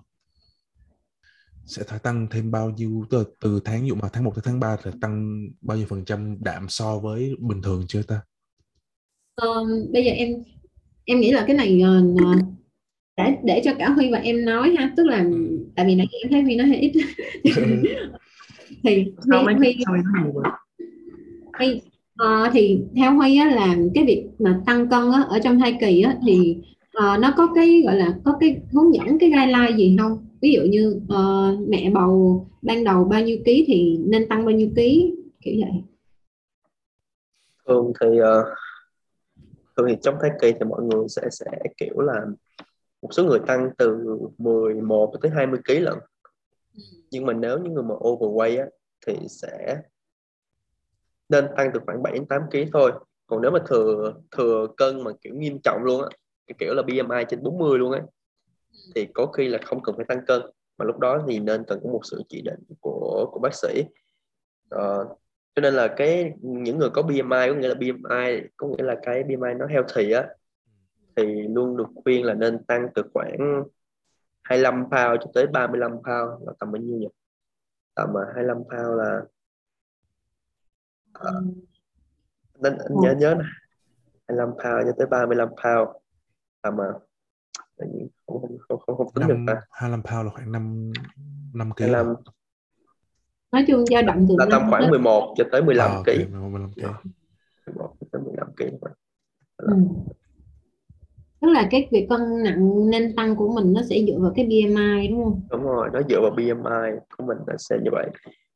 sẽ 1.65 1.83
tăng 2.03 2.27
thêm 2.31 2.51
bao 2.51 2.69
nhiêu 2.69 3.05
từ, 3.09 3.23
từ 3.41 3.59
tháng 3.65 3.87
dụ 3.87 3.95
mà 3.95 4.09
tháng 4.13 4.23
1 4.23 4.31
tới 4.35 4.41
tháng 4.45 4.59
3 4.59 4.77
thì 4.83 4.91
tăng 5.01 5.45
bao 5.61 5.77
nhiêu 5.77 5.87
phần 5.89 6.05
trăm 6.05 6.37
đạm 6.39 6.69
so 6.69 6.99
với 6.99 7.35
bình 7.39 7.61
thường 7.61 7.85
chưa 7.87 8.01
ta? 8.03 8.21
Ờ, 9.35 9.65
bây 9.93 10.05
giờ 10.05 10.11
em 10.11 10.29
em 11.05 11.19
nghĩ 11.19 11.31
là 11.31 11.43
cái 11.47 11.55
này 11.55 11.81
uh, 12.01 12.37
để 13.17 13.37
để 13.43 13.61
cho 13.65 13.73
cả 13.79 13.89
Huy 13.89 14.11
và 14.11 14.17
em 14.17 14.45
nói 14.45 14.75
ha 14.77 14.93
tức 14.97 15.03
là 15.05 15.23
Ừ. 15.23 15.59
tại 15.75 15.85
vì 15.85 15.95
nãy 15.95 16.07
em 16.23 16.31
thấy 16.31 16.41
Huy 16.41 16.55
nói 16.55 16.67
hơi 16.67 16.77
ít 16.77 16.91
thì 18.83 19.13
Huy, 19.27 19.53
Huy, 19.59 19.75
Huy 21.57 21.81
ờ, 22.17 22.49
thì 22.53 22.79
theo 22.95 23.15
Huy 23.15 23.37
á, 23.37 23.45
là 23.45 23.75
cái 23.95 24.05
việc 24.05 24.25
mà 24.39 24.61
tăng 24.65 24.89
cân 24.89 25.11
á, 25.11 25.21
ở 25.29 25.39
trong 25.39 25.59
thai 25.59 25.77
kỳ 25.81 26.01
á, 26.01 26.15
thì 26.27 26.57
ờ, 26.93 27.17
nó 27.17 27.33
có 27.37 27.47
cái 27.55 27.81
gọi 27.85 27.95
là 27.95 28.15
có 28.23 28.37
cái 28.39 28.57
hướng 28.71 28.93
dẫn 28.93 29.19
cái 29.19 29.29
guideline 29.29 29.77
gì 29.77 29.95
không 29.99 30.25
ví 30.43 30.51
dụ 30.51 30.61
như 30.69 30.99
ờ, 31.09 31.55
mẹ 31.67 31.91
bầu 31.93 32.47
ban 32.61 32.83
đầu 32.83 33.03
bao 33.03 33.21
nhiêu 33.21 33.37
ký 33.45 33.63
thì 33.67 33.97
nên 34.05 34.29
tăng 34.29 34.45
bao 34.45 34.55
nhiêu 34.55 34.69
ký 34.75 35.15
kiểu 35.41 35.53
vậy. 35.59 35.83
Thường 37.67 37.93
thì 38.01 38.17
ờ, 38.17 38.55
thường 39.77 39.87
thì 39.89 39.95
trong 40.01 40.15
thai 40.21 40.31
kỳ 40.41 40.51
thì 40.51 40.65
mọi 40.69 40.83
người 40.83 41.07
sẽ 41.07 41.21
sẽ 41.31 41.51
kiểu 41.77 41.99
là 41.99 42.25
một 43.01 43.09
số 43.11 43.23
người 43.23 43.39
tăng 43.47 43.69
từ 43.77 44.17
11 44.37 45.13
tới 45.21 45.31
20 45.31 45.59
kg 45.65 45.73
lận. 45.73 45.97
Nhưng 47.11 47.25
mà 47.25 47.33
nếu 47.33 47.57
những 47.57 47.73
người 47.73 47.83
mà 47.83 47.95
overweight 47.95 48.59
á, 48.59 48.65
thì 49.07 49.13
sẽ 49.29 49.81
nên 51.29 51.45
tăng 51.57 51.71
từ 51.73 51.79
khoảng 51.85 52.03
7 52.03 52.13
đến 52.13 52.25
8 52.25 52.41
kg 52.51 52.57
thôi. 52.73 52.91
Còn 53.27 53.41
nếu 53.41 53.51
mà 53.51 53.59
thừa 53.67 54.13
thừa 54.31 54.67
cân 54.77 55.03
mà 55.03 55.11
kiểu 55.21 55.33
nghiêm 55.35 55.59
trọng 55.63 55.83
luôn 55.83 56.01
á 56.01 56.07
cái 56.47 56.55
kiểu 56.59 56.73
là 56.73 56.81
BMI 56.81 57.23
trên 57.29 57.43
40 57.43 57.79
luôn 57.79 57.91
á 57.91 58.01
thì 58.95 59.07
có 59.13 59.25
khi 59.25 59.47
là 59.47 59.59
không 59.65 59.83
cần 59.83 59.95
phải 59.95 60.05
tăng 60.05 60.25
cân 60.25 60.41
mà 60.77 60.85
lúc 60.85 60.99
đó 60.99 61.23
thì 61.27 61.39
nên 61.39 61.63
cần 61.67 61.79
có 61.83 61.89
một 61.89 62.01
sự 62.03 62.21
chỉ 62.29 62.41
định 62.41 62.59
của 62.79 63.29
của 63.31 63.39
bác 63.39 63.53
sĩ. 63.53 63.85
Ờ, 64.69 65.15
cho 65.55 65.61
nên 65.61 65.73
là 65.73 65.93
cái 65.97 66.33
những 66.41 66.77
người 66.77 66.89
có 66.89 67.01
BMI 67.01 67.47
có 67.47 67.55
nghĩa 67.55 67.67
là 67.67 67.75
BMI 67.75 68.47
có 68.57 68.67
nghĩa 68.67 68.83
là 68.83 68.99
cái 69.03 69.23
BMI 69.23 69.53
nó 69.57 69.65
healthy 69.67 70.11
á 70.11 70.27
thì 71.15 71.41
luôn 71.41 71.77
được 71.77 71.87
khuyên 72.03 72.25
là 72.25 72.33
nên 72.33 72.63
tăng 72.63 72.87
từ 72.95 73.03
khoảng 73.13 73.63
25 74.43 74.83
pound 74.83 75.21
cho 75.21 75.31
tới 75.33 75.47
35 75.47 75.91
pound 75.91 76.47
là 76.47 76.53
tầm 76.59 76.71
bao 76.71 76.81
nhiêu 76.81 76.97
nhỉ? 76.97 77.07
Tầm 77.95 78.09
25 78.35 78.57
pound 78.57 78.97
là 78.97 79.21
à, 81.13 81.31
nên 82.59 82.77
anh 82.77 82.99
nhớ 83.01 83.15
nhớ 83.17 83.35
nè. 83.35 83.45
25 84.27 84.49
pound 84.49 84.87
cho 84.87 84.91
tới 84.97 85.07
35 85.07 85.49
pound 85.49 85.89
tầm 86.61 86.77
tự 87.77 87.85
nhiên 87.93 88.07
không 88.27 88.41
không 88.41 88.57
không 88.69 88.79
không, 88.85 88.97
không 88.97 89.07
tính 89.15 89.27
được 89.27 89.33
năm 89.33 89.45
ta. 89.47 89.61
25 89.71 90.03
pound 90.03 90.25
là 90.25 90.31
khoảng 90.35 90.51
5 90.51 90.91
5 91.53 91.71
kg 91.77 91.81
25 91.81 92.15
nói 93.51 93.65
chung 93.67 93.85
dao 93.85 94.01
động 94.01 94.25
từ 94.29 94.35
là 94.37 94.45
tầm 94.51 94.61
khoảng 94.69 94.81
tới- 94.81 94.89
11 94.91 95.33
cho 95.37 95.43
tới 95.51 95.63
15 95.63 95.91
à, 95.91 95.95
ok, 95.95 96.05
kg 96.05 96.51
15 96.51 96.71
kg 96.73 96.81
11 97.65 97.95
cho 98.01 98.07
tới 98.11 98.21
15 98.21 98.47
kg 98.57 98.63
Ừ. 99.57 99.73
tức 101.41 101.47
là 101.47 101.67
cái 101.71 101.87
việc 101.91 102.07
cân 102.09 102.43
nặng 102.43 102.89
nên 102.89 103.15
tăng 103.15 103.35
của 103.35 103.53
mình 103.53 103.73
nó 103.73 103.81
sẽ 103.89 103.95
dựa 104.07 104.19
vào 104.19 104.31
cái 104.35 104.45
BMI 104.45 105.07
đúng 105.07 105.23
không? 105.23 105.41
Đúng 105.51 105.63
rồi 105.63 105.89
nó 105.93 106.01
dựa 106.09 106.21
vào 106.21 106.31
BMI 106.31 106.99
của 107.17 107.25
mình 107.25 107.37
là 107.47 107.55
sẽ 107.57 107.77
như 107.83 107.89
vậy. 107.91 108.09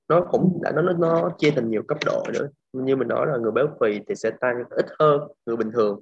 Nó 0.10 0.26
cũng 0.32 0.60
đã 0.62 0.72
nó 0.72 0.82
nó, 0.82 0.94
nó 0.94 1.30
chia 1.38 1.52
thành 1.52 1.70
nhiều 1.70 1.84
cấp 1.88 1.98
độ 2.06 2.24
nữa. 2.34 2.48
Như 2.74 2.96
mình 2.96 3.08
nói 3.08 3.28
là 3.28 3.38
người 3.38 3.52
béo 3.52 3.68
phì 3.82 4.00
thì 4.08 4.16
sẽ 4.16 4.32
tăng 4.42 4.56
ít 4.70 4.86
hơn 5.00 5.22
người 5.46 5.58
bình 5.58 5.72
thường. 5.74 6.00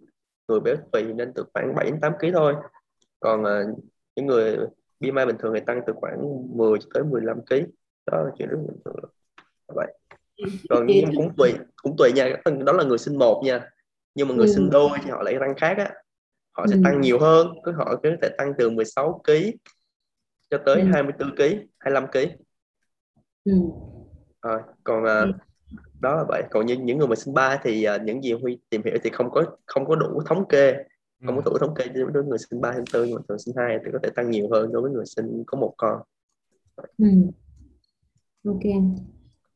Người 0.48 0.60
béo 0.60 0.76
phì 0.94 1.14
nên 1.14 1.34
từ 1.36 1.44
khoảng 1.54 1.76
7 1.76 1.86
đến 1.92 2.00
8 2.02 2.14
kg 2.20 2.28
thôi 2.34 2.54
còn 3.26 3.44
à, 3.44 3.64
những 4.16 4.26
người 4.26 4.58
BMI 5.00 5.26
bình 5.26 5.36
thường 5.40 5.54
thì 5.54 5.60
tăng 5.66 5.82
từ 5.88 5.94
khoảng 5.96 6.18
10 6.58 6.80
cho 6.80 6.88
tới 6.94 7.04
15 7.04 7.38
kg 7.46 7.56
đó 8.12 8.22
là 8.24 8.32
chuyện 8.38 8.50
rất 8.50 8.58
bình 8.68 8.78
thường 8.86 8.96
vậy 9.68 9.94
còn 10.70 10.88
nhưng 10.88 11.06
cũng 11.16 11.36
tùy 11.38 11.54
cũng 11.76 11.96
tùy 11.98 12.12
nha 12.12 12.36
đó 12.66 12.74
là 12.74 12.84
người 12.84 12.98
sinh 12.98 13.20
một 13.20 13.42
nha 13.46 13.70
nhưng 14.16 14.28
mà 14.28 14.36
người 14.36 14.48
Ừ. 14.48 14.54
sinh 14.54 14.70
đôi 14.70 14.90
thì 15.04 15.10
họ 15.10 15.24
lại 15.24 15.36
tăng 15.40 15.56
khác 15.58 15.76
á 15.78 15.94
họ 16.58 16.68
sẽ 16.68 16.76
Ừ. 16.76 16.82
tăng 16.84 17.02
nhiều 17.02 17.20
hơn 17.20 17.48
cứ 17.64 17.72
họ 17.72 17.96
có 18.04 18.10
thể 18.22 18.30
tăng 18.38 18.54
từ 18.58 18.70
16 18.70 19.22
kg 19.28 19.32
cho 20.50 20.58
tới 20.66 20.82
Ừ. 20.82 20.88
24 20.94 21.36
kg 21.36 21.42
25 21.80 22.08
kg 22.12 22.18
ừ. 23.46 23.52
Rồi, 24.42 24.60
còn 24.84 25.04
à, 25.06 25.22
Ừ. 25.22 25.32
đó 26.00 26.16
là 26.16 26.24
vậy 26.28 26.44
còn 26.52 26.66
như 26.66 26.76
những 26.76 26.98
người 26.98 27.08
mà 27.08 27.16
sinh 27.16 27.34
ba 27.34 27.60
thì 27.64 27.84
à, 27.84 27.98
những 27.98 28.24
gì 28.24 28.34
Huy 28.34 28.60
tìm 28.70 28.82
hiểu 28.86 28.96
thì 29.04 29.10
không 29.10 29.32
có 29.32 29.46
không 29.66 29.86
có 29.86 29.96
đủ 29.96 30.22
thống 30.26 30.48
kê 30.48 30.76
không 31.26 31.36
có 31.36 31.42
Ừ. 31.46 31.52
đủ 31.52 31.58
thống 31.58 31.76
kê 31.76 31.86
đối 31.88 32.12
với 32.12 32.24
người 32.24 32.38
sinh 32.38 32.62
ba 32.62 32.74
sinh 32.76 32.86
tư 32.94 33.06
nhưng 33.06 33.16
mà 33.16 33.22
thường 33.30 33.40
sinh 33.40 33.56
hai 33.58 33.78
thì 33.86 33.92
có 33.94 34.00
thể 34.04 34.10
tăng 34.16 34.30
nhiều 34.32 34.48
hơn 34.52 34.72
đối 34.72 34.82
với 34.82 34.92
người 34.92 35.06
sinh 35.06 35.44
có 35.48 35.60
một 35.60 35.74
con 35.78 36.02
Ừ. 36.98 37.08
ok 38.46 38.64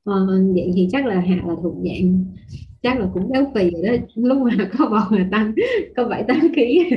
ờ, 0.04 0.26
vậy 0.56 0.72
thì 0.76 0.88
chắc 0.92 1.06
là 1.06 1.16
Hạ 1.20 1.36
là 1.48 1.56
thuộc 1.62 1.76
dạng 1.76 2.26
chắc 2.82 3.00
là 3.00 3.08
cũng 3.14 3.32
béo 3.32 3.52
phì 3.56 3.70
rồi 3.72 3.82
đó 3.84 4.06
lúc 4.16 4.38
mà 4.38 4.70
có 4.78 4.86
bầu 4.90 5.20
là 5.20 5.28
tăng 5.32 5.54
có 5.96 6.06
bảy 6.06 6.24
tám 6.28 6.40
ký 6.56 6.90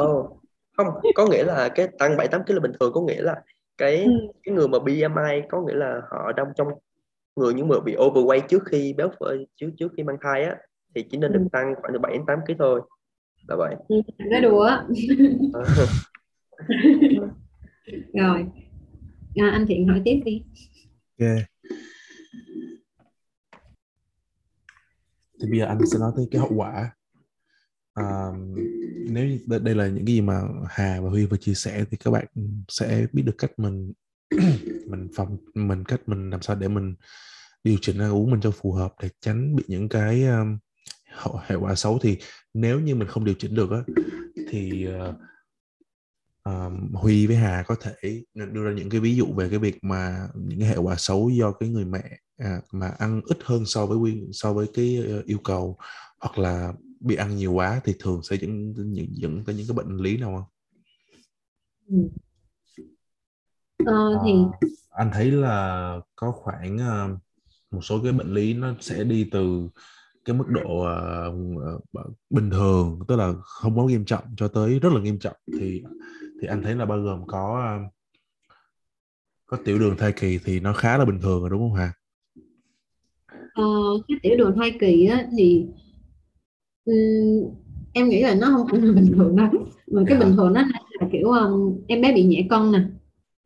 oh, 0.00 0.40
không 0.76 0.86
có 1.14 1.26
nghĩa 1.26 1.44
là 1.44 1.68
cái 1.74 1.88
tăng 1.98 2.16
7 2.16 2.28
8 2.28 2.42
kg 2.46 2.54
là 2.54 2.60
bình 2.60 2.72
thường 2.80 2.92
có 2.92 3.00
nghĩa 3.00 3.22
là 3.22 3.42
cái 3.78 4.04
Ừ. 4.04 4.10
cái 4.42 4.54
người 4.54 4.68
mà 4.68 4.78
BMI 4.78 5.42
có 5.50 5.62
nghĩa 5.62 5.74
là 5.74 6.00
họ 6.10 6.32
đang 6.32 6.46
trong 6.56 6.68
người 7.36 7.54
những 7.54 7.68
người 7.68 7.80
bị 7.80 7.94
overweight 7.96 8.40
trước 8.48 8.62
khi 8.66 8.94
béo 8.96 9.08
phì 9.08 9.46
trước 9.56 9.70
trước 9.78 9.88
khi 9.96 10.02
mang 10.02 10.16
thai 10.20 10.44
á 10.44 10.56
thì 10.94 11.02
chỉ 11.10 11.18
nên 11.18 11.32
được 11.32 11.40
Ừ. 11.42 11.48
tăng 11.52 11.74
khoảng 11.80 11.92
từ 11.92 11.98
7 11.98 12.12
đến 12.12 12.22
8 12.26 12.38
kg 12.46 12.52
thôi 12.58 12.80
là 13.48 13.56
vậy 13.56 13.76
nói 14.18 14.40
đùa 14.40 14.70
rồi 18.14 18.46
à, 19.36 19.50
anh 19.52 19.66
Thiện 19.66 19.88
hỏi 19.88 20.02
tiếp 20.04 20.20
đi 20.24 20.42
Ok. 21.18 21.28
Thì 25.40 25.50
bây 25.50 25.58
giờ 25.58 25.66
anh 25.66 25.78
sẽ 25.92 25.98
nói 25.98 26.12
tới 26.16 26.28
cái 26.30 26.40
hậu 26.40 26.52
quả. 26.56 26.90
À, 27.94 28.26
nếu 29.08 29.26
như 29.26 29.38
đây, 29.46 29.74
là 29.74 29.86
những 29.86 30.06
cái 30.06 30.14
gì 30.14 30.20
mà 30.20 30.42
Hà 30.68 31.00
và 31.00 31.10
Huy 31.10 31.26
vừa 31.26 31.36
chia 31.36 31.54
sẻ 31.54 31.84
thì 31.90 31.96
các 31.96 32.10
bạn 32.10 32.26
sẽ 32.68 33.06
biết 33.12 33.22
được 33.26 33.34
cách 33.38 33.50
mình 33.56 33.92
mình 34.86 35.08
phòng 35.16 35.36
mình 35.54 35.84
cách 35.84 36.00
mình 36.06 36.30
làm 36.30 36.42
sao 36.42 36.56
để 36.56 36.68
mình 36.68 36.94
điều 37.64 37.76
chỉnh 37.80 37.98
ăn 37.98 38.10
uống 38.10 38.30
mình 38.30 38.40
cho 38.40 38.50
phù 38.50 38.72
hợp 38.72 38.94
để 39.02 39.08
tránh 39.20 39.56
bị 39.56 39.64
những 39.66 39.88
cái 39.88 40.24
um, 40.26 40.58
hệ 41.46 41.54
quả 41.54 41.74
xấu 41.74 41.98
thì 42.02 42.18
nếu 42.54 42.80
như 42.80 42.94
mình 42.94 43.08
không 43.08 43.24
điều 43.24 43.34
chỉnh 43.38 43.54
được 43.54 43.70
á 43.70 43.82
thì 44.50 44.88
uh, 44.88 45.14
um, 46.44 46.92
Huy 46.92 47.26
với 47.26 47.36
Hà 47.36 47.64
có 47.66 47.76
thể 47.80 48.22
đưa 48.34 48.64
ra 48.64 48.72
những 48.72 48.90
cái 48.90 49.00
ví 49.00 49.16
dụ 49.16 49.26
về 49.26 49.48
cái 49.48 49.58
việc 49.58 49.84
mà 49.84 50.28
những 50.34 50.60
cái 50.60 50.68
hệ 50.68 50.76
quả 50.76 50.94
xấu 50.98 51.30
do 51.30 51.52
cái 51.52 51.68
người 51.68 51.84
mẹ 51.84 52.04
à, 52.38 52.60
mà 52.72 52.88
ăn 52.98 53.20
ít 53.24 53.38
hơn 53.44 53.64
so 53.66 53.86
với 53.86 53.98
quy 53.98 54.22
so 54.32 54.52
với 54.52 54.66
cái 54.74 55.04
uh, 55.18 55.24
yêu 55.24 55.38
cầu 55.44 55.78
hoặc 56.20 56.38
là 56.38 56.72
bị 57.00 57.16
ăn 57.16 57.36
nhiều 57.36 57.52
quá 57.52 57.80
thì 57.84 57.94
thường 57.98 58.22
sẽ 58.22 58.36
dẫn 58.36 58.74
dẫn, 58.74 59.06
dẫn 59.10 59.44
tới 59.44 59.54
những 59.54 59.66
cái 59.68 59.76
bệnh 59.76 59.96
lý 59.96 60.16
nào 60.16 60.34
không? 60.36 60.50
Ừ. 61.88 62.08
Ờ, 63.86 64.20
thì 64.24 64.32
À, 64.90 65.04
anh 65.04 65.10
thấy 65.14 65.30
là 65.30 66.00
có 66.16 66.32
khoảng 66.32 66.76
uh, 66.76 67.18
một 67.70 67.80
số 67.82 68.00
cái 68.02 68.12
bệnh 68.12 68.34
lý 68.34 68.54
nó 68.54 68.74
sẽ 68.80 69.04
đi 69.04 69.28
từ 69.32 69.68
cái 70.26 70.36
mức 70.36 70.44
độ 70.48 70.80
ờ, 70.80 71.32
bình 72.30 72.50
thường 72.50 72.98
tức 73.08 73.16
là 73.16 73.32
không 73.42 73.76
có 73.76 73.84
nghiêm 73.84 74.04
trọng 74.04 74.24
cho 74.36 74.48
tới 74.48 74.78
rất 74.78 74.92
là 74.92 75.00
nghiêm 75.00 75.18
trọng 75.18 75.36
thì 75.60 75.82
thì 76.40 76.48
anh 76.48 76.62
thấy 76.62 76.74
là 76.74 76.84
bao 76.86 76.98
gồm 77.02 77.26
có 77.26 77.62
ờ, 77.66 77.88
có 79.46 79.56
tiểu 79.64 79.78
đường 79.78 79.96
thai 79.96 80.12
kỳ 80.12 80.38
thì 80.44 80.60
nó 80.60 80.72
khá 80.72 80.98
là 80.98 81.04
bình 81.04 81.18
thường 81.22 81.40
rồi 81.40 81.50
đúng 81.50 81.60
không 81.60 81.74
Hà? 81.74 81.92
ờ, 83.54 83.64
cái 84.08 84.18
tiểu 84.22 84.36
đường 84.38 84.54
thai 84.56 84.76
kỳ 84.80 85.06
á, 85.06 85.26
thì 85.38 85.66
ừm, 86.84 87.50
em 87.92 88.08
nghĩ 88.08 88.22
là 88.22 88.34
nó 88.34 88.46
không 88.56 88.66
phải 88.70 88.80
là 88.80 88.92
bình 88.92 89.12
thường 89.16 89.36
đâu 89.36 89.48
mà 89.86 90.02
cái 90.06 90.18
bình 90.18 90.28
Dạ. 90.28 90.34
thường 90.36 90.52
nó 90.52 90.62
là 91.00 91.08
kiểu 91.12 91.28
um, 91.30 91.80
em 91.86 92.00
bé 92.02 92.12
bị 92.14 92.24
nhẹ 92.24 92.46
cân 92.50 92.72
nè 92.72 92.78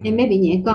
em 0.02 0.16
bé 0.16 0.28
bị 0.28 0.38
nhẹ 0.38 0.62
cân 0.64 0.74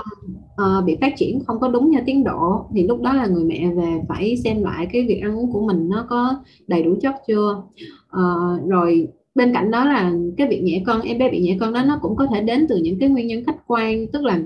Ờ, 0.56 0.82
bị 0.86 0.96
phát 1.00 1.12
triển 1.16 1.40
không 1.46 1.60
có 1.60 1.68
đúng 1.68 1.92
theo 1.92 2.02
tiến 2.06 2.24
độ. 2.24 2.66
Thì 2.74 2.86
lúc 2.86 3.02
đó 3.02 3.12
là 3.12 3.26
người 3.26 3.44
mẹ 3.44 3.70
về 3.76 4.00
phải 4.08 4.36
xem 4.36 4.62
lại 4.62 4.86
cái 4.92 5.06
việc 5.08 5.20
ăn 5.22 5.38
uống 5.38 5.52
của 5.52 5.66
mình 5.66 5.88
nó 5.88 6.06
có 6.08 6.34
đầy 6.66 6.82
đủ 6.82 6.96
chất 7.02 7.14
chưa. 7.28 7.62
Ờ, 8.08 8.22
rồi 8.68 9.08
bên 9.34 9.52
cạnh 9.54 9.70
đó 9.70 9.84
là 9.84 10.12
cái 10.36 10.48
việc 10.48 10.62
nhẹ 10.62 10.82
cân 10.86 11.00
em 11.00 11.18
bé 11.18 11.30
bị 11.30 11.40
nhẹ 11.40 11.56
cân 11.60 11.72
đó 11.72 11.82
nó 11.86 11.98
cũng 12.02 12.16
có 12.16 12.26
thể 12.26 12.40
đến 12.40 12.66
từ 12.68 12.76
những 12.76 12.98
cái 12.98 13.08
nguyên 13.08 13.26
nhân 13.26 13.44
khách 13.44 13.56
quan 13.66 14.06
tức 14.12 14.24
là 14.24 14.40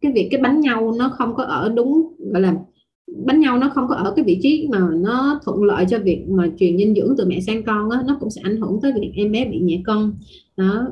cái 0.00 0.12
việc 0.12 0.28
cái 0.30 0.40
bánh 0.40 0.60
nhau 0.60 0.92
nó 0.98 1.08
không 1.08 1.34
có 1.34 1.44
ở 1.44 1.72
đúng 1.76 2.14
gọi 2.18 2.42
là 2.42 2.54
bánh 3.24 3.40
nhau 3.40 3.58
nó 3.58 3.68
không 3.74 3.88
có 3.88 3.94
ở 3.94 4.12
cái 4.16 4.24
vị 4.24 4.38
trí 4.42 4.68
mà 4.70 4.78
nó 4.92 5.40
thuận 5.44 5.64
lợi 5.64 5.84
cho 5.88 5.98
việc 5.98 6.24
mà 6.28 6.48
truyền 6.58 6.76
dinh 6.78 6.94
dưỡng 6.94 7.14
từ 7.18 7.26
mẹ 7.26 7.40
sang 7.40 7.62
con 7.62 7.90
đó, 7.90 8.02
nó 8.06 8.16
cũng 8.20 8.30
sẽ 8.30 8.40
ảnh 8.44 8.60
hưởng 8.60 8.78
tới 8.82 8.92
việc 8.92 9.12
em 9.16 9.32
bé 9.32 9.44
bị 9.44 9.58
nhẹ 9.58 9.82
cân 9.84 10.12
đó 10.56 10.86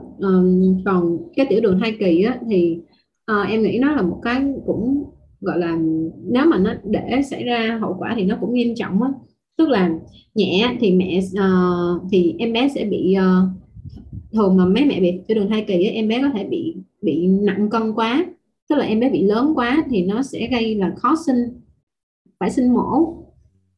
còn 0.85 1.19
cái 1.37 1.47
tiểu 1.51 1.61
đường 1.61 1.79
thai 1.81 1.97
kỳ 1.99 2.23
á, 2.23 2.39
thì 2.51 2.79
à, 3.27 3.43
em 3.51 3.63
nghĩ 3.63 3.79
nó 3.79 3.93
là 3.93 4.03
một 4.03 4.21
cái 4.23 4.43
cũng 4.67 5.05
gọi 5.41 5.59
là 5.59 5.79
nếu 6.23 6.47
mà 6.47 6.59
nó 6.59 6.75
để 6.85 7.23
xảy 7.31 7.45
ra 7.45 7.79
hậu 7.81 7.97
quả 7.99 8.15
thì 8.17 8.25
nó 8.25 8.37
cũng 8.41 8.55
nghiêm 8.55 8.75
trọng 8.77 9.03
á. 9.03 9.09
Tức 9.57 9.69
là 9.69 9.91
nhẹ 10.35 10.77
thì 10.81 10.93
mẹ 10.93 11.19
uh, 11.19 12.03
thì 12.11 12.35
em 12.39 12.53
bé 12.53 12.69
sẽ 12.75 12.85
bị 12.85 13.17
uh, 13.19 13.49
thường 14.33 14.57
mà 14.57 14.67
mấy 14.67 14.85
mẹ 14.85 15.01
bị 15.01 15.21
tiểu 15.29 15.35
đường 15.35 15.49
thai 15.49 15.65
kỳ 15.69 15.75
ấy, 15.75 15.91
em 15.91 16.09
bé 16.09 16.23
có 16.23 16.31
thể 16.35 16.45
bị 16.45 16.77
bị 17.03 17.27
nặng 17.27 17.71
cân 17.71 17.93
quá. 17.95 18.27
Tức 18.69 18.77
là 18.77 18.85
em 18.85 19.01
bé 19.01 19.11
bị 19.11 19.23
lớn 19.23 19.53
quá 19.55 19.85
thì 19.91 20.05
nó 20.05 20.23
sẽ 20.23 20.49
gây 20.51 20.75
là 20.75 20.93
khó 20.97 21.15
sinh 21.27 21.61
phải 22.41 22.51
sinh 22.51 22.75
mổ 22.75 23.24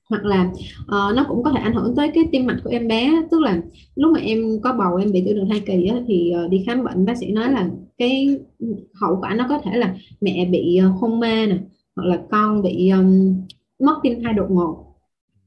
hoặc 0.09 0.25
là 0.25 0.51
uh, 0.81 1.17
nó 1.17 1.25
cũng 1.29 1.43
có 1.43 1.51
thể 1.51 1.61
ảnh 1.61 1.75
hưởng 1.75 1.95
tới 1.97 2.11
cái 2.15 2.25
tim 2.33 2.47
mạch 2.47 2.61
của 2.65 2.71
em 2.71 2.89
bé. 2.89 3.23
Tức 3.31 3.41
là 3.41 3.61
lúc 3.95 4.13
mà 4.13 4.21
em 4.21 4.61
có 4.63 4.73
bầu 4.73 4.97
em 4.97 5.13
bị 5.13 5.23
tiểu 5.25 5.35
đường 5.35 5.49
thai 5.49 5.61
kỳ 5.61 5.87
á, 5.87 5.97
thì 6.07 6.33
uh, 6.45 6.51
đi 6.51 6.63
khám 6.67 6.85
bệnh 6.85 7.05
bác 7.05 7.17
sĩ 7.17 7.33
nói 7.33 7.53
là 7.53 7.69
cái 7.99 8.39
hậu 9.01 9.19
quả 9.21 9.35
nó 9.35 9.47
có 9.49 9.59
thể 9.59 9.77
là 9.77 9.95
mẹ 10.21 10.49
bị 10.53 10.81
uh, 10.89 11.01
hôn 11.01 11.21
mê 11.21 11.47
nè 11.47 11.59
hoặc 11.97 12.05
là 12.05 12.19
con 12.31 12.63
bị 12.63 12.91
um, 12.91 13.35
mất 13.81 13.95
tim 14.03 14.23
thai 14.23 14.33
đột 14.33 14.51
ngột. 14.51 14.83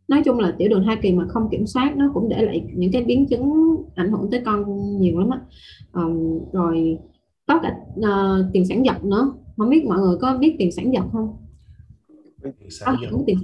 Nói 0.07 0.21
chung 0.25 0.39
là 0.39 0.55
tiểu 0.57 0.69
đường 0.69 0.83
thai 0.85 0.95
kỳ 1.01 1.13
mà 1.13 1.25
không 1.27 1.47
kiểm 1.51 1.67
soát 1.67 1.97
nó 1.97 2.11
cũng 2.13 2.29
để 2.29 2.41
lại 2.41 2.63
những 2.75 2.91
cái 2.91 3.03
biến 3.03 3.27
chứng 3.27 3.75
ảnh 3.95 4.11
hưởng 4.11 4.31
tới 4.31 4.41
con 4.45 4.65
nhiều 4.99 5.19
lắm 5.19 5.29
á. 5.29 5.39
Um, 5.93 6.39
rồi 6.51 6.97
có 7.47 7.59
cả 7.63 7.75
uh, 7.99 8.45
tiền 8.53 8.65
sản 8.65 8.85
giật 8.85 9.03
nữa. 9.03 9.33
Không 9.57 9.69
biết 9.69 9.85
mọi 9.85 9.99
người 9.99 10.17
có 10.21 10.37
biết 10.37 10.55
tiền 10.59 10.71
sản 10.71 10.93
giật 10.93 11.03
không? 11.13 11.37
Tiền 13.27 13.37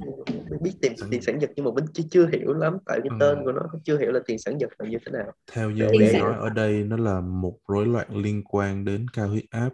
Mình 0.50 0.60
biết 0.64 0.72
tiền 0.82 0.94
tiền 1.12 1.22
sản 1.22 1.42
giật 1.42 1.52
nhưng 1.56 1.66
mà 1.66 1.72
mình 1.76 1.86
chưa, 1.94 2.04
chưa 2.12 2.28
hiểu 2.28 2.54
lắm 2.54 2.78
tại 2.86 3.00
cái 3.04 3.10
Ừ. 3.10 3.16
tên 3.20 3.38
của 3.46 3.52
nó 3.52 3.62
chưa 3.84 4.00
hiểu 4.00 4.12
là 4.12 4.20
tiền 4.28 4.40
sản 4.40 4.58
giật 4.62 4.70
là 4.80 4.90
như 4.90 4.98
thế 5.06 5.12
nào 5.12 5.32
theo 5.54 5.72
như 5.72 5.88
để- 5.92 6.20
nói 6.20 6.36
ở 6.40 6.50
đây 6.50 6.84
nó 6.84 6.98
là 6.98 7.22
một 7.22 7.58
rối 7.68 7.86
loạn 7.86 8.18
liên 8.18 8.44
quan 8.44 8.86
đến 8.86 9.06
cao 9.14 9.28
huyết 9.28 9.44
áp 9.50 9.70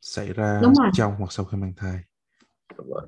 xảy 0.00 0.32
ra 0.32 0.60
trong 0.92 1.14
hoặc 1.18 1.32
sau 1.32 1.44
khi 1.46 1.56
mang 1.58 1.72
thai. 1.76 1.98
Đúng 2.78 2.86
rồi. 2.88 3.02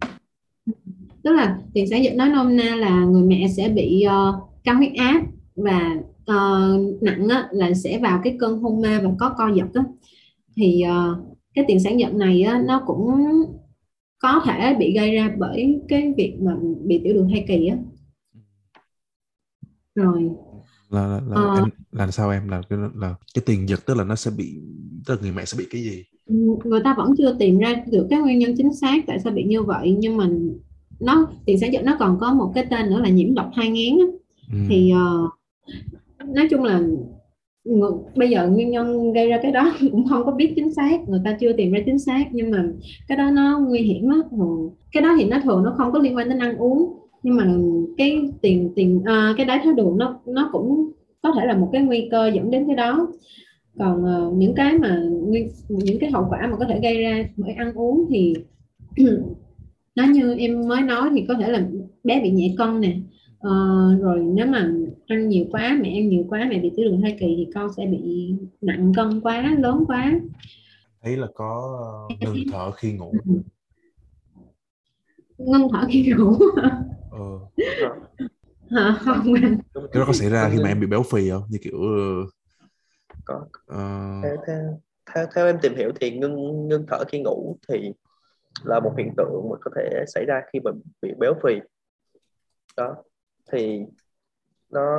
tức 1.24 1.30
là 1.32 1.58
tiền 1.74 1.86
sản 1.90 2.04
giật 2.04 2.12
nói 2.16 2.28
nôm 2.28 2.56
na 2.56 2.76
là 2.76 3.04
người 3.04 3.22
mẹ 3.22 3.48
sẽ 3.56 3.68
bị 3.68 4.02
ờ, 4.02 4.40
cao 4.64 4.76
huyết 4.76 4.92
áp 4.98 5.22
và 5.56 5.96
ờ, 6.26 6.78
nặng 7.00 7.28
á, 7.28 7.48
là 7.52 7.74
sẽ 7.74 7.98
vào 7.98 8.20
cái 8.24 8.36
cơn 8.40 8.58
hôn 8.58 8.80
mê 8.80 8.98
và 9.00 9.10
có 9.18 9.34
co 9.38 9.50
giật 9.54 9.66
á. 9.74 9.84
thì 10.56 10.82
ờ, 10.82 11.16
cái 11.54 11.64
tiền 11.68 11.80
sản 11.80 12.00
giật 12.00 12.14
này 12.14 12.42
á, 12.42 12.62
nó 12.66 12.82
cũng 12.86 13.10
có 14.22 14.42
thể 14.44 14.76
bị 14.78 14.94
gây 14.96 15.14
ra 15.14 15.35
bởi 15.38 15.80
cái 15.88 16.14
việc 16.16 16.37
mà 16.40 16.56
bị 16.87 17.00
tiểu 17.04 17.14
đường 17.14 17.28
thai 17.32 17.44
kỳ 17.48 17.66
á 17.66 17.76
rồi 19.94 20.30
Là 20.90 21.06
là, 21.06 21.20
là, 21.28 21.37
Ờ. 21.37 21.54
em, 21.56 21.70
là 21.92 22.11
sao 22.11 22.30
em 22.30 22.48
là 22.48 22.62
cái 22.70 22.78
là 22.94 23.14
cái 23.35 23.42
tiền 23.46 23.68
giật 23.68 23.87
tức 23.87 23.96
là 23.96 24.04
nó 24.04 24.16
sẽ 24.16 24.30
bị 24.30 24.61
tức 25.06 25.14
là 25.14 25.20
người 25.22 25.32
mẹ 25.32 25.44
sẽ 25.44 25.58
bị 25.58 25.66
cái 25.70 25.82
gì? 25.82 26.04
người 26.64 26.80
ta 26.85 26.94
vẫn 26.98 27.14
chưa 27.18 27.37
tìm 27.38 27.58
ra 27.58 27.74
được 27.92 28.06
cái 28.11 28.20
nguyên 28.20 28.38
nhân 28.38 28.54
chính 28.56 28.74
xác 28.74 29.04
tại 29.06 29.18
sao 29.24 29.32
bị 29.32 29.44
như 29.44 29.62
vậy 29.62 29.96
nhưng 29.98 30.16
mà 30.16 30.28
nó 31.00 31.26
tiền 31.46 31.58
sản 31.61 31.72
giật 31.72 31.82
nó 31.85 31.96
còn 31.98 32.18
có 32.20 32.35
một 32.35 32.52
cái 32.54 32.66
tên 32.70 32.90
nữa 32.90 33.00
là 33.00 33.08
nhiễm 33.08 33.35
độc 33.35 33.50
thai 33.54 33.68
nghén 33.70 33.98
á. 33.98 34.06
Ừ. 34.52 34.58
thì 34.68 34.90
ờ, 34.90 35.28
nói 36.26 36.46
chung 36.50 36.62
là 36.62 36.80
bây 38.16 38.31
giờ 38.31 38.48
nguyên 38.48 38.70
nhân 38.70 39.12
gây 39.12 39.29
ra 39.29 39.38
cái 39.42 39.53
đó 39.53 39.75
cũng 39.92 40.09
không 40.09 40.25
có 40.25 40.33
biết 40.33 40.53
chính 40.57 40.75
xác 40.75 41.09
người 41.09 41.20
ta 41.25 41.37
chưa 41.40 41.53
tìm 41.53 41.72
ra 41.72 41.81
chính 41.87 41.98
xác 41.98 42.25
nhưng 42.33 42.51
mà 42.51 42.64
cái 43.09 43.18
đó 43.18 43.31
nó 43.31 43.61
nguy 43.68 43.81
hiểm 43.81 44.09
á. 44.09 44.16
Cái 44.92 45.03
đó 45.03 45.14
thì 45.18 45.25
nó 45.25 45.40
thường 45.44 45.64
nó 45.64 45.75
không 45.77 45.92
có 45.92 45.98
liên 45.98 46.16
quan 46.16 46.29
đến 46.29 46.38
ăn 46.38 46.57
uống 46.57 46.98
nhưng 47.22 47.37
mà 47.37 47.46
cái 47.96 48.31
tiền 48.40 48.72
tiền 48.75 49.03
à, 49.05 49.35
cái 49.37 49.46
đái 49.46 49.61
tháo 49.64 49.72
đường 49.72 49.98
nó 49.98 50.20
nó 50.27 50.48
cũng 50.53 50.92
có 51.22 51.33
thể 51.38 51.46
là 51.46 51.57
một 51.57 51.68
cái 51.72 51.83
nguy 51.83 52.09
cơ 52.11 52.31
dẫn 52.35 52.51
đến 52.51 52.66
cái 52.66 52.77
đó. 52.77 53.09
Còn 53.79 54.27
uh, 54.29 54.37
những 54.37 54.55
cái 54.55 54.79
mà 54.79 55.03
những 55.68 55.98
cái 56.01 56.11
hậu 56.11 56.27
quả 56.31 56.46
mà 56.51 56.57
có 56.57 56.64
thể 56.68 56.81
gây 56.83 57.03
ra 57.03 57.25
bởi 57.37 57.53
ăn 57.53 57.72
uống 57.75 58.07
thì 58.11 58.35
nó 59.96 60.05
như 60.05 60.35
em 60.38 60.68
mới 60.68 60.81
nói 60.83 61.11
thì 61.14 61.25
có 61.29 61.35
thể 61.35 61.48
là 61.48 61.62
bé 62.05 62.20
bị 62.22 62.31
nhẹ 62.31 62.55
cân 62.59 62.81
nè 62.81 62.96
Ờ, 63.42 63.50
rồi 64.00 64.20
nếu 64.20 64.46
mà 64.46 64.72
ăn 65.07 65.28
nhiều 65.28 65.44
quá 65.50 65.78
mẹ 65.83 65.88
ăn 65.98 66.09
nhiều 66.09 66.24
quá 66.28 66.46
mẹ 66.50 66.59
bị 66.59 66.72
tiểu 66.76 66.85
đường 66.90 67.00
thai 67.02 67.16
kỳ 67.20 67.35
thì 67.37 67.48
con 67.55 67.72
sẽ 67.76 67.87
bị 67.87 68.35
nặng 68.61 68.92
cân 68.96 69.20
quá 69.20 69.55
lớn 69.59 69.85
quá 69.87 70.12
Thấy 71.02 71.16
là 71.16 71.26
có 71.35 71.78
ờ, 72.11 72.16
ngừng 72.20 72.37
thở 72.52 72.70
khi 72.70 72.92
ngủ. 72.92 73.12
ngưng 75.38 75.68
thở 75.72 75.85
khi 75.88 76.12
ngủ 76.16 76.33
Ờ. 77.11 77.38
Hả? 78.70 78.96
không 79.00 79.35
anh 79.35 79.59
Cái 79.74 80.00
đó 80.00 80.05
có 80.07 80.12
xảy 80.12 80.31
ra 80.31 80.48
khi 80.52 80.59
mà 80.62 80.68
em 80.68 80.81
bị 80.81 80.87
béo 80.87 81.02
phì 81.02 81.31
không? 81.31 81.42
Như 81.48 81.59
kiểu 81.62 81.81
ờ, 81.83 82.26
có 83.24 83.46
ờ, 83.66 84.20
theo, 84.22 84.37
theo, 84.46 84.81
theo, 85.14 85.26
theo 85.35 85.46
em 85.46 85.59
tìm 85.62 85.74
hiểu 85.76 85.92
thì 86.00 86.11
ngưng 86.11 86.68
ngưng 86.68 86.85
thở 86.88 87.05
khi 87.09 87.18
ngủ 87.20 87.57
thì 87.68 87.92
là 88.64 88.81
một 88.81 88.92
hiện 88.98 89.11
tượng 89.16 89.48
mà 89.50 89.57
có 89.61 89.70
thể 89.76 90.05
xảy 90.07 90.24
ra 90.28 90.40
khi 90.52 90.61
mà 90.64 90.70
bị 91.02 91.11
béo 91.18 91.35
phì 91.44 91.55
đó 92.76 92.94
thì 93.52 93.80
nó 94.70 94.96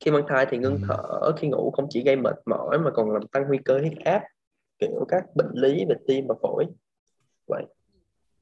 khi 0.00 0.10
mang 0.10 0.24
thai 0.28 0.46
thì 0.50 0.58
ngưng 0.58 0.78
Ừ. 0.80 0.86
thở 0.88 1.32
khi 1.36 1.48
ngủ 1.48 1.70
không 1.70 1.86
chỉ 1.90 2.02
gây 2.04 2.16
mệt 2.16 2.36
mỏi 2.46 2.78
mà 2.78 2.90
còn 2.94 3.10
làm 3.10 3.26
tăng 3.26 3.44
nguy 3.48 3.58
cơ 3.64 3.78
huyết 3.78 3.92
áp 4.04 4.22
kiểu 4.78 5.04
các 5.08 5.24
bệnh 5.36 5.50
lý 5.54 5.84
về 5.88 5.94
tim 6.06 6.26
và 6.28 6.34
phổi 6.42 6.64
vậy 7.46 7.64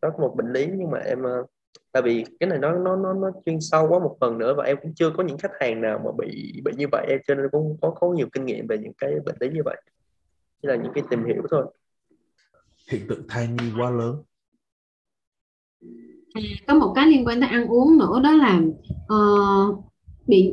đó 0.03 0.09
là 0.09 0.17
một 0.19 0.35
bệnh 0.37 0.53
lý 0.53 0.67
nhưng 0.77 0.91
mà 0.91 0.99
em 0.99 1.23
ờ, 1.23 1.45
tại 1.93 2.03
vì 2.03 2.25
cái 2.41 2.49
này 2.51 2.59
nó 2.59 2.73
nó 2.73 2.97
nó 2.97 3.13
nó 3.15 3.31
chuyên 3.47 3.61
sâu 3.61 3.89
quá 3.89 3.99
một 3.99 4.17
phần 4.21 4.39
nữa 4.39 4.55
và 4.57 4.65
em 4.65 4.77
cũng 4.83 4.95
chưa 4.95 5.11
có 5.17 5.23
những 5.23 5.39
khách 5.39 5.53
hàng 5.61 5.81
nào 5.81 6.01
mà 6.05 6.11
bị 6.19 6.61
bị 6.65 6.73
như 6.77 6.87
vậy 6.93 7.07
em 7.09 7.19
cho 7.29 7.35
nên 7.35 7.47
cũng 7.53 7.77
có 7.83 7.91
có 7.91 8.09
nhiều 8.09 8.29
kinh 8.33 8.45
nghiệm 8.45 8.67
về 8.67 8.79
những 8.79 8.93
cái 8.99 9.15
bệnh 9.25 9.37
lý 9.41 9.49
như 9.49 9.63
vậy 9.65 9.83
chỉ 10.63 10.69
là 10.69 10.77
những 10.77 10.93
cái 10.95 11.05
tìm 11.11 11.25
hiểu 11.25 11.43
thôi 11.51 11.67
hiện 12.91 13.07
tượng 13.09 13.23
thai 13.29 13.49
nhi 13.49 13.73
quá 13.81 13.91
lớn. 13.91 14.23
À, 16.33 16.41
có 16.67 16.75
một 16.75 16.93
cái 16.95 17.07
liên 17.07 17.27
quan 17.27 17.41
tới 17.41 17.49
ăn 17.49 17.67
uống 17.67 17.99
nữa 17.99 18.21
đó 18.23 18.33
là 18.33 18.61
uh, 19.15 19.85
bị 20.27 20.53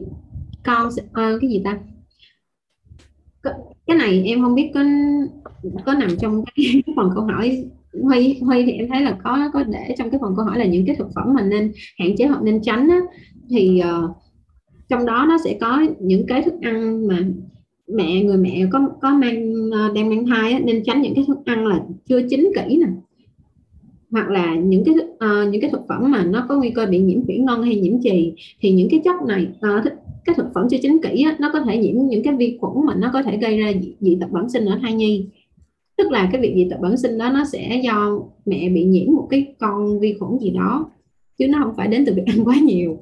con 0.66 0.88
uh, 0.88 1.42
cái 1.42 1.50
gì 1.50 1.62
ta? 1.64 1.80
Cái, 3.88 3.98
này 3.98 4.24
em 4.26 4.42
không 4.42 4.56
biết 4.56 4.72
có 4.74 4.84
có 5.86 5.94
nằm 5.94 6.10
trong 6.20 6.44
cái 6.56 6.84
phần 6.96 7.10
câu 7.16 7.24
hỏi 7.24 7.66
Huy 8.04 8.40
Huy 8.40 8.66
thì 8.66 8.72
em 8.72 8.88
thấy 8.90 9.02
là 9.02 9.18
có 9.24 9.50
có 9.54 9.64
để 9.64 9.96
trong 9.98 10.10
cái 10.10 10.20
phần 10.22 10.34
câu 10.36 10.46
hỏi 10.46 10.60
là 10.60 10.66
những 10.66 10.86
cái 10.86 10.96
thực 10.96 11.08
phẩm 11.16 11.34
mà 11.34 11.42
nên 11.42 11.72
hạn 11.98 12.16
chế 12.18 12.26
hoặc 12.26 12.44
nên 12.44 12.62
tránh 12.62 12.90
á, 12.90 13.00
thì 13.50 13.82
uh, 13.82 14.12
trong 14.90 15.06
đó 15.06 15.26
nó 15.30 15.38
sẽ 15.46 15.58
có 15.62 15.86
những 16.00 16.26
cái 16.28 16.42
thức 16.42 16.54
ăn 16.62 17.08
mà 17.08 17.20
mẹ 17.88 18.24
người 18.24 18.38
mẹ 18.38 18.66
có 18.72 18.90
có 19.02 19.10
mang 19.10 19.70
đang 19.96 20.10
mang 20.10 20.26
thai 20.26 20.52
á, 20.52 20.60
nên 20.64 20.84
tránh 20.84 21.02
những 21.02 21.16
cái 21.16 21.24
thức 21.28 21.38
ăn 21.46 21.66
là 21.66 21.80
chưa 22.06 22.22
chín 22.30 22.52
kỹ 22.56 22.78
nè 22.78 22.88
hoặc 24.12 24.30
là 24.30 24.56
những 24.56 24.84
cái 24.84 24.96
uh, 24.96 25.52
những 25.52 25.62
cái 25.62 25.70
thực 25.70 25.82
phẩm 25.90 26.12
mà 26.12 26.24
nó 26.24 26.46
có 26.50 26.58
nguy 26.58 26.70
cơ 26.70 26.86
bị 26.86 27.00
nhiễm 27.00 27.26
thủy 27.26 27.38
ngân 27.38 27.64
hay 27.64 27.76
nhiễm 27.76 28.02
trì 28.04 28.34
thì 28.62 28.72
những 28.72 28.90
cái 28.90 29.02
chất 29.04 29.16
này 29.28 29.48
uh, 29.78 29.84
cái 30.28 30.36
thực 30.36 30.46
phẩm 30.56 30.68
chưa 30.70 30.78
chín 30.82 30.98
kỹ 31.04 31.24
á, 31.24 31.36
nó 31.40 31.50
có 31.54 31.60
thể 31.60 31.78
nhiễm 31.78 31.96
những 32.08 32.24
cái 32.24 32.34
vi 32.36 32.58
khuẩn 32.62 32.86
mà 32.86 32.96
nó 32.96 33.10
có 33.14 33.24
thể 33.24 33.38
gây 33.38 33.60
ra 33.60 33.72
dị, 33.82 33.96
dị 34.00 34.18
tật 34.22 34.32
bẩm 34.32 34.50
sinh 34.50 34.66
ở 34.66 34.80
thai 34.82 34.94
nhi. 34.94 35.26
Tức 35.98 36.12
là 36.12 36.30
cái 36.32 36.42
việc 36.42 36.54
dị 36.56 36.68
tật 36.70 36.78
bẩm 36.82 36.98
sinh 36.98 37.18
đó 37.18 37.30
nó 37.30 37.46
sẽ 37.46 37.82
do 37.84 38.20
mẹ 38.46 38.70
bị 38.70 38.84
nhiễm 38.84 39.12
một 39.12 39.28
cái 39.30 39.46
con 39.60 40.00
vi 40.00 40.14
khuẩn 40.20 40.40
gì 40.40 40.50
đó 40.50 40.92
chứ 41.38 41.48
nó 41.48 41.60
không 41.64 41.74
phải 41.78 41.88
đến 41.88 42.06
từ 42.06 42.14
việc 42.14 42.26
ăn 42.26 42.46
quá 42.46 42.56
nhiều. 42.64 42.98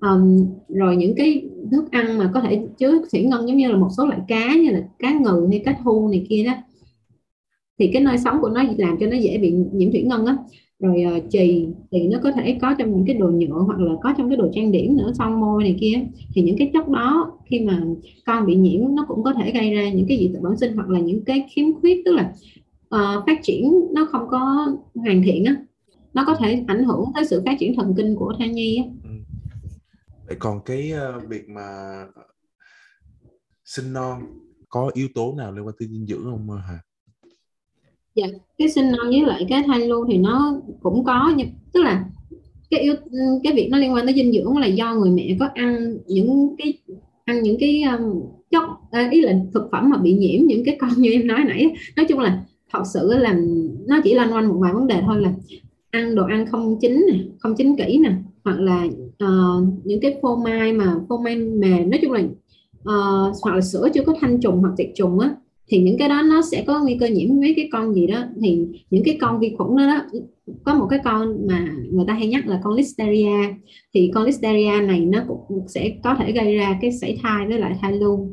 Um, 0.00 0.46
rồi 0.68 0.96
những 0.96 1.14
cái 1.14 1.42
thức 1.70 1.90
ăn 1.90 2.18
mà 2.18 2.30
có 2.34 2.40
thể 2.40 2.60
chứa 2.78 3.02
thủy 3.12 3.22
ngân 3.22 3.48
giống 3.48 3.56
như 3.56 3.70
là 3.70 3.76
một 3.76 3.88
số 3.96 4.06
loại 4.06 4.20
cá 4.28 4.54
như 4.54 4.70
là 4.70 4.82
cá 4.98 5.12
ngừ 5.12 5.46
hay 5.50 5.62
cá 5.64 5.76
thu 5.84 6.08
này 6.08 6.26
kia 6.28 6.44
đó 6.44 6.52
thì 7.82 7.90
cái 7.92 8.02
nơi 8.02 8.18
sống 8.18 8.38
của 8.40 8.48
nó 8.48 8.62
làm 8.78 8.96
cho 9.00 9.06
nó 9.06 9.16
dễ 9.16 9.38
bị 9.38 9.52
nhiễm 9.72 9.92
thủy 9.92 10.02
ngân 10.02 10.26
á 10.26 10.36
rồi 10.78 11.04
uh, 11.16 11.24
chì 11.30 11.66
thì 11.90 12.08
nó 12.08 12.18
có 12.22 12.32
thể 12.32 12.58
có 12.62 12.74
trong 12.78 12.90
những 12.90 13.06
cái 13.06 13.16
đồ 13.16 13.28
nhựa 13.28 13.62
hoặc 13.66 13.80
là 13.80 13.92
có 14.02 14.14
trong 14.18 14.28
cái 14.28 14.36
đồ 14.36 14.50
trang 14.54 14.72
điểm 14.72 14.96
nữa 14.96 15.12
son 15.18 15.40
môi 15.40 15.62
này 15.62 15.76
kia 15.80 16.04
thì 16.34 16.42
những 16.42 16.56
cái 16.58 16.70
chất 16.72 16.88
đó 16.88 17.38
khi 17.46 17.60
mà 17.60 17.82
con 18.26 18.46
bị 18.46 18.54
nhiễm 18.54 18.94
nó 18.94 19.04
cũng 19.08 19.22
có 19.22 19.32
thể 19.32 19.52
gây 19.52 19.74
ra 19.74 19.90
những 19.90 20.06
cái 20.08 20.18
dị 20.18 20.30
tật 20.34 20.40
bẩm 20.42 20.56
sinh 20.56 20.76
hoặc 20.76 20.88
là 20.88 21.00
những 21.00 21.24
cái 21.24 21.44
khiếm 21.50 21.80
khuyết 21.80 22.02
tức 22.04 22.12
là 22.12 22.32
uh, 22.94 23.24
phát 23.26 23.40
triển 23.42 23.72
nó 23.92 24.08
không 24.12 24.28
có 24.30 24.72
hoàn 24.94 25.22
thiện 25.22 25.44
á 25.44 25.56
nó 26.14 26.24
có 26.26 26.36
thể 26.40 26.64
ảnh 26.66 26.84
hưởng 26.84 27.04
tới 27.14 27.24
sự 27.24 27.42
phát 27.46 27.56
triển 27.58 27.74
thần 27.76 27.94
kinh 27.96 28.16
của 28.16 28.34
thai 28.38 28.48
nhi 28.48 28.76
á. 28.76 28.84
Ừ. 29.04 29.10
Vậy 30.26 30.36
còn 30.38 30.60
cái 30.64 30.92
uh, 31.16 31.28
việc 31.28 31.48
mà 31.48 31.62
sinh 33.64 33.92
non 33.92 34.22
có 34.68 34.90
yếu 34.94 35.08
tố 35.14 35.34
nào 35.38 35.52
liên 35.52 35.66
quan 35.66 35.74
tới 35.78 35.88
dinh 35.88 36.06
dưỡng 36.06 36.24
không 36.24 36.50
hả? 36.50 36.78
Dạ, 38.14 38.26
cái 38.58 38.68
sinh 38.68 38.92
non 38.92 39.10
với 39.10 39.22
lại 39.22 39.46
cái 39.48 39.62
thai 39.66 39.88
lưu 39.88 40.06
thì 40.10 40.18
nó 40.18 40.60
cũng 40.82 41.04
có 41.04 41.32
nhưng 41.36 41.48
tức 41.72 41.82
là 41.82 42.04
cái 42.70 42.80
yếu 42.80 42.94
cái 43.42 43.52
việc 43.52 43.68
nó 43.70 43.78
liên 43.78 43.94
quan 43.94 44.06
tới 44.06 44.14
dinh 44.14 44.32
dưỡng 44.32 44.56
là 44.56 44.66
do 44.66 44.94
người 44.94 45.10
mẹ 45.10 45.36
có 45.40 45.48
ăn 45.54 45.96
những 46.06 46.54
cái 46.58 46.72
ăn 47.24 47.42
những 47.42 47.56
cái 47.60 47.82
um, 47.82 48.22
chất 48.50 48.62
à, 48.90 49.08
ý 49.12 49.20
là 49.20 49.34
thực 49.54 49.68
phẩm 49.72 49.90
mà 49.90 49.96
bị 49.96 50.12
nhiễm 50.12 50.46
những 50.46 50.64
cái 50.64 50.76
con 50.80 50.90
như 50.96 51.10
em 51.10 51.26
nói 51.26 51.44
nãy 51.48 51.74
nói 51.96 52.06
chung 52.08 52.18
là 52.18 52.44
thật 52.72 52.82
sự 52.94 53.12
là 53.12 53.36
nó 53.86 54.00
chỉ 54.04 54.14
loanh 54.14 54.32
quanh 54.32 54.48
một 54.48 54.56
vài 54.58 54.72
vấn 54.72 54.86
đề 54.86 55.02
thôi 55.06 55.20
là 55.20 55.32
ăn 55.90 56.14
đồ 56.14 56.26
ăn 56.26 56.46
không 56.46 56.78
chín 56.80 57.06
nè 57.12 57.18
không 57.38 57.54
chín 57.56 57.76
kỹ 57.76 57.98
nè 57.98 58.12
hoặc 58.44 58.60
là 58.60 58.84
uh, 59.24 59.64
những 59.84 60.00
cái 60.00 60.18
phô 60.22 60.36
mai 60.36 60.72
mà 60.72 60.96
phô 61.08 61.18
mai 61.18 61.36
mềm. 61.36 61.90
Nói 61.90 61.98
chung 62.02 62.12
là 62.12 62.20
uh, 62.20 63.34
hoặc 63.42 63.54
là 63.54 63.60
sữa 63.60 63.88
chưa 63.94 64.02
có 64.06 64.14
thanh 64.20 64.40
trùng 64.40 64.58
hoặc 64.60 64.72
tiệt 64.76 64.88
trùng 64.94 65.18
á 65.18 65.34
thì 65.72 65.82
những 65.82 65.98
cái 65.98 66.08
đó 66.08 66.22
nó 66.22 66.42
sẽ 66.42 66.64
có 66.66 66.80
nguy 66.82 66.96
cơ 67.00 67.06
nhiễm 67.06 67.40
với 67.40 67.52
cái 67.56 67.68
con 67.72 67.94
gì 67.94 68.06
đó. 68.06 68.24
Thì 68.42 68.66
những 68.90 69.02
cái 69.04 69.18
con 69.20 69.40
vi 69.40 69.54
khuẩn 69.58 69.76
đó, 69.76 69.86
đó 69.86 70.20
có 70.64 70.74
một 70.74 70.86
cái 70.90 70.98
con 71.04 71.46
mà 71.46 71.74
người 71.90 72.04
ta 72.08 72.14
hay 72.14 72.26
nhắc 72.26 72.46
là 72.46 72.60
con 72.64 72.74
listeria. 72.74 73.54
Thì 73.94 74.10
con 74.14 74.24
listeria 74.24 74.80
này 74.86 75.00
nó 75.00 75.24
cũng 75.28 75.68
sẽ 75.68 75.94
có 76.04 76.16
thể 76.18 76.32
gây 76.32 76.56
ra 76.56 76.78
cái 76.82 76.92
sảy 76.92 77.18
thai 77.22 77.46
với 77.46 77.58
lại 77.58 77.78
thai 77.80 77.92
lưu. 77.92 78.28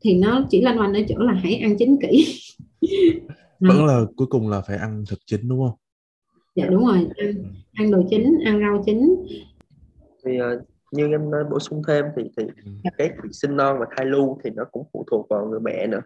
Thì 0.00 0.14
nó 0.14 0.46
chỉ 0.50 0.60
loanh 0.60 0.78
quanh 0.78 0.94
ở 0.94 1.00
chỗ 1.08 1.18
là 1.18 1.32
hãy 1.32 1.56
ăn 1.56 1.76
chín 1.78 1.96
kỹ. 2.02 2.40
Vẫn 3.60 3.84
là 3.84 4.00
cuối 4.16 4.26
cùng 4.26 4.48
là 4.48 4.60
phải 4.60 4.76
ăn 4.76 5.04
thật 5.08 5.16
chín 5.26 5.48
đúng 5.48 5.60
không? 5.60 5.78
Dạ 6.56 6.66
đúng 6.66 6.86
rồi. 6.86 7.06
Ăn, 7.16 7.34
ăn 7.72 7.90
đồ 7.90 8.02
chín 8.10 8.38
ăn 8.44 8.60
rau 8.60 8.82
chín. 8.86 9.14
Thì 10.24 10.30
uh, 10.40 10.62
như 10.92 11.08
em 11.08 11.30
nói 11.30 11.44
bổ 11.50 11.58
sung 11.58 11.82
thêm 11.88 12.04
thì 12.16 12.22
thì 12.36 12.44
ừ. 12.64 12.90
cái 12.98 13.10
việc 13.22 13.30
sinh 13.32 13.56
non 13.56 13.76
và 13.80 13.86
thai 13.96 14.06
lưu 14.06 14.38
thì 14.44 14.50
nó 14.50 14.64
cũng 14.72 14.86
phụ 14.92 15.04
thuộc 15.10 15.26
vào 15.28 15.46
người 15.46 15.60
mẹ 15.60 15.86
nữa 15.86 16.00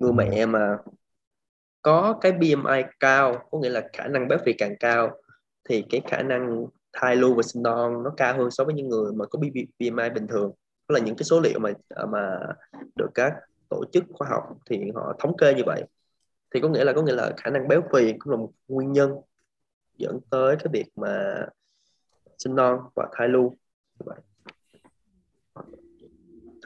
người 0.00 0.12
mẹ 0.12 0.46
mà 0.46 0.78
có 1.82 2.18
cái 2.20 2.32
BMI 2.32 2.82
cao 3.00 3.48
có 3.50 3.58
nghĩa 3.58 3.68
là 3.68 3.88
khả 3.92 4.08
năng 4.08 4.28
béo 4.28 4.38
phì 4.46 4.52
càng 4.52 4.76
cao 4.80 5.16
thì 5.68 5.84
cái 5.90 6.00
khả 6.08 6.22
năng 6.22 6.66
thai 6.92 7.16
lưu 7.16 7.34
và 7.34 7.42
sinh 7.42 7.62
non 7.62 8.02
nó 8.02 8.12
cao 8.16 8.38
hơn 8.38 8.50
so 8.50 8.64
với 8.64 8.74
những 8.74 8.88
người 8.88 9.12
mà 9.12 9.26
có 9.26 9.38
BMI 9.78 10.10
bình 10.14 10.26
thường. 10.28 10.52
Đó 10.88 10.92
là 10.92 11.00
những 11.00 11.16
cái 11.16 11.24
số 11.24 11.40
liệu 11.40 11.58
mà 11.58 11.70
mà 12.08 12.38
được 12.96 13.10
các 13.14 13.34
tổ 13.68 13.84
chức 13.92 14.04
khoa 14.12 14.28
học 14.28 14.58
thì 14.70 14.90
họ 14.94 15.14
thống 15.18 15.36
kê 15.36 15.54
như 15.54 15.62
vậy. 15.66 15.84
Thì 16.54 16.60
có 16.60 16.68
nghĩa 16.68 16.84
là 16.84 16.92
có 16.92 17.02
nghĩa 17.02 17.14
là 17.14 17.32
khả 17.36 17.50
năng 17.50 17.68
béo 17.68 17.82
phì 17.92 18.12
cũng 18.12 18.30
là 18.30 18.36
một 18.36 18.50
nguyên 18.68 18.92
nhân 18.92 19.12
dẫn 19.96 20.20
tới 20.30 20.56
cái 20.56 20.66
việc 20.72 20.86
mà 20.96 21.46
sinh 22.38 22.54
non 22.54 22.80
và 22.94 23.08
thai 23.12 23.28
lưu 23.28 23.50
như 23.98 24.04
vậy 24.04 24.18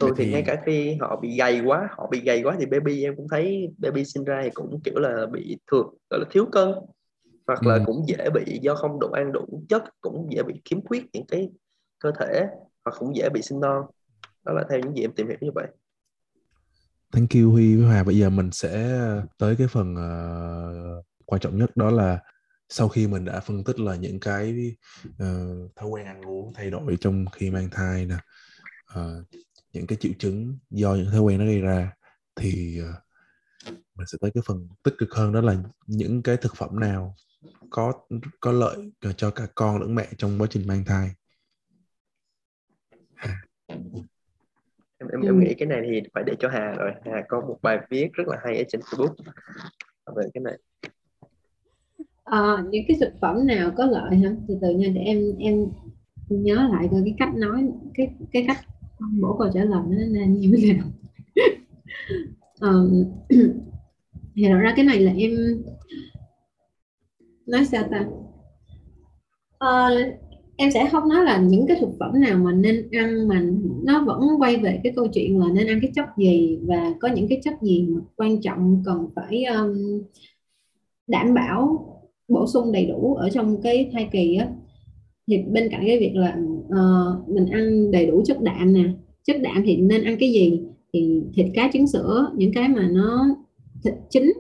thường 0.01 0.11
thì... 0.17 0.25
thì 0.25 0.33
ngay 0.33 0.43
cả 0.47 0.63
khi 0.67 0.97
họ 1.01 1.21
bị 1.23 1.37
gầy 1.37 1.61
quá 1.65 1.89
họ 1.91 2.09
bị 2.11 2.21
gầy 2.21 2.43
quá 2.43 2.57
thì 2.59 2.67
baby 2.67 3.05
em 3.05 3.17
cũng 3.17 3.27
thấy 3.31 3.69
baby 3.79 4.05
sinh 4.05 4.25
ra 4.25 4.41
thì 4.45 4.51
cũng 4.55 4.81
kiểu 4.85 4.99
là 4.99 5.27
bị 5.33 5.59
thường 5.71 5.95
gọi 6.11 6.21
là 6.21 6.27
thiếu 6.31 6.47
cân. 6.53 6.69
Hoặc 7.47 7.61
ừ. 7.65 7.69
là 7.69 7.79
cũng 7.87 8.05
dễ 8.09 8.31
bị 8.35 8.59
do 8.63 8.75
không 8.75 9.01
đủ 9.01 9.09
ăn 9.09 9.33
đủ 9.33 9.63
chất 9.69 9.83
cũng 10.01 10.29
dễ 10.31 10.43
bị 10.43 10.55
khiếm 10.65 10.85
khuyết 10.85 11.05
những 11.13 11.27
cái 11.27 11.49
cơ 11.99 12.13
thể 12.21 12.47
hoặc 12.85 12.97
cũng 12.99 13.17
dễ 13.17 13.29
bị 13.29 13.43
sinh 13.43 13.61
non. 13.61 13.83
Đó 14.45 14.53
là 14.53 14.65
theo 14.71 14.81
những 14.81 14.97
gì 14.97 15.05
em 15.05 15.13
tìm 15.13 15.29
hiểu 15.29 15.39
như 15.41 15.51
vậy. 15.55 15.67
Thank 17.13 17.31
you 17.31 17.51
Huy 17.51 17.77
với 17.77 17.87
Hòa. 17.87 18.03
Bây 18.03 18.19
giờ 18.19 18.31
mình 18.31 18.51
sẽ 18.53 19.01
tới 19.39 19.57
cái 19.59 19.67
phần 19.67 19.95
uh, 19.95 21.05
quan 21.27 21.41
trọng 21.41 21.59
nhất 21.59 21.77
đó 21.77 21.91
là 21.91 22.19
sau 22.69 22.89
khi 22.89 23.07
mình 23.07 23.25
đã 23.25 23.41
phân 23.41 23.65
tích 23.65 23.81
là 23.81 23.97
những 23.97 24.21
cái 24.21 24.75
uh, 25.07 25.77
thói 25.77 25.89
quen 25.89 26.07
ăn 26.07 26.23
uống 26.23 26.53
thay 26.55 26.71
đổi 26.71 26.97
trong 27.01 27.25
khi 27.33 27.51
mang 27.51 27.69
thai 27.71 28.07
nè 28.07 28.17
uh, 29.01 29.27
những 29.75 29.87
cái 29.87 29.99
triệu 30.01 30.13
chứng 30.19 30.59
do 30.71 30.95
những 30.95 31.11
thói 31.11 31.21
quen 31.21 31.39
nó 31.39 31.45
gây 31.45 31.61
ra 31.61 31.93
thì 32.37 32.81
uh, 32.81 32.95
mình 33.95 34.07
sẽ 34.07 34.19
tới 34.21 34.31
cái 34.35 34.43
phần 34.47 34.69
tích 34.83 34.95
cực 34.99 35.15
hơn 35.15 35.33
đó 35.33 35.41
là 35.41 35.57
những 35.87 36.23
cái 36.23 36.37
thực 36.37 36.57
phẩm 36.57 36.81
nào 36.81 37.15
có 37.71 37.93
có 38.41 38.53
lợi 38.53 38.93
cho 39.17 39.31
cả 39.31 39.47
con 39.55 39.81
lẫn 39.81 39.95
mẹ 39.95 40.09
trong 40.19 40.39
quá 40.39 40.47
trình 40.51 40.67
mang 40.67 40.85
thai. 40.85 41.11
Em 44.99 45.09
em, 45.13 45.21
em 45.23 45.41
nghĩ 45.41 45.55
cái 45.59 45.69
này 45.69 45.81
thì 45.91 46.01
phải 46.15 46.25
để 46.27 46.35
cho 46.39 46.49
Hà 46.49 46.73
rồi. 46.73 46.93
Hà 47.05 47.23
có 47.29 47.41
một 47.41 47.59
bài 47.63 47.79
viết 47.91 48.13
rất 48.13 48.29
là 48.29 48.37
hay 48.45 48.59
ở 48.59 48.65
trên 48.69 48.81
Facebook 48.81 49.15
về 50.17 50.23
cái 50.35 50.43
này. 50.45 50.59
À, 52.25 52.65
những 52.71 52.85
cái 52.89 52.97
thực 53.01 53.13
phẩm 53.21 53.47
nào 53.47 53.73
có 53.77 53.87
lợi 53.87 54.17
hả? 54.17 54.31
Từ 54.49 54.59
từ 54.63 54.71
nha 54.71 54.89
để 54.95 55.01
em 55.01 55.37
em 55.39 55.67
nhớ 56.29 56.69
lại 56.73 56.89
coi 56.91 57.01
cái 57.05 57.15
cách 57.19 57.35
nói 57.35 57.69
cái 57.95 58.15
cái 58.33 58.45
cách 58.49 58.59
bổ 59.21 59.37
câu 59.39 59.49
trả 59.55 59.65
lời 59.65 59.83
nó 59.89 59.97
nên 59.97 60.41
như 60.41 60.55
thế 60.63 60.73
nào? 60.73 60.87
Ờ, 62.61 62.89
thì 64.35 64.45
thật 64.49 64.59
ra 64.59 64.73
cái 64.77 64.85
này 64.85 65.01
là 65.01 65.13
em 65.13 65.31
nói 67.47 67.65
sao 67.65 67.85
ta? 67.91 68.05
Ờ, 69.59 69.91
em 70.57 70.71
sẽ 70.71 70.89
không 70.93 71.09
nói 71.09 71.25
là 71.25 71.39
những 71.39 71.67
cái 71.67 71.77
thực 71.81 71.91
phẩm 72.01 72.21
nào 72.21 72.39
mà 72.39 72.53
nên 72.53 72.89
ăn 72.93 73.29
mà 73.29 73.43
nó 73.85 74.05
vẫn 74.05 74.21
quay 74.39 74.57
về 74.57 74.81
cái 74.85 74.93
câu 74.97 75.07
chuyện 75.15 75.41
là 75.41 75.47
nên 75.53 75.67
ăn 75.67 75.79
cái 75.83 75.91
chất 75.95 76.07
gì 76.17 76.59
và 76.63 76.95
có 77.01 77.09
những 77.09 77.29
cái 77.29 77.41
chất 77.45 77.55
gì 77.63 77.87
mà 77.89 78.01
quan 78.17 78.41
trọng 78.41 78.83
cần 78.87 79.09
phải 79.17 79.45
um, 79.45 80.03
đảm 81.07 81.35
bảo 81.35 81.87
bổ 82.29 82.47
sung 82.47 82.73
đầy 82.73 82.87
đủ 82.87 83.15
ở 83.15 83.31
trong 83.31 83.63
cái 83.63 83.91
thai 83.93 84.09
kỳ 84.13 84.37
á. 84.37 84.49
Thì 85.27 85.39
bên 85.43 85.69
cạnh 85.71 85.83
cái 85.87 85.99
việc 85.99 86.15
là 86.15 86.39
uh, 86.67 87.29
mình 87.29 87.47
ăn 87.47 87.91
đầy 87.91 88.07
đủ 88.07 88.23
chất 88.27 88.43
đạm 88.43 88.73
nè. 88.73 88.85
Chất 89.27 89.37
đạm 89.43 89.63
thì 89.65 89.77
nên 89.77 90.05
ăn 90.05 90.17
cái 90.21 90.33
gì? 90.33 90.61
Thì 90.93 91.23
thịt 91.35 91.47
cá 91.55 91.71
trứng 91.73 91.87
sữa 91.87 92.31
những 92.37 92.53
cái 92.53 92.69
mà 92.69 92.89
nó 92.93 93.27
thịt 93.85 93.95
chín 94.11 94.33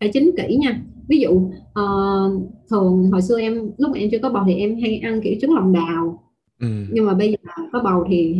phải 0.00 0.10
chín 0.12 0.30
kỹ 0.36 0.56
nha. 0.56 0.82
Ví 1.08 1.18
dụ 1.18 1.30
uh, 1.30 2.42
thường 2.70 3.10
hồi 3.12 3.22
xưa 3.22 3.40
em 3.40 3.70
lúc 3.78 3.90
mà 3.90 3.98
em 3.98 4.10
chưa 4.10 4.18
có 4.18 4.30
bầu 4.30 4.44
thì 4.46 4.54
em 4.54 4.78
hay 4.80 4.98
ăn 4.98 5.20
kiểu 5.20 5.34
trứng 5.40 5.54
lòng 5.54 5.72
đào. 5.72 6.22
Ừ. 6.60 6.66
nhưng 6.92 7.06
mà 7.06 7.14
bây 7.14 7.30
giờ 7.30 7.36
có 7.72 7.80
bầu 7.84 8.04
thì 8.08 8.34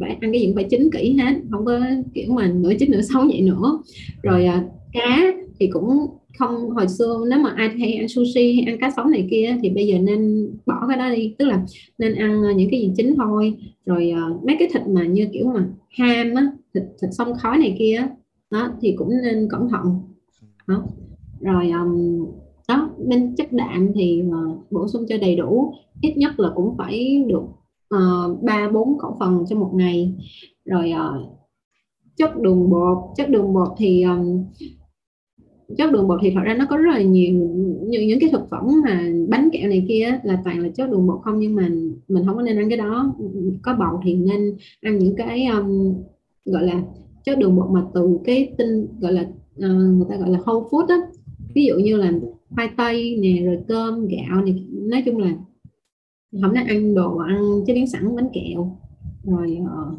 phải 0.00 0.10
ăn 0.20 0.32
cái 0.32 0.40
gì 0.40 0.46
cũng 0.46 0.54
phải 0.54 0.64
chín 0.64 0.90
kỹ 0.92 1.16
hết 1.18 1.34
không 1.50 1.64
có 1.64 1.80
kiểu 2.14 2.32
mà 2.32 2.52
nửa 2.54 2.72
chín 2.78 2.90
nửa 2.90 3.00
xấu 3.00 3.22
vậy 3.22 3.40
nữa. 3.40 3.82
Rồi 4.22 4.46
uh, 4.58 4.72
cá 4.92 5.22
thì 5.60 5.66
cũng 5.66 6.06
không 6.38 6.70
hồi 6.70 6.88
xưa 6.88 7.24
nếu 7.30 7.38
mà 7.38 7.54
ai 7.56 7.68
hay 7.68 7.92
ăn 7.92 8.08
sushi 8.08 8.54
hay 8.54 8.64
ăn 8.72 8.80
cá 8.80 8.90
sống 8.96 9.10
này 9.10 9.28
kia 9.30 9.56
thì 9.62 9.70
bây 9.70 9.86
giờ 9.86 9.98
nên 9.98 10.50
bỏ 10.66 10.86
cái 10.88 10.96
đó 10.98 11.10
đi. 11.14 11.34
Tức 11.38 11.44
là 11.44 11.64
nên 11.98 12.14
ăn 12.14 12.42
ờ, 12.42 12.52
những 12.52 12.70
cái 12.70 12.80
gì 12.80 12.92
chín 12.96 13.14
thôi. 13.16 13.58
Rồi 13.86 14.12
uh, 14.32 14.44
mấy 14.44 14.56
cái 14.58 14.68
thịt 14.72 14.82
mà 14.86 15.04
như 15.04 15.28
kiểu 15.32 15.46
mà 15.46 15.68
ham 15.98 16.34
á 16.34 16.52
thịt 16.74 16.82
thịt 17.02 17.10
sông 17.12 17.34
khói 17.34 17.58
này 17.58 17.76
kia 17.78 18.06
đó 18.50 18.70
thì 18.80 18.94
cũng 18.98 19.10
nên 19.24 19.48
cẩn 19.50 19.68
thận. 19.68 20.00
Đó. 20.66 20.84
Rồi 21.40 21.70
um, 21.70 22.26
đó 22.68 22.90
nên 22.98 23.34
chất 23.36 23.52
đạm 23.52 23.92
thì 23.94 24.22
uh, 24.28 24.70
bổ 24.70 24.88
sung 24.88 25.04
cho 25.08 25.16
đầy 25.20 25.36
đủ. 25.36 25.74
Ít 26.00 26.16
nhất 26.16 26.40
là 26.40 26.50
cũng 26.54 26.76
phải 26.78 27.24
được 27.26 27.42
ba 28.42 28.66
uh, 28.66 28.72
bốn 28.72 28.98
khẩu 28.98 29.16
phần 29.20 29.44
trong 29.48 29.60
một 29.60 29.70
ngày. 29.74 30.14
Rồi 30.64 30.92
uh, 30.92 31.38
chất 32.16 32.40
đường 32.40 32.70
bột 32.70 32.98
chất 33.16 33.30
đường 33.30 33.54
bột 33.54 33.68
thì 33.78 34.02
um, 34.02 34.44
chất 35.78 35.92
đường 35.92 36.08
bột 36.08 36.20
thì 36.22 36.30
thật 36.34 36.40
ra 36.44 36.54
nó 36.54 36.66
có 36.70 36.76
rất 36.76 36.90
là 36.90 37.02
nhiều 37.02 37.34
những, 37.86 38.06
những 38.06 38.20
cái 38.20 38.28
thực 38.32 38.42
phẩm 38.50 38.66
mà 38.84 39.12
bánh 39.28 39.48
kẹo 39.52 39.68
này 39.68 39.84
kia 39.88 40.18
là 40.24 40.42
toàn 40.44 40.60
là 40.60 40.68
chất 40.68 40.90
đường 40.90 41.06
bột 41.06 41.20
không 41.22 41.38
nhưng 41.38 41.54
mà 41.54 41.68
mình 42.08 42.26
không 42.26 42.36
có 42.36 42.42
nên 42.42 42.58
ăn 42.58 42.68
cái 42.68 42.78
đó. 42.78 43.14
Có 43.62 43.74
bầu 43.74 44.00
thì 44.04 44.14
nên 44.14 44.56
ăn 44.80 44.98
những 44.98 45.16
cái 45.16 45.46
um, 45.46 45.94
gọi 46.44 46.62
là 46.62 46.82
chất 47.24 47.38
đường 47.38 47.56
bột 47.56 47.70
mà 47.70 47.84
từ 47.94 48.18
cái 48.24 48.52
tinh 48.58 48.86
gọi 49.00 49.12
là 49.12 49.22
uh, 49.22 49.96
người 49.96 50.06
ta 50.08 50.16
gọi 50.16 50.30
là 50.30 50.38
whole 50.38 50.68
food 50.68 50.86
đó 50.86 50.96
ví 51.54 51.64
dụ 51.64 51.74
như 51.74 51.96
là 51.96 52.12
khoai 52.50 52.68
tây 52.76 53.16
nè 53.20 53.42
rồi 53.44 53.58
cơm 53.68 54.08
gạo 54.08 54.44
này 54.44 54.66
nói 54.70 55.02
chung 55.06 55.18
là 55.18 55.34
không 56.42 56.54
nên 56.54 56.66
ăn 56.66 56.94
đồ 56.94 57.18
ăn 57.18 57.64
chế 57.66 57.74
biến 57.74 57.86
sẵn 57.86 58.16
bánh 58.16 58.28
kẹo. 58.32 58.78
Rồi 59.24 59.58
uh, 59.62 59.98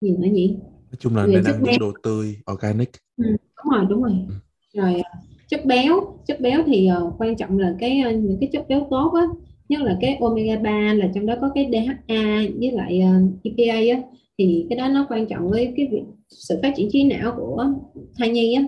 gì 0.00 0.16
nữa 0.16 0.28
nhỉ? 0.32 0.56
Nói 0.60 0.96
chung 0.98 1.16
là 1.16 1.26
nên 1.26 1.44
ăn 1.44 1.62
những 1.62 1.78
đồ 1.80 1.92
tươi 2.02 2.36
organic. 2.52 2.90
Ừ, 3.16 3.24
đúng 3.30 3.72
rồi 3.72 3.86
đúng 3.88 4.02
rồi. 4.02 4.12
Ừ 4.28 4.34
rồi 4.74 4.94
ờ, 4.94 5.18
chất 5.48 5.66
béo. 5.66 6.18
Chất 6.26 6.40
béo 6.40 6.62
thì 6.66 6.88
uh, 7.02 7.14
quan 7.18 7.36
trọng 7.36 7.58
là 7.58 7.74
cái 7.78 8.02
uh, 8.08 8.24
những 8.24 8.36
cái 8.40 8.50
chất 8.52 8.68
béo 8.68 8.86
tốt 8.90 9.12
á. 9.14 9.22
Nhất 9.68 9.82
là 9.82 9.98
cái 10.00 10.16
omega 10.20 10.56
3 10.56 10.94
là 10.94 11.10
trong 11.14 11.26
đó 11.26 11.34
có 11.40 11.50
cái 11.54 11.70
DHA 11.72 12.24
với 12.58 12.70
lại 12.72 13.02
uh, 13.04 13.44
EPA 13.44 13.96
á. 13.96 14.02
Thì 14.38 14.66
cái 14.70 14.78
đó 14.78 14.88
nó 14.88 15.06
quan 15.08 15.26
trọng 15.26 15.50
với 15.50 15.72
cái 15.76 15.88
việc 15.92 16.02
sự 16.28 16.58
phát 16.62 16.72
triển 16.76 16.88
trí 16.92 17.04
não 17.04 17.32
của 17.36 17.66
thai 18.18 18.28
nhi 18.28 18.54
á. 18.54 18.62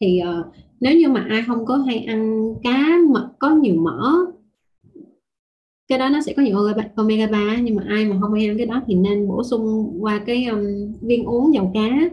Thì 0.00 0.20
uh, 0.40 0.46
nếu 0.80 0.96
như 0.96 1.08
mà 1.08 1.26
ai 1.30 1.42
không 1.46 1.66
có 1.66 1.76
hay 1.76 1.98
ăn 1.98 2.54
cá 2.62 2.96
mật 3.08 3.28
có 3.38 3.50
nhiều 3.50 3.74
mỡ 3.74 4.12
cái 5.88 5.98
đó 5.98 6.08
nó 6.08 6.20
sẽ 6.20 6.32
có 6.32 6.42
nhiều 6.42 6.56
omega 6.96 7.26
3 7.26 7.56
nhưng 7.62 7.76
mà 7.76 7.84
ai 7.88 8.04
mà 8.04 8.16
không 8.20 8.34
hay 8.34 8.46
ăn 8.46 8.56
cái 8.56 8.66
đó 8.66 8.82
thì 8.86 8.94
nên 8.94 9.28
bổ 9.28 9.42
sung 9.42 9.96
qua 10.00 10.22
cái 10.26 10.44
um, 10.44 10.60
viên 11.02 11.24
uống 11.24 11.54
dầu 11.54 11.70
cá. 11.74 12.10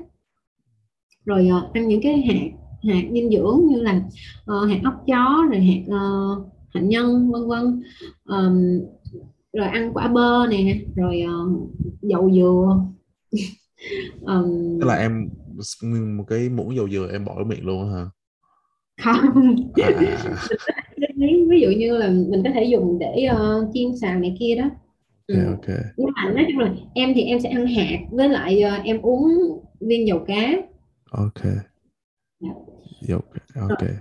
Rồi 1.25 1.49
uh, 1.57 1.73
ăn 1.73 1.87
những 1.87 2.01
cái 2.01 2.21
hạt 2.21 2.56
hạt 2.83 3.03
dinh 3.13 3.29
dưỡng 3.31 3.67
như 3.67 3.81
là 3.81 4.01
uh, 4.51 4.69
hạt 4.69 4.79
ốc 4.83 5.03
chó 5.07 5.45
rồi 5.51 5.61
hạt 5.61 5.95
uh, 5.95 6.47
hạnh 6.73 6.89
nhân 6.89 7.31
vân 7.31 7.47
vân 7.47 7.81
um, 8.25 8.79
rồi 9.53 9.67
ăn 9.67 9.93
quả 9.93 10.07
bơ 10.07 10.47
nè 10.47 10.79
rồi 10.95 11.23
uh, 11.25 11.69
dầu 12.01 12.31
dừa 12.31 12.79
um, 14.21 14.79
Tức 14.79 14.87
là 14.87 14.95
em 14.95 15.29
một 16.17 16.23
cái 16.27 16.49
muỗng 16.49 16.75
dầu 16.75 16.89
dừa 16.89 17.09
em 17.11 17.25
bỏ 17.25 17.33
ở 17.37 17.43
miệng 17.43 17.65
luôn 17.65 17.93
hả 17.93 18.05
không 19.03 19.55
à. 19.73 19.91
ví 21.49 21.61
dụ 21.61 21.69
như 21.77 21.97
là 21.97 22.09
mình 22.09 22.41
có 22.43 22.49
thể 22.53 22.63
dùng 22.63 22.99
để 22.99 23.27
uh, 23.31 23.69
chiên 23.73 23.97
xào 24.01 24.19
này 24.19 24.35
kia 24.39 24.55
đó 24.55 24.69
okay, 25.27 25.45
ừ. 25.45 25.51
okay. 25.51 25.83
nhưng 25.97 26.09
mà 26.15 26.31
nói 26.33 26.45
chung 26.47 26.59
là 26.59 26.73
em 26.93 27.13
thì 27.15 27.23
em 27.23 27.39
sẽ 27.39 27.49
ăn 27.49 27.67
hạt 27.67 27.97
với 28.11 28.29
lại 28.29 28.63
uh, 28.79 28.85
em 28.85 29.01
uống 29.01 29.27
viên 29.79 30.07
dầu 30.07 30.25
cá 30.27 30.51
ok 31.11 31.43
dạ. 31.43 31.51
Dầu 33.01 33.21
ok 33.55 33.79
rồi, 33.79 33.97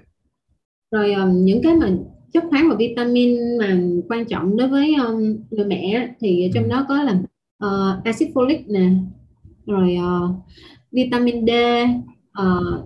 rồi 0.91 1.13
um, 1.13 1.45
những 1.45 1.63
cái 1.63 1.75
mà 1.75 1.91
chất 2.33 2.45
khoáng 2.51 2.69
và 2.69 2.77
vitamin 2.77 3.59
mà 3.59 3.79
quan 4.09 4.25
trọng 4.25 4.57
đối 4.57 4.69
với 4.69 4.95
um, 5.07 5.37
người 5.51 5.67
mẹ 5.67 6.09
thì 6.21 6.51
trong 6.55 6.65
ừ. 6.65 6.71
đó 6.71 6.87
có 6.89 7.03
là 7.03 7.19
uh, 7.65 8.05
acid 8.05 8.29
folic 8.29 8.59
nè 8.67 8.91
rồi 9.67 9.97
uh, 9.99 10.31
vitamin 10.93 11.47
D 11.47 11.51
uh, 12.41 12.85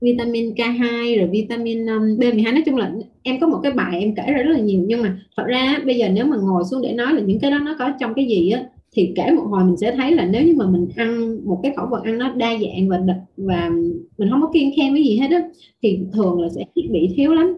vitamin 0.00 0.54
K2 0.54 1.18
rồi 1.18 1.28
vitamin 1.32 1.86
um, 1.86 2.02
B12 2.02 2.52
nói 2.52 2.62
chung 2.66 2.76
là 2.76 2.92
em 3.22 3.40
có 3.40 3.46
một 3.46 3.60
cái 3.62 3.72
bài 3.72 4.00
em 4.00 4.14
kể 4.14 4.22
ra 4.32 4.42
rất 4.42 4.52
là 4.52 4.60
nhiều 4.60 4.84
nhưng 4.86 5.02
mà 5.02 5.18
thật 5.36 5.44
ra 5.46 5.78
bây 5.86 5.98
giờ 5.98 6.08
nếu 6.08 6.24
mà 6.26 6.36
ngồi 6.36 6.62
xuống 6.70 6.82
để 6.82 6.92
nói 6.92 7.12
là 7.14 7.20
những 7.20 7.40
cái 7.40 7.50
đó 7.50 7.58
nó 7.58 7.76
có 7.78 7.92
trong 8.00 8.14
cái 8.14 8.24
gì 8.24 8.50
á 8.50 8.64
thì 8.92 9.12
kể 9.16 9.30
một 9.30 9.42
hồi 9.42 9.64
mình 9.64 9.76
sẽ 9.76 9.96
thấy 9.96 10.14
là 10.14 10.26
nếu 10.26 10.42
như 10.46 10.54
mà 10.56 10.66
mình 10.66 10.88
ăn 10.96 11.38
một 11.44 11.60
cái 11.62 11.72
khẩu 11.76 11.86
phần 11.90 12.02
ăn 12.02 12.18
nó 12.18 12.32
đa 12.32 12.50
dạng 12.58 12.88
và 12.88 13.00
và 13.36 13.70
mình 14.18 14.30
không 14.30 14.40
có 14.40 14.50
kiêng 14.54 14.72
khem 14.76 14.94
cái 14.94 15.04
gì 15.04 15.18
hết 15.18 15.30
á 15.30 15.42
thì 15.82 16.00
thường 16.12 16.42
là 16.42 16.48
sẽ 16.48 16.64
bị 16.74 17.12
thiếu 17.16 17.34
lắm. 17.34 17.54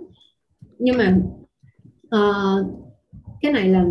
Nhưng 0.78 0.96
mà 0.96 1.18
uh, 2.06 2.66
cái 3.40 3.52
này 3.52 3.68
là 3.68 3.84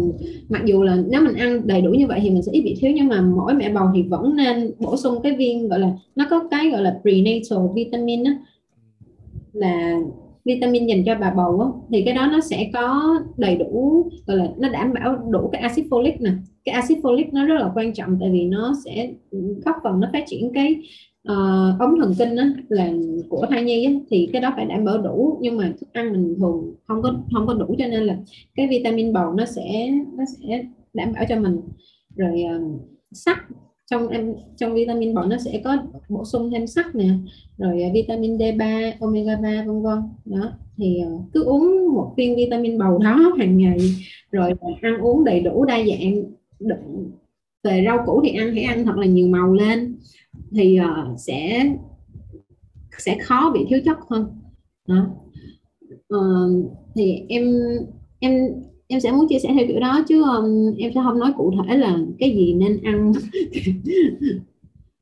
mặc 0.50 0.62
dù 0.66 0.84
là 0.84 0.98
nếu 1.10 1.22
mình 1.22 1.36
ăn 1.36 1.68
đầy 1.68 1.82
đủ 1.82 1.92
như 1.92 2.08
vậy 2.08 2.20
thì 2.24 2.30
mình 2.30 2.44
sẽ 2.44 2.52
ít 2.52 2.62
bị 2.62 2.76
thiếu 2.80 2.92
nhưng 2.96 3.08
mà 3.08 3.22
mỗi 3.22 3.54
mẹ 3.54 3.74
bầu 3.74 3.88
thì 3.96 4.04
vẫn 4.04 4.36
nên 4.36 4.72
bổ 4.80 4.98
sung 4.98 5.22
cái 5.24 5.36
viên 5.36 5.68
gọi 5.68 5.80
là 5.80 5.92
nó 6.16 6.26
có 6.30 6.48
cái 6.52 6.70
gọi 6.70 6.82
là 6.82 7.00
prenatal 7.02 7.74
vitamin 7.76 8.24
đó, 8.24 8.32
là 9.54 10.00
vitamin 10.46 10.88
dành 10.88 11.04
cho 11.06 11.16
bà 11.16 11.34
bầu 11.38 11.60
á, 11.60 11.68
thì 11.92 12.02
cái 12.06 12.14
đó 12.14 12.30
nó 12.32 12.40
sẽ 12.40 12.70
có 12.74 13.16
đầy 13.38 13.56
đủ 13.56 14.06
gọi 14.28 14.38
là 14.38 14.48
nó 14.58 14.70
đảm 14.70 14.94
bảo 14.94 15.16
đủ 15.30 15.50
cái 15.52 15.62
acid 15.62 15.86
folic 15.86 16.14
nè. 16.20 16.32
Cái 16.66 16.76
acid 16.76 16.98
folic 16.98 17.26
nó 17.32 17.46
rất 17.46 17.56
là 17.56 17.72
quan 17.76 17.94
trọng 17.94 18.18
tại 18.20 18.30
vì 18.32 18.46
nó 18.46 18.74
sẽ 18.86 19.12
góp 19.66 19.76
phần 19.84 20.00
nó 20.00 20.10
phát 20.14 20.24
triển 20.28 20.52
cái 20.54 20.76
uh, 21.32 21.80
ống 21.80 22.00
thần 22.00 22.14
kinh 22.20 22.36
á, 22.36 22.54
là 22.70 22.92
của 23.30 23.46
thai 23.50 23.64
nhi 23.64 23.86
á, 23.86 23.92
thì 24.10 24.30
cái 24.34 24.42
đó 24.42 24.54
phải 24.56 24.66
đảm 24.66 24.86
bảo 24.86 24.98
đủ. 24.98 25.38
Nhưng 25.42 25.58
mà 25.58 25.74
thức 25.80 25.90
ăn 25.94 26.12
mình 26.12 26.36
thường 26.40 26.76
không 26.88 27.02
có 27.02 27.14
không 27.34 27.48
có 27.48 27.54
đủ 27.54 27.76
cho 27.80 27.88
nên 27.88 28.04
là 28.04 28.18
cái 28.56 28.68
vitamin 28.68 29.14
bầu 29.14 29.34
nó 29.34 29.46
sẽ 29.46 29.92
nó 30.18 30.24
sẽ 30.26 30.64
đảm 30.94 31.14
bảo 31.14 31.26
cho 31.30 31.40
mình. 31.40 31.60
Rồi 32.16 32.44
uh, 32.56 32.82
sắt 33.12 33.38
trong 33.92 34.08
em 34.08 34.34
trong 34.58 34.74
vitamin 34.74 35.14
bầu 35.14 35.26
nó 35.26 35.38
sẽ 35.38 35.62
có 35.64 35.78
bổ 36.10 36.26
sung 36.26 36.52
thêm 36.52 36.68
sắt 36.68 36.96
nè 36.96 37.10
rồi 37.58 37.84
uh, 37.88 37.94
vitamin 37.94 38.38
D3 38.38 38.92
omega 39.00 39.36
3 39.36 39.64
vân 39.68 39.82
vân 39.82 40.00
đó 40.26 40.52
thì 40.78 41.02
uh, 41.06 41.22
cứ 41.34 41.44
uống 41.44 41.94
một 41.94 42.14
viên 42.18 42.36
vitamin 42.36 42.78
bầu 42.78 42.98
đó 42.98 43.32
hàng 43.38 43.58
ngày 43.58 43.78
rồi 44.32 44.54
ăn 44.82 44.98
uống 45.02 45.24
đầy 45.24 45.40
đủ 45.40 45.66
đa 45.66 45.78
dạng 45.78 46.24
về 47.64 47.84
rau 47.86 48.04
củ 48.06 48.22
thì 48.24 48.38
ăn 48.38 48.56
hãy 48.56 48.64
ăn 48.64 48.86
thật 48.86 48.96
là 48.98 49.06
nhiều 49.06 49.28
màu 49.28 49.54
lên 49.54 49.98
thì 50.52 50.80
uh, 50.80 51.20
sẽ 51.20 51.70
sẽ 52.98 53.18
khó 53.22 53.52
bị 53.54 53.66
thiếu 53.70 53.80
chất 53.86 53.98
hơn 54.10 54.40
đó. 54.88 55.08
Uh, 56.16 56.72
thì 56.96 57.26
em 57.30 57.54
em 58.20 58.34
em 58.94 59.00
sẽ 59.00 59.12
muốn 59.12 59.28
chia 59.30 59.40
sẻ 59.40 59.50
theo 59.58 59.68
kiểu 59.68 59.80
đó 59.80 60.04
chứ 60.08 60.24
um, 60.24 60.76
em 60.78 60.92
sẽ 60.96 61.02
không 61.04 61.20
nói 61.20 61.34
cụ 61.38 61.54
thể 61.68 61.78
là 61.78 61.98
cái 62.20 62.30
gì 62.30 62.54
nên 62.54 62.84
ăn. 62.84 63.14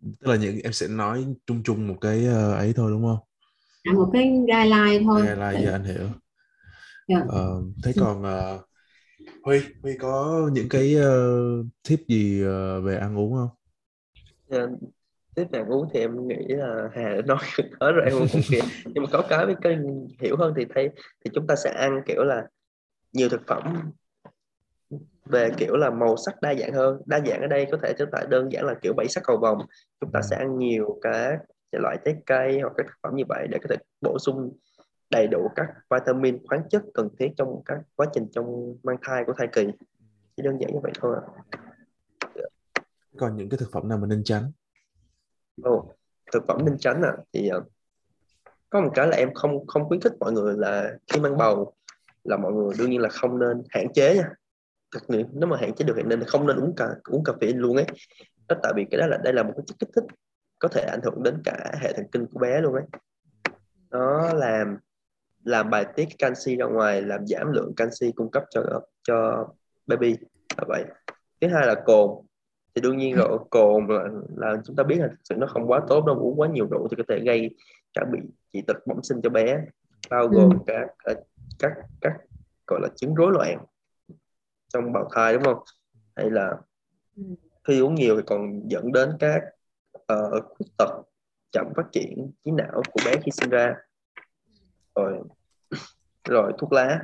Tức 0.01 0.27
là 0.27 0.35
những 0.35 0.59
em 0.63 0.73
sẽ 0.73 0.87
nói 0.87 1.25
chung 1.47 1.61
chung 1.63 1.87
một 1.87 1.95
cái 2.01 2.27
uh, 2.27 2.53
ấy 2.53 2.73
thôi 2.75 2.91
đúng 2.91 3.03
không? 3.03 3.19
À, 3.83 3.93
một 3.93 4.09
cái 4.13 4.23
guideline 4.23 5.03
thôi. 5.03 5.21
Guideline 5.21 5.61
dạ. 5.65 5.71
anh 5.71 5.83
hiểu. 5.83 5.95
Yeah. 5.97 6.13
Dạ. 7.07 7.19
uh, 7.19 7.63
thế 7.83 7.93
còn 7.99 8.21
uh, 8.21 8.61
Huy 9.43 9.59
Huy 9.83 9.97
có 9.97 10.49
những 10.53 10.69
cái 10.69 10.95
uh, 10.95 11.65
tip 11.89 11.99
gì 12.07 12.43
uh, 12.43 12.83
về 12.83 12.97
ăn 12.97 13.17
uống 13.17 13.33
không? 13.33 13.49
Yeah, 14.49 14.69
dạ, 14.69 14.87
tiếp 15.35 15.43
về 15.51 15.63
uống 15.69 15.87
thì 15.93 15.99
em 15.99 16.27
nghĩ 16.27 16.45
là 16.47 16.89
hà 16.95 17.09
đã 17.09 17.21
nói 17.27 17.37
hết 17.81 17.91
rồi 17.91 18.05
em 18.05 18.13
không 18.19 18.41
kịp. 18.49 18.63
Nhưng 18.85 19.03
mà 19.03 19.09
có 19.11 19.23
cái 19.29 19.45
với 19.45 19.55
cái 19.61 19.77
hiểu 20.19 20.35
hơn 20.37 20.53
thì 20.57 20.65
thấy 20.75 20.89
thì 20.95 21.31
chúng 21.33 21.47
ta 21.47 21.55
sẽ 21.55 21.69
ăn 21.69 22.01
kiểu 22.05 22.23
là 22.23 22.47
nhiều 23.13 23.29
thực 23.29 23.41
phẩm 23.47 23.91
về 25.25 25.49
kiểu 25.57 25.77
là 25.77 25.89
màu 25.89 26.17
sắc 26.17 26.41
đa 26.41 26.53
dạng 26.53 26.73
hơn. 26.73 27.01
Đa 27.05 27.19
dạng 27.25 27.41
ở 27.41 27.47
đây 27.47 27.67
có 27.71 27.77
thể 27.83 27.93
chúng 27.97 28.09
ta 28.11 28.19
đơn 28.29 28.51
giản 28.51 28.65
là 28.65 28.73
kiểu 28.81 28.93
bảy 28.97 29.07
sắc 29.07 29.23
cầu 29.23 29.37
vồng. 29.37 29.57
Chúng 30.01 30.11
ta 30.11 30.21
sẽ 30.21 30.35
ăn 30.35 30.57
nhiều 30.57 30.99
các 31.01 31.39
loại 31.71 31.97
trái 32.05 32.15
cây 32.25 32.59
hoặc 32.61 32.73
các 32.77 32.85
thực 32.87 32.95
phẩm 33.03 33.15
như 33.15 33.23
vậy 33.29 33.47
để 33.51 33.57
có 33.63 33.67
thể 33.69 33.75
bổ 34.01 34.19
sung 34.19 34.57
đầy 35.09 35.27
đủ 35.27 35.47
các 35.55 35.67
vitamin 35.89 36.47
khoáng 36.47 36.69
chất 36.69 36.83
cần 36.93 37.09
thiết 37.19 37.31
trong 37.37 37.61
các 37.65 37.79
quá 37.95 38.07
trình 38.13 38.27
trong 38.31 38.75
mang 38.83 38.97
thai 39.01 39.23
của 39.27 39.33
thai 39.37 39.47
kỳ. 39.51 39.67
Chỉ 40.37 40.43
đơn 40.43 40.57
giản 40.61 40.73
như 40.73 40.79
vậy 40.83 40.91
thôi 41.01 41.17
còn 43.17 43.37
những 43.37 43.49
cái 43.49 43.57
thực 43.57 43.71
phẩm 43.71 43.89
nào 43.89 43.97
mà 43.97 44.07
nên 44.07 44.23
tránh? 44.23 44.51
Ồ, 45.63 45.93
thực 46.31 46.43
phẩm 46.47 46.65
nên 46.65 46.77
tránh 46.77 47.01
à 47.01 47.17
thì 47.33 47.49
uh, 47.57 47.63
có 48.69 48.81
một 48.81 48.91
cái 48.95 49.07
là 49.07 49.17
em 49.17 49.33
không 49.33 49.67
không 49.67 49.87
khuyến 49.87 50.01
khích 50.01 50.13
mọi 50.19 50.31
người 50.31 50.57
là 50.57 50.97
khi 51.07 51.19
mang 51.19 51.37
bầu 51.37 51.73
là 52.23 52.37
mọi 52.37 52.53
người 52.53 52.73
đương 52.77 52.89
nhiên 52.89 53.01
là 53.01 53.09
không 53.09 53.39
nên 53.39 53.63
hạn 53.69 53.93
chế 53.93 54.15
nha. 54.15 54.29
Thật 54.93 54.99
nếu 55.09 55.49
mà 55.49 55.57
hạn 55.57 55.73
chế 55.73 55.85
được 55.85 55.93
thì 55.97 56.03
nên 56.03 56.23
không 56.23 56.47
nên 56.47 56.57
uống 56.57 56.75
cà 56.75 56.89
uống 57.03 57.23
cà 57.23 57.33
phê 57.41 57.47
luôn 57.47 57.75
ấy. 57.75 57.85
Đó 58.47 58.55
tại 58.63 58.73
vì 58.75 58.85
cái 58.91 58.99
đó 58.99 59.07
là 59.07 59.17
đây 59.17 59.33
là 59.33 59.43
một 59.43 59.53
cái 59.55 59.63
chất 59.67 59.75
kích 59.79 59.89
thích 59.95 60.03
có 60.59 60.67
thể 60.67 60.81
ảnh 60.81 60.99
hưởng 61.03 61.23
đến 61.23 61.41
cả 61.45 61.71
hệ 61.81 61.93
thần 61.93 62.05
kinh 62.11 62.25
của 62.25 62.39
bé 62.39 62.61
luôn 62.61 62.73
ấy. 62.73 62.83
Nó 63.89 64.33
làm 64.33 64.77
làm 65.43 65.69
bài 65.69 65.85
tiết 65.95 66.07
canxi 66.17 66.55
ra 66.55 66.65
ngoài 66.65 67.01
làm 67.01 67.27
giảm 67.27 67.51
lượng 67.51 67.73
canxi 67.75 68.11
cung 68.11 68.31
cấp 68.31 68.43
cho 68.49 68.81
cho 69.03 69.47
baby 69.87 70.15
là 70.57 70.63
vậy. 70.67 70.85
Thứ 71.41 71.47
hai 71.47 71.67
là 71.67 71.75
cồn. 71.85 72.25
Thì 72.75 72.81
đương 72.81 72.97
nhiên 72.97 73.15
rồi 73.15 73.39
cồn 73.49 73.87
là, 73.87 74.03
là 74.35 74.61
chúng 74.65 74.75
ta 74.75 74.83
biết 74.83 74.97
là 74.99 75.09
sự 75.23 75.35
nó 75.35 75.47
không 75.47 75.67
quá 75.67 75.81
tốt 75.87 76.05
đâu 76.05 76.15
uống 76.19 76.39
quá 76.39 76.47
nhiều 76.47 76.67
rượu 76.71 76.87
thì 76.87 76.95
có 76.97 77.03
thể 77.07 77.19
gây 77.25 77.55
cả 77.93 78.05
bị 78.11 78.19
dị 78.53 78.61
tật 78.67 78.77
bẩm 78.87 79.03
sinh 79.03 79.21
cho 79.21 79.29
bé 79.29 79.57
bao 80.09 80.27
gồm 80.27 80.49
ừ. 80.49 80.57
các 80.67 81.17
các 81.61 81.73
các 82.01 82.13
gọi 82.67 82.79
là 82.81 82.87
chứng 82.95 83.15
rối 83.15 83.31
loạn 83.33 83.65
trong 84.73 84.93
bào 84.93 85.09
thai 85.15 85.33
đúng 85.33 85.43
không? 85.43 85.63
Hay 86.15 86.29
là 86.29 86.57
ừ. 87.15 87.23
khi 87.63 87.79
uống 87.79 87.95
nhiều 87.95 88.15
thì 88.17 88.23
còn 88.27 88.69
dẫn 88.69 88.91
đến 88.91 89.09
các 89.19 89.43
uh, 89.97 90.43
khuyết 90.49 90.67
tật 90.77 91.01
chậm 91.51 91.65
phát 91.75 91.85
triển 91.91 92.31
trí 92.45 92.51
não 92.51 92.81
của 92.91 93.01
bé 93.05 93.15
khi 93.23 93.31
sinh 93.31 93.49
ra. 93.49 93.75
Rồi 94.95 95.19
rồi 96.29 96.53
thuốc 96.57 96.71
lá. 96.71 96.99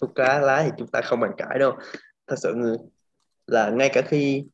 Thuốc 0.00 0.18
lá 0.18 0.38
lá 0.38 0.62
thì 0.64 0.70
chúng 0.78 0.88
ta 0.88 1.00
không 1.00 1.20
bàn 1.20 1.32
cãi 1.36 1.58
đâu. 1.58 1.76
Thật 2.26 2.36
sự 2.38 2.54
là 3.46 3.70
ngay 3.70 3.90
cả 3.92 4.02
khi 4.02 4.44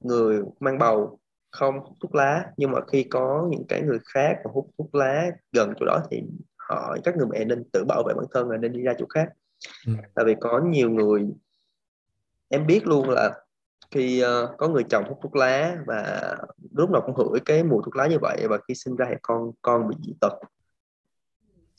người 0.00 0.42
mang 0.60 0.78
bầu 0.78 1.20
không 1.50 1.80
hút 1.80 1.96
thuốc 2.00 2.14
lá 2.14 2.46
nhưng 2.56 2.70
mà 2.70 2.80
khi 2.92 3.04
có 3.10 3.48
những 3.50 3.64
cái 3.68 3.82
người 3.82 3.98
khác 4.04 4.38
mà 4.44 4.50
hút 4.54 4.70
thuốc 4.78 4.94
lá 4.94 5.30
gần 5.52 5.72
chỗ 5.80 5.86
đó 5.86 6.02
thì 6.10 6.22
họ 6.70 6.96
các 7.04 7.16
người 7.16 7.26
mẹ 7.26 7.44
nên 7.44 7.64
tự 7.72 7.84
bảo 7.84 8.02
vệ 8.06 8.14
bản 8.14 8.26
thân 8.32 8.48
và 8.48 8.56
nên 8.56 8.72
đi 8.72 8.82
ra 8.82 8.94
chỗ 8.98 9.06
khác. 9.08 9.28
Ừ. 9.86 9.92
tại 10.14 10.24
vì 10.24 10.34
có 10.40 10.60
nhiều 10.64 10.90
người 10.90 11.28
em 12.48 12.66
biết 12.66 12.86
luôn 12.86 13.10
là 13.10 13.40
khi 13.90 14.24
uh, 14.24 14.50
có 14.58 14.68
người 14.68 14.84
chồng 14.90 15.04
hút 15.08 15.18
thuốc 15.22 15.36
lá 15.36 15.76
và 15.86 16.34
lúc 16.72 16.90
nào 16.90 17.02
cũng 17.06 17.14
hửi 17.14 17.40
cái 17.44 17.64
mùi 17.64 17.82
thuốc 17.84 17.96
lá 17.96 18.06
như 18.06 18.18
vậy 18.20 18.46
và 18.50 18.58
khi 18.68 18.74
sinh 18.74 18.96
ra 18.96 19.06
thì 19.10 19.16
con 19.22 19.52
con 19.62 19.88
bị 19.88 19.96
dị 20.02 20.14
tật. 20.20 20.32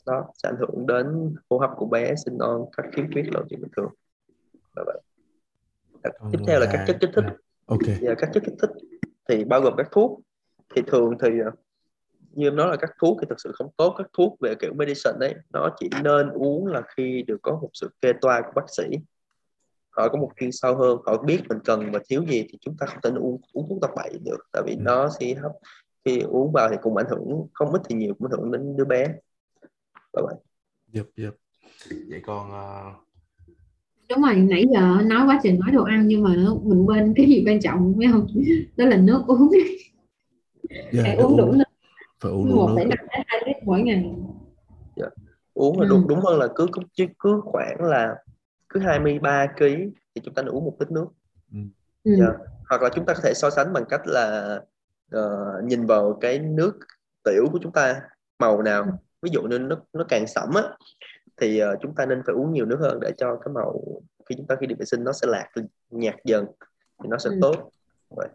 Đó 0.06 0.24
sẽ 0.42 0.48
ảnh 0.48 0.56
hưởng 0.58 0.86
đến 0.86 1.34
hô 1.50 1.58
hấp 1.58 1.70
của 1.76 1.86
bé 1.86 2.14
sinh 2.24 2.38
non 2.38 2.64
các 2.76 2.86
khiếm 2.92 3.12
khuyết 3.12 3.22
là 3.34 3.40
chuyện 3.50 3.60
bình 3.60 3.70
thường. 3.76 3.90
Là 4.76 4.84
vậy. 4.86 5.00
Tiếp 6.32 6.38
theo 6.46 6.60
là 6.60 6.66
các 6.72 6.84
chất 6.86 6.96
kích 7.00 7.10
thích. 7.14 7.24
ok. 7.66 7.78
Và 8.02 8.14
các 8.18 8.30
chất 8.34 8.42
kích 8.46 8.54
thích 8.62 8.70
thì 9.28 9.44
bao 9.44 9.60
gồm 9.60 9.74
các 9.76 9.88
thuốc. 9.92 10.20
Thì 10.74 10.82
thường 10.86 11.18
thì 11.20 11.28
ờ, 11.44 11.50
như 12.34 12.46
em 12.46 12.56
nói 12.56 12.68
là 12.70 12.76
các 12.76 12.90
thuốc 13.00 13.18
thì 13.20 13.26
thực 13.30 13.40
sự 13.40 13.52
không 13.54 13.70
tốt 13.76 13.94
các 13.98 14.06
thuốc 14.12 14.36
về 14.40 14.54
kiểu 14.54 14.72
medicine 14.74 15.16
đấy 15.20 15.34
nó 15.52 15.68
chỉ 15.80 15.90
nên 16.02 16.28
uống 16.28 16.66
là 16.66 16.82
khi 16.96 17.22
được 17.26 17.38
có 17.42 17.58
một 17.62 17.70
sự 17.72 17.90
kê 18.00 18.12
toa 18.20 18.40
của 18.40 18.52
bác 18.54 18.66
sĩ. 18.76 18.84
Họ 19.90 20.08
có 20.08 20.18
một 20.18 20.30
chuyên 20.40 20.52
sâu 20.52 20.76
hơn 20.76 20.98
họ 21.06 21.22
biết 21.22 21.40
mình 21.48 21.58
cần 21.64 21.92
và 21.92 22.00
thiếu 22.08 22.24
gì 22.28 22.46
thì 22.50 22.58
chúng 22.60 22.76
ta 22.76 22.86
không 22.86 22.98
thể 23.02 23.10
uống 23.10 23.40
uống 23.52 23.68
thuốc 23.68 23.78
tập 23.82 23.90
bậy 23.96 24.18
được 24.24 24.38
tại 24.52 24.62
vì 24.66 24.76
nó 24.76 25.08
sẽ 25.20 25.34
hấp 25.34 25.52
khi 26.04 26.20
uống 26.20 26.52
vào 26.52 26.68
thì 26.70 26.76
cũng 26.82 26.96
ảnh 26.96 27.06
hưởng 27.10 27.46
không 27.52 27.72
ít 27.72 27.82
thì 27.88 27.94
nhiều 27.94 28.14
cũng 28.18 28.28
ảnh 28.30 28.38
hưởng 28.38 28.52
đến 28.52 28.76
đứa 28.76 28.84
bé. 28.84 29.08
Là 30.12 30.22
vậy 30.22 30.34
yep, 30.94 31.06
yep. 31.16 31.34
vậy 32.10 32.20
còn 32.26 32.50
uh... 32.50 32.96
đúng 34.08 34.22
rồi 34.22 34.34
nãy 34.34 34.64
giờ 34.72 35.02
nói 35.04 35.26
quá 35.26 35.40
trình 35.42 35.60
nói 35.60 35.70
đồ 35.70 35.84
ăn 35.84 36.06
nhưng 36.06 36.22
mà 36.22 36.30
mình 36.62 36.86
quên 36.86 37.12
cái 37.16 37.26
gì 37.26 37.44
quan 37.46 37.60
trọng 37.60 37.94
phải 37.98 38.08
không? 38.12 38.26
Đó 38.76 38.84
là 38.84 38.96
nước 38.96 39.22
uống. 39.26 39.50
Yeah, 40.92 41.18
uống 41.18 41.36
đủ 41.36 41.52
nước 41.52 41.64
phải 42.22 42.32
uống 42.32 42.48
đủ 42.48 42.68
nước 42.68 42.84
hai 43.08 43.42
lít 43.46 43.56
mỗi 43.64 43.82
ngày. 43.82 44.14
Dạ. 44.96 45.06
uống 45.54 45.80
là 45.80 45.86
đúng 45.88 46.00
ừ. 46.00 46.06
đúng 46.08 46.20
hơn 46.20 46.38
là 46.38 46.48
cứ 46.54 46.66
cứ 46.72 47.06
cứ 47.18 47.40
khoảng 47.44 47.80
là 47.80 48.16
cứ 48.68 48.80
23 48.80 49.46
kg 49.58 49.64
thì 50.14 50.20
chúng 50.24 50.34
ta 50.34 50.42
nên 50.42 50.54
uống 50.54 50.64
một 50.64 50.76
lít 50.80 50.90
nước 50.90 51.06
ừ. 51.52 51.58
yeah. 52.04 52.18
Dạ. 52.18 52.32
hoặc 52.68 52.82
là 52.82 52.88
chúng 52.94 53.06
ta 53.06 53.14
có 53.14 53.20
thể 53.24 53.32
so 53.34 53.50
sánh 53.50 53.72
bằng 53.72 53.84
cách 53.88 54.00
là 54.04 54.56
uh, 55.16 55.64
nhìn 55.64 55.86
vào 55.86 56.18
cái 56.20 56.38
nước 56.38 56.78
tiểu 57.24 57.46
của 57.52 57.58
chúng 57.62 57.72
ta 57.72 58.00
màu 58.38 58.62
nào 58.62 58.82
ừ. 58.82 58.90
ví 59.22 59.30
dụ 59.32 59.42
như 59.42 59.58
nó 59.58 59.76
nó 59.92 60.04
càng 60.08 60.26
sẫm 60.26 60.54
á 60.54 60.62
thì 61.40 61.62
uh, 61.64 61.78
chúng 61.82 61.94
ta 61.94 62.06
nên 62.06 62.22
phải 62.26 62.34
uống 62.34 62.52
nhiều 62.52 62.66
nước 62.66 62.78
hơn 62.80 63.00
để 63.00 63.12
cho 63.16 63.36
cái 63.36 63.52
màu 63.54 63.82
khi 64.28 64.34
chúng 64.38 64.46
ta 64.46 64.56
khi 64.60 64.66
đi 64.66 64.74
vệ 64.78 64.84
sinh 64.84 65.04
nó 65.04 65.12
sẽ 65.12 65.26
lạc 65.26 65.48
nhạt 65.90 66.14
dần 66.24 66.46
thì 67.02 67.08
nó 67.08 67.18
sẽ 67.18 67.30
ừ. 67.30 67.38
tốt 67.42 67.70
Vậy 68.16 68.28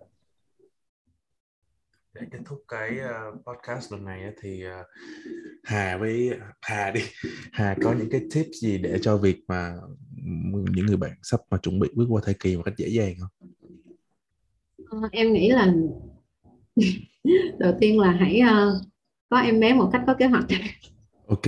để 2.22 2.28
kết 2.32 2.40
thúc 2.46 2.64
cái 2.68 2.92
uh, 3.00 3.46
podcast 3.46 3.92
lần 3.92 4.06
này 4.06 4.34
thì 4.42 4.64
uh, 4.66 4.86
Hà 5.64 5.98
với 5.98 6.30
Hà 6.62 6.92
đi 6.92 7.02
Hà 7.52 7.76
có 7.82 7.94
những 7.94 8.10
cái 8.10 8.22
tips 8.34 8.62
gì 8.62 8.78
để 8.78 9.00
cho 9.02 9.18
việc 9.18 9.38
mà 9.48 9.74
những 10.46 10.86
người 10.86 10.98
bạn 10.98 11.12
sắp 11.24 11.40
mà 11.50 11.58
chuẩn 11.58 11.80
bị 11.80 11.88
bước 11.94 12.06
qua 12.10 12.22
thai 12.26 12.36
kỳ 12.40 12.58
một 12.58 12.64
cách 12.64 12.78
dễ 12.78 12.88
dàng 12.88 13.16
không? 13.20 13.50
Uh, 15.06 15.12
em 15.12 15.34
nghĩ 15.34 15.52
là 15.52 15.74
đầu 17.60 17.74
tiên 17.80 18.00
là 18.00 18.12
hãy 18.12 18.42
uh, 18.42 18.82
có 19.30 19.38
em 19.38 19.60
bé 19.60 19.74
một 19.74 19.90
cách 19.94 20.02
có 20.08 20.14
kế 20.14 20.26
hoạch. 20.26 20.46
Ok, 21.28 21.48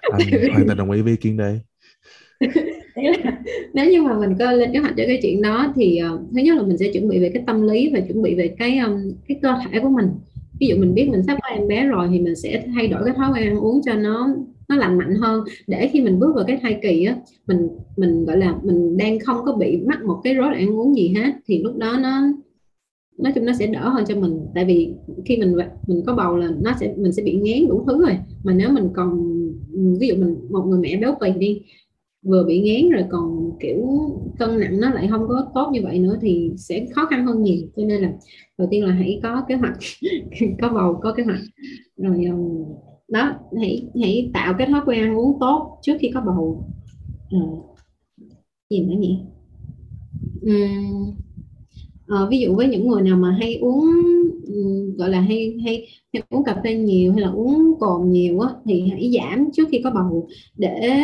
anh 0.00 0.30
hoàn 0.52 0.66
toàn 0.66 0.78
đồng 0.78 0.90
ý 0.90 1.02
với 1.02 1.10
ý 1.10 1.16
kiến 1.16 1.36
đây. 1.36 1.60
nếu 3.74 3.90
như 3.90 4.02
mà 4.02 4.18
mình 4.18 4.30
có 4.38 4.52
lên 4.52 4.72
kế 4.72 4.78
hoạch 4.78 4.94
cho 4.96 5.04
cái 5.06 5.18
chuyện 5.22 5.42
đó 5.42 5.72
thì 5.74 6.00
uh, 6.14 6.20
thứ 6.34 6.40
nhất 6.42 6.56
là 6.56 6.62
mình 6.62 6.78
sẽ 6.78 6.88
chuẩn 6.92 7.08
bị 7.08 7.18
về 7.18 7.30
cái 7.34 7.42
tâm 7.46 7.62
lý 7.62 7.90
và 7.92 8.00
chuẩn 8.00 8.22
bị 8.22 8.34
về 8.34 8.54
cái 8.58 8.78
um, 8.78 9.12
cái 9.28 9.38
cơ 9.42 9.54
thể 9.64 9.80
của 9.80 9.88
mình. 9.88 10.06
Ví 10.60 10.66
dụ 10.66 10.76
mình 10.76 10.94
biết 10.94 11.08
mình 11.10 11.22
sắp 11.26 11.38
có 11.42 11.48
em 11.48 11.68
bé 11.68 11.86
rồi 11.86 12.08
thì 12.12 12.20
mình 12.20 12.36
sẽ 12.36 12.64
thay 12.74 12.88
đổi 12.88 13.00
cái 13.04 13.14
thói 13.14 13.32
quen 13.34 13.48
ăn 13.48 13.58
uống 13.58 13.80
cho 13.84 13.94
nó 13.94 14.28
nó 14.68 14.76
lành 14.76 14.98
mạnh 14.98 15.14
hơn. 15.14 15.44
Để 15.66 15.90
khi 15.92 16.00
mình 16.00 16.18
bước 16.18 16.32
vào 16.34 16.44
cái 16.44 16.58
thai 16.62 16.78
kỳ 16.82 17.04
á 17.04 17.16
mình 17.46 17.68
mình 17.96 18.24
gọi 18.24 18.36
là 18.36 18.54
mình 18.62 18.96
đang 18.96 19.18
không 19.18 19.36
có 19.44 19.52
bị 19.52 19.76
mắc 19.76 20.04
một 20.04 20.20
cái 20.24 20.34
rối 20.34 20.46
loạn 20.46 20.58
ăn 20.58 20.78
uống 20.78 20.96
gì 20.96 21.08
hết 21.08 21.32
thì 21.46 21.62
lúc 21.62 21.76
đó 21.76 21.98
nó 22.02 22.22
nói 23.18 23.32
chung 23.34 23.44
nó 23.44 23.52
sẽ 23.52 23.66
đỡ 23.66 23.88
hơn 23.88 24.04
cho 24.08 24.16
mình. 24.16 24.40
Tại 24.54 24.64
vì 24.64 24.92
khi 25.24 25.36
mình 25.36 25.56
mình 25.86 26.02
có 26.06 26.14
bầu 26.14 26.36
là 26.36 26.50
nó 26.60 26.72
sẽ 26.80 26.94
mình 26.96 27.12
sẽ 27.12 27.22
bị 27.22 27.32
ngán 27.32 27.68
đủ 27.68 27.84
thứ 27.86 28.06
rồi. 28.06 28.18
Mà 28.44 28.52
nếu 28.52 28.70
mình 28.70 28.88
còn 28.94 29.38
ví 30.00 30.08
dụ 30.08 30.14
mình 30.14 30.36
một 30.50 30.62
người 30.66 30.78
mẹ 30.78 30.96
béo 30.96 31.16
phì 31.20 31.38
đi 31.38 31.62
vừa 32.22 32.44
bị 32.44 32.60
ngán 32.60 32.90
rồi 32.90 33.04
còn 33.10 33.50
kiểu 33.60 33.86
cân 34.38 34.60
nặng 34.60 34.80
nó 34.80 34.90
lại 34.90 35.08
không 35.10 35.28
có 35.28 35.46
tốt 35.54 35.70
như 35.72 35.80
vậy 35.82 35.98
nữa 35.98 36.18
thì 36.20 36.50
sẽ 36.56 36.86
khó 36.94 37.06
khăn 37.06 37.26
hơn 37.26 37.42
nhiều. 37.42 37.62
Cho 37.76 37.82
nên 37.84 38.02
là 38.02 38.12
đầu 38.58 38.68
tiên 38.70 38.84
là 38.84 38.92
hãy 38.92 39.20
có 39.22 39.44
kế 39.48 39.54
hoạch 39.54 39.78
có 40.60 40.68
bầu 40.68 41.00
có 41.02 41.14
kế 41.16 41.22
hoạch. 41.22 41.40
Rồi 41.96 42.24
ờ, 42.30 42.36
đó 43.08 43.32
hãy 43.60 43.88
hãy 44.02 44.30
tạo 44.34 44.54
cái 44.58 44.66
thói 44.66 44.80
quen 44.86 45.02
ăn 45.02 45.18
uống 45.18 45.38
tốt 45.40 45.78
trước 45.82 45.96
khi 46.00 46.10
có 46.14 46.20
bầu. 46.20 46.68
À, 47.30 47.38
gì 48.70 48.80
nữa 48.80 48.94
nhỉ? 48.98 49.18
Uhm, 50.46 51.14
à, 52.06 52.26
ví 52.30 52.40
dụ 52.40 52.54
với 52.54 52.68
những 52.68 52.88
người 52.88 53.02
nào 53.02 53.16
mà 53.16 53.30
hay 53.40 53.56
uống 53.56 53.86
gọi 54.96 55.10
là 55.10 55.20
hay 55.20 55.56
hay, 55.64 55.88
hay 56.12 56.22
uống 56.30 56.44
cà 56.44 56.60
phê 56.64 56.74
nhiều 56.74 57.12
hay 57.12 57.20
là 57.20 57.28
uống 57.28 57.74
cồn 57.80 58.10
nhiều 58.10 58.40
á, 58.40 58.48
thì 58.64 58.88
hãy 58.90 59.10
giảm 59.14 59.48
trước 59.52 59.68
khi 59.70 59.80
có 59.84 59.90
bầu 59.90 60.28
để 60.56 60.98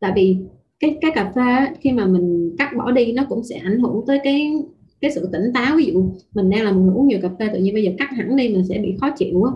tại 0.00 0.12
vì 0.16 0.36
cái 0.80 0.98
cái 1.00 1.10
cà 1.14 1.32
phê 1.34 1.74
khi 1.80 1.92
mà 1.92 2.06
mình 2.06 2.54
cắt 2.58 2.70
bỏ 2.78 2.90
đi 2.90 3.12
nó 3.12 3.24
cũng 3.28 3.44
sẽ 3.44 3.56
ảnh 3.56 3.80
hưởng 3.80 4.04
tới 4.06 4.20
cái 4.24 4.52
cái 5.00 5.10
sự 5.10 5.28
tỉnh 5.32 5.52
táo. 5.54 5.76
Ví 5.76 5.84
dụ 5.84 6.10
mình 6.34 6.50
đang 6.50 6.64
là 6.64 6.72
một 6.72 6.80
người 6.80 6.94
uống 6.94 7.08
nhiều 7.08 7.18
cà 7.22 7.28
phê 7.38 7.48
tự 7.52 7.58
nhiên 7.58 7.74
bây 7.74 7.82
giờ 7.82 7.90
cắt 7.98 8.10
hẳn 8.10 8.36
đi 8.36 8.48
mình 8.48 8.64
sẽ 8.64 8.78
bị 8.78 8.94
khó 9.00 9.10
chịu 9.10 9.44
á. 9.44 9.52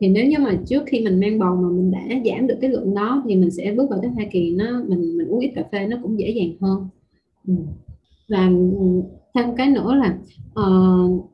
Thì 0.00 0.08
nếu 0.08 0.26
như 0.26 0.36
mà 0.38 0.58
trước 0.66 0.82
khi 0.86 1.00
mình 1.00 1.20
mang 1.20 1.38
bầu 1.38 1.56
mà 1.56 1.68
mình 1.68 1.90
đã 1.90 2.02
giảm 2.24 2.46
được 2.46 2.58
cái 2.60 2.70
lượng 2.70 2.94
đó 2.94 3.22
thì 3.28 3.36
mình 3.36 3.50
sẽ 3.50 3.72
bước 3.76 3.90
vào 3.90 3.98
cái 4.02 4.10
thai 4.16 4.28
kỳ 4.32 4.54
nó 4.54 4.82
mình 4.88 5.18
mình 5.18 5.28
uống 5.28 5.40
ít 5.40 5.52
cà 5.54 5.64
phê 5.72 5.86
nó 5.86 5.96
cũng 6.02 6.18
dễ 6.18 6.30
dàng 6.30 6.52
hơn. 6.60 6.88
Ừ. 7.46 7.54
Và 8.28 8.48
ừ, 8.78 9.02
thêm 9.34 9.56
cái 9.56 9.70
nữa 9.70 9.94
là 9.94 10.16
uh, 10.60 11.30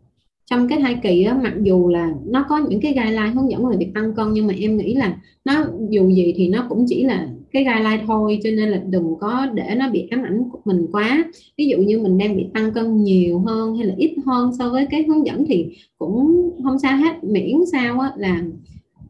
trong 0.51 0.69
cái 0.69 0.79
thai 0.81 0.97
kỳ 1.03 1.25
á, 1.25 1.39
mặc 1.43 1.55
dù 1.63 1.89
là 1.89 2.13
nó 2.27 2.47
có 2.49 2.59
những 2.69 2.81
cái 2.81 2.93
guideline 2.93 3.31
hướng 3.35 3.51
dẫn 3.51 3.67
về 3.67 3.77
việc 3.77 3.91
tăng 3.95 4.15
cân 4.15 4.33
nhưng 4.33 4.47
mà 4.47 4.55
em 4.61 4.77
nghĩ 4.77 4.95
là 4.95 5.17
nó 5.45 5.67
dù 5.91 6.11
gì 6.11 6.35
thì 6.37 6.49
nó 6.49 6.67
cũng 6.69 6.85
chỉ 6.89 7.05
là 7.05 7.29
cái 7.53 7.65
guideline 7.65 8.05
thôi 8.07 8.39
cho 8.45 8.51
nên 8.51 8.69
là 8.69 8.83
đừng 8.89 9.15
có 9.21 9.47
để 9.55 9.75
nó 9.77 9.91
bị 9.91 10.09
ám 10.11 10.23
ảnh 10.23 10.49
của 10.53 10.59
mình 10.65 10.87
quá. 10.93 11.25
Ví 11.59 11.67
dụ 11.67 11.79
như 11.79 11.99
mình 11.99 12.19
đang 12.19 12.37
bị 12.37 12.47
tăng 12.55 12.73
cân 12.73 13.05
nhiều 13.05 13.39
hơn 13.39 13.77
hay 13.77 13.87
là 13.87 13.95
ít 13.97 14.15
hơn 14.27 14.51
so 14.59 14.71
với 14.71 14.87
cái 14.91 15.03
hướng 15.03 15.27
dẫn 15.27 15.45
thì 15.47 15.67
cũng 15.99 16.51
không 16.65 16.79
sao 16.79 16.97
hết. 16.97 17.25
Miễn 17.25 17.57
sao 17.73 18.01
á 18.01 18.13
là 18.17 18.45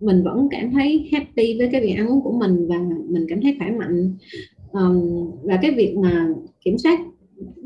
mình 0.01 0.23
vẫn 0.23 0.49
cảm 0.51 0.71
thấy 0.71 1.09
happy 1.13 1.59
với 1.59 1.69
cái 1.73 1.81
việc 1.81 1.95
ăn 1.97 2.09
uống 2.09 2.21
của 2.21 2.33
mình 2.33 2.69
và 2.69 2.77
mình 3.09 3.27
cảm 3.29 3.41
thấy 3.43 3.57
khỏe 3.59 3.71
mạnh. 3.71 4.17
Um, 4.73 5.31
và 5.43 5.59
cái 5.63 5.71
việc 5.71 5.97
mà 5.97 6.29
kiểm 6.65 6.79
soát 6.79 7.01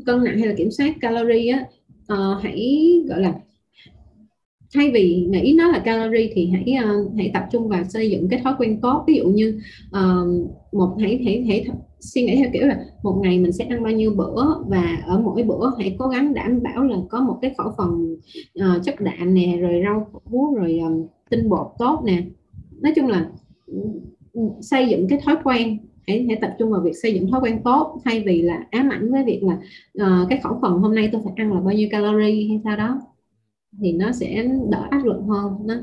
cân 0.05 0.23
nặng 0.23 0.37
hay 0.37 0.47
là 0.47 0.53
kiểm 0.57 0.71
soát 0.71 0.95
calorie 1.01 1.51
á 1.51 1.65
uh, 2.13 2.43
hãy 2.43 2.91
gọi 3.09 3.21
là 3.21 3.33
thay 4.73 4.91
vì 4.91 5.27
nghĩ 5.29 5.55
nó 5.57 5.71
là 5.71 5.79
calorie 5.79 6.31
thì 6.33 6.49
hãy 6.51 6.75
uh, 6.85 7.11
hãy 7.17 7.31
tập 7.33 7.43
trung 7.51 7.67
vào 7.67 7.83
xây 7.83 8.11
dựng 8.11 8.29
cái 8.29 8.39
thói 8.43 8.53
quen 8.59 8.81
tốt. 8.81 9.03
Ví 9.07 9.15
dụ 9.15 9.29
như 9.29 9.61
uh, 9.87 10.49
một 10.73 10.95
hãy 10.99 11.21
hãy 11.25 11.43
hãy 11.47 11.65
suy 11.99 12.23
nghĩ 12.23 12.35
theo 12.35 12.49
kiểu 12.53 12.67
là 12.67 12.85
một 13.03 13.19
ngày 13.23 13.39
mình 13.39 13.51
sẽ 13.51 13.65
ăn 13.65 13.83
bao 13.83 13.93
nhiêu 13.93 14.11
bữa 14.11 14.45
và 14.67 14.97
ở 15.05 15.19
mỗi 15.19 15.43
bữa 15.43 15.71
hãy 15.79 15.95
cố 15.99 16.07
gắng 16.07 16.33
đảm 16.33 16.63
bảo 16.63 16.83
là 16.83 16.97
có 17.09 17.21
một 17.21 17.37
cái 17.41 17.53
khẩu 17.57 17.71
phần 17.77 18.13
uh, 18.59 18.83
chất 18.83 18.95
đạm 19.01 19.33
nè 19.33 19.57
rồi 19.61 19.81
rau 19.83 20.07
củ 20.11 20.55
rồi 20.55 20.79
um, 20.79 21.07
tinh 21.29 21.49
bột 21.49 21.67
tốt 21.79 22.03
nè. 22.05 22.23
Nói 22.81 22.93
chung 22.95 23.07
là 23.07 23.29
ừ, 23.65 23.79
ừ, 24.33 24.41
xây 24.61 24.87
dựng 24.87 25.07
cái 25.09 25.19
thói 25.25 25.35
quen. 25.43 25.77
Hãy 26.07 26.25
hãy 26.27 26.37
tập 26.41 26.55
trung 26.59 26.71
vào 26.71 26.81
việc 26.81 26.93
xây 27.01 27.13
dựng 27.13 27.31
thói 27.31 27.41
quen 27.43 27.61
tốt. 27.63 28.01
Thay 28.05 28.23
vì 28.25 28.41
là 28.41 28.65
ám 28.71 28.89
ảnh 28.89 29.11
với 29.11 29.23
việc 29.23 29.41
là 29.43 29.57
uh, 30.03 30.29
cái 30.29 30.39
khẩu 30.43 30.59
phần 30.61 30.73
hôm 30.73 30.95
nay 30.95 31.09
tôi 31.11 31.21
phải 31.23 31.33
ăn 31.35 31.53
là 31.53 31.61
bao 31.61 31.73
nhiêu 31.73 31.87
calorie 31.91 32.47
hay 32.47 32.61
sao 32.63 32.77
đó 32.77 32.99
thì 33.81 33.91
nó 33.91 34.11
sẽ 34.11 34.47
đỡ 34.69 34.87
áp 34.89 35.05
lực 35.05 35.21
hơn 35.27 35.67
đó. 35.67 35.75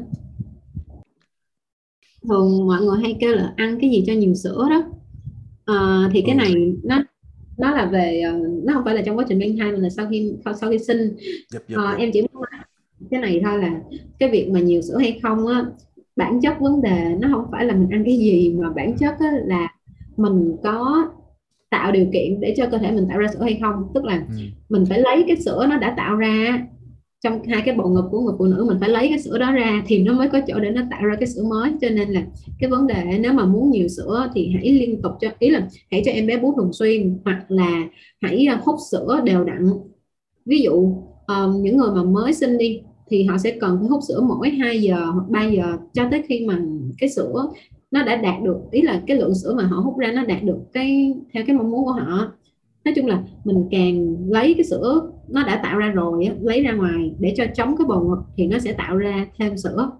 Thường 2.28 2.66
mọi 2.66 2.82
người 2.82 2.98
hay 3.02 3.16
kêu 3.20 3.34
là 3.34 3.52
ăn 3.56 3.78
cái 3.80 3.90
gì 3.90 4.04
cho 4.06 4.12
nhiều 4.12 4.34
sữa 4.34 4.66
đó. 4.70 4.82
À, 5.64 6.08
thì 6.12 6.22
cái 6.26 6.34
ừ. 6.34 6.38
này 6.38 6.54
nó 6.84 7.02
nó 7.58 7.70
là 7.70 7.86
về 7.86 8.20
ờ, 8.20 8.38
nó 8.64 8.72
không 8.72 8.84
phải 8.84 8.94
là 8.94 9.02
trong 9.02 9.18
quá 9.18 9.24
trình 9.28 9.38
mang 9.38 9.56
thai 9.58 9.72
mà 9.72 9.78
là 9.78 9.90
sau 9.90 10.06
khi 10.10 10.32
sau 10.60 10.70
khi 10.70 10.78
sinh. 10.78 11.16
Yep, 11.52 11.62
yep, 11.68 11.78
à, 11.78 11.94
em 11.98 12.10
chỉ 12.12 12.22
muốn 12.22 12.44
cái 13.10 13.20
này 13.20 13.40
thôi 13.44 13.58
là 13.58 13.80
cái 14.18 14.30
việc 14.30 14.50
mà 14.50 14.60
nhiều 14.60 14.82
sữa 14.82 14.98
hay 14.98 15.20
không 15.22 15.46
á 15.46 15.64
bản 16.16 16.40
chất 16.40 16.60
vấn 16.60 16.82
đề 16.82 17.16
nó 17.20 17.28
không 17.32 17.44
phải 17.52 17.64
là 17.64 17.74
mình 17.74 17.88
ăn 17.90 18.04
cái 18.04 18.18
gì 18.18 18.54
mà 18.58 18.70
bản 18.70 18.96
chất 18.98 19.14
á, 19.18 19.32
là 19.44 19.68
mình 20.16 20.56
có 20.62 21.08
tạo 21.70 21.92
điều 21.92 22.06
kiện 22.12 22.40
để 22.40 22.54
cho 22.56 22.66
cơ 22.70 22.78
thể 22.78 22.92
mình 22.92 23.06
tạo 23.08 23.18
ra 23.18 23.28
sữa 23.28 23.42
hay 23.42 23.58
không. 23.62 23.90
Tức 23.94 24.04
là 24.04 24.26
ừ. 24.30 24.36
mình 24.68 24.84
phải 24.86 25.00
lấy 25.00 25.24
cái 25.26 25.36
sữa 25.36 25.66
nó 25.70 25.76
đã 25.76 25.94
tạo 25.96 26.16
ra 26.16 26.66
trong 27.26 27.42
hai 27.42 27.62
cái 27.64 27.74
bộ 27.74 27.88
ngực 27.88 28.04
của 28.10 28.20
người 28.20 28.34
phụ 28.38 28.44
nữ 28.44 28.64
mình 28.68 28.76
phải 28.80 28.88
lấy 28.88 29.08
cái 29.08 29.18
sữa 29.18 29.38
đó 29.38 29.52
ra 29.52 29.82
thì 29.86 30.02
nó 30.02 30.12
mới 30.12 30.28
có 30.28 30.40
chỗ 30.46 30.60
để 30.60 30.70
nó 30.70 30.82
tạo 30.90 31.04
ra 31.04 31.16
cái 31.20 31.26
sữa 31.26 31.42
mới. 31.48 31.72
Cho 31.80 31.88
nên 31.88 32.08
là 32.08 32.26
cái 32.58 32.70
vấn 32.70 32.86
đề 32.86 33.18
nếu 33.20 33.32
mà 33.32 33.44
muốn 33.44 33.70
nhiều 33.70 33.88
sữa 33.88 34.30
thì 34.34 34.52
hãy 34.54 34.72
liên 34.72 35.02
tục 35.02 35.12
cho 35.20 35.28
ý 35.38 35.50
là 35.50 35.68
hãy 35.90 36.02
cho 36.04 36.12
em 36.12 36.26
bé 36.26 36.38
bú 36.38 36.54
thường 36.56 36.72
xuyên 36.72 37.18
hoặc 37.24 37.44
là 37.48 37.88
hãy 38.20 38.46
à, 38.46 38.60
hút 38.64 38.76
sữa 38.90 39.20
đều 39.24 39.44
đặn. 39.44 39.70
Ví 40.44 40.60
dụ 40.60 40.72
um, 41.26 41.62
những 41.62 41.76
người 41.76 41.90
mà 41.94 42.02
mới 42.02 42.32
sinh 42.32 42.58
đi 42.58 42.80
thì 43.10 43.24
họ 43.24 43.38
sẽ 43.38 43.56
cần 43.60 43.76
phải 43.80 43.88
hút 43.88 44.00
sữa 44.08 44.20
mỗi 44.20 44.50
2 44.50 44.82
giờ 44.82 44.96
hoặc 44.96 45.24
3 45.28 45.44
giờ 45.46 45.76
cho 45.92 46.08
tới 46.10 46.22
khi 46.28 46.46
mà 46.46 46.60
cái 46.98 47.10
sữa 47.10 47.48
nó 47.90 48.02
đã 48.02 48.16
đạt 48.16 48.42
được 48.42 48.58
ý 48.70 48.82
là 48.82 49.02
cái 49.06 49.16
lượng 49.16 49.34
sữa 49.34 49.54
mà 49.56 49.64
họ 49.64 49.76
hút 49.76 49.98
ra 49.98 50.12
nó 50.12 50.24
đạt 50.24 50.42
được 50.42 50.58
cái 50.72 51.14
theo 51.32 51.42
cái 51.46 51.56
mong 51.56 51.70
muốn 51.70 51.84
của 51.84 51.92
họ 51.92 52.32
nói 52.86 52.94
chung 52.96 53.06
là 53.06 53.22
mình 53.44 53.68
càng 53.70 54.16
lấy 54.28 54.54
cái 54.54 54.64
sữa 54.64 55.10
nó 55.28 55.44
đã 55.46 55.60
tạo 55.62 55.78
ra 55.78 55.90
rồi 55.90 56.24
á, 56.24 56.34
lấy 56.40 56.62
ra 56.62 56.72
ngoài 56.72 57.14
để 57.18 57.34
cho 57.36 57.44
chống 57.54 57.76
cái 57.76 57.84
bầu 57.88 58.08
ngực 58.08 58.22
thì 58.36 58.46
nó 58.46 58.58
sẽ 58.58 58.72
tạo 58.72 58.96
ra 58.96 59.26
thêm 59.38 59.56
sữa. 59.56 59.90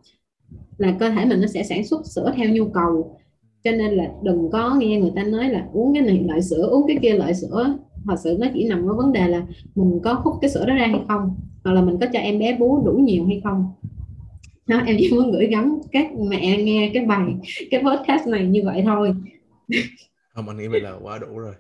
Là 0.79 0.97
cơ 1.01 1.11
thể 1.11 1.25
mình 1.25 1.41
nó 1.41 1.47
sẽ 1.47 1.63
sản 1.63 1.87
xuất 1.87 2.07
sữa 2.07 2.33
theo 2.37 2.49
nhu 2.51 2.69
cầu. 2.69 3.19
Cho 3.65 3.71
nên 3.71 3.93
là 3.93 4.13
đừng 4.23 4.51
có 4.51 4.75
nghe 4.79 5.01
người 5.01 5.13
ta 5.17 5.23
nói 5.23 5.49
là 5.49 5.67
uống 5.73 5.95
cái 5.95 6.03
này 6.03 6.25
loại 6.27 6.43
sữa 6.43 6.69
uống 6.71 6.87
cái 6.87 6.97
kia 7.03 7.13
loại 7.13 7.35
sữa. 7.35 7.79
Thật 8.05 8.17
sự 8.25 8.37
nó 8.41 8.47
chỉ 8.55 8.69
nằm 8.69 8.87
ở 8.89 8.95
vấn 8.95 9.13
đề 9.13 9.29
là 9.29 9.47
mình 9.75 10.01
có 10.05 10.13
hút 10.13 10.35
cái 10.41 10.51
sữa 10.51 10.65
đó 10.67 10.75
ra 10.75 10.87
hay 10.87 11.01
không 11.09 11.37
hoặc 11.65 11.73
là 11.73 11.83
mình 11.83 11.97
có 12.01 12.07
cho 12.13 12.19
em 12.19 12.39
bé 12.39 12.57
bú 12.59 12.83
đủ 12.87 12.93
nhiều 12.93 13.27
hay 13.27 13.41
không. 13.45 13.65
Đó 14.67 14.83
em 14.87 14.97
chỉ 14.99 15.13
muốn 15.13 15.33
gửi 15.33 15.47
gắm 15.47 15.79
các 15.93 16.07
mẹ 16.31 16.63
nghe 16.63 16.91
cái 16.95 17.07
bài 17.07 17.35
cái 17.71 17.83
podcast 17.83 18.29
này 18.29 18.47
như 18.47 18.63
vậy 18.65 18.83
thôi. 18.87 19.15
Không 20.35 20.49
anh 20.49 20.59
nghĩ 20.59 20.67
vậy 20.67 20.81
là 20.81 20.93
quá 21.03 21.19
đủ 21.19 21.39
rồi 21.39 21.55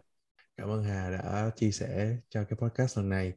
cảm 0.56 0.68
ơn 0.68 0.84
Hà 0.84 1.10
đã 1.10 1.50
chia 1.56 1.70
sẻ 1.70 2.16
cho 2.28 2.44
cái 2.44 2.56
podcast 2.56 2.98
lần 2.98 3.08
này. 3.08 3.32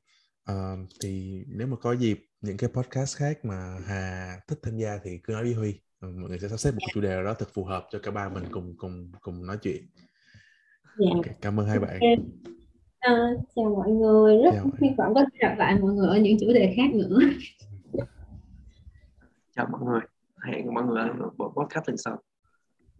Uh, 0.52 0.56
thì 1.04 1.44
nếu 1.48 1.68
mà 1.68 1.78
có 1.82 1.94
dịp 1.94 2.26
những 2.42 2.58
cái 2.58 2.70
podcast 2.74 3.18
khác 3.18 3.46
mà 3.46 3.78
Hà 3.86 4.36
thích 4.48 4.60
tham 4.64 4.78
gia 4.78 4.98
thì 5.04 5.20
cứ 5.24 5.34
nói 5.34 5.44
với 5.44 5.54
Huy. 5.54 5.80
Uh, 6.08 6.16
mọi 6.16 6.30
người 6.30 6.40
sẽ 6.40 6.48
sắp 6.48 6.58
xếp 6.58 6.72
một 6.72 6.88
chủ 6.94 7.02
đề 7.02 7.24
đó 7.24 7.34
thật 7.34 7.50
phù 7.54 7.64
hợp 7.64 7.88
cho 7.92 8.00
cả 8.00 8.12
ba 8.12 8.30
mình 8.30 8.44
cùng 8.52 8.76
cùng 8.78 9.12
cùng 9.22 9.46
nói 9.46 9.58
chuyện. 9.62 9.84
Dạ. 10.98 11.12
okay, 11.16 11.36
cảm 11.42 11.60
ơn 11.60 11.68
hai 11.68 11.80
bạn. 11.80 12.00
À, 13.00 13.30
chào 13.56 13.76
mọi 13.76 13.90
người. 13.90 14.38
Rất 14.44 14.52
hy 14.82 14.90
vọng 14.98 15.14
có 15.14 15.22
thể 15.22 15.38
gặp 15.42 15.56
lại 15.58 15.80
mọi 15.80 15.94
người 15.94 16.10
ở 16.10 16.18
những 16.18 16.38
chủ 16.40 16.54
đề 16.54 16.74
khác 16.78 16.94
nữa. 16.94 17.20
Chào 19.56 19.68
mọi 19.72 19.82
người. 19.86 20.02
Hẹn 20.48 20.74
mọi 20.74 20.84
người 20.84 21.02
ở 21.02 21.30
bộ 21.38 21.54
podcast 21.58 21.88
lần 21.88 21.98
sau. 21.98 22.22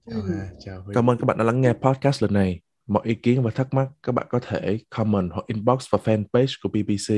Chào 0.06 0.22
Hà 0.22 0.50
chào 0.60 0.82
Huy. 0.82 0.94
cảm 0.96 1.10
ơn 1.10 1.18
các 1.18 1.26
bạn 1.26 1.38
đã 1.38 1.44
lắng 1.44 1.62
nghe 1.62 1.74
podcast 1.74 2.24
lần 2.24 2.34
này 2.34 2.62
mọi 2.90 3.04
ý 3.06 3.16
kiến 3.16 3.44
và 3.44 3.52
thắc 3.52 3.74
mắc 3.74 3.88
các 4.04 4.12
bạn 4.12 4.28
có 4.30 4.40
thể 4.40 4.80
comment 4.90 5.30
hoặc 5.34 5.44
inbox 5.48 5.86
vào 5.92 6.02
fanpage 6.04 6.54
của 6.64 6.70
BBC. 6.70 7.16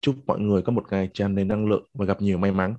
Chúc 0.00 0.16
mọi 0.26 0.40
người 0.40 0.62
có 0.62 0.72
một 0.72 0.84
ngày 0.90 1.08
tràn 1.14 1.34
đầy 1.34 1.44
năng 1.44 1.66
lượng 1.66 1.88
và 1.94 2.06
gặp 2.06 2.22
nhiều 2.22 2.38
may 2.38 2.52
mắn. 2.52 2.74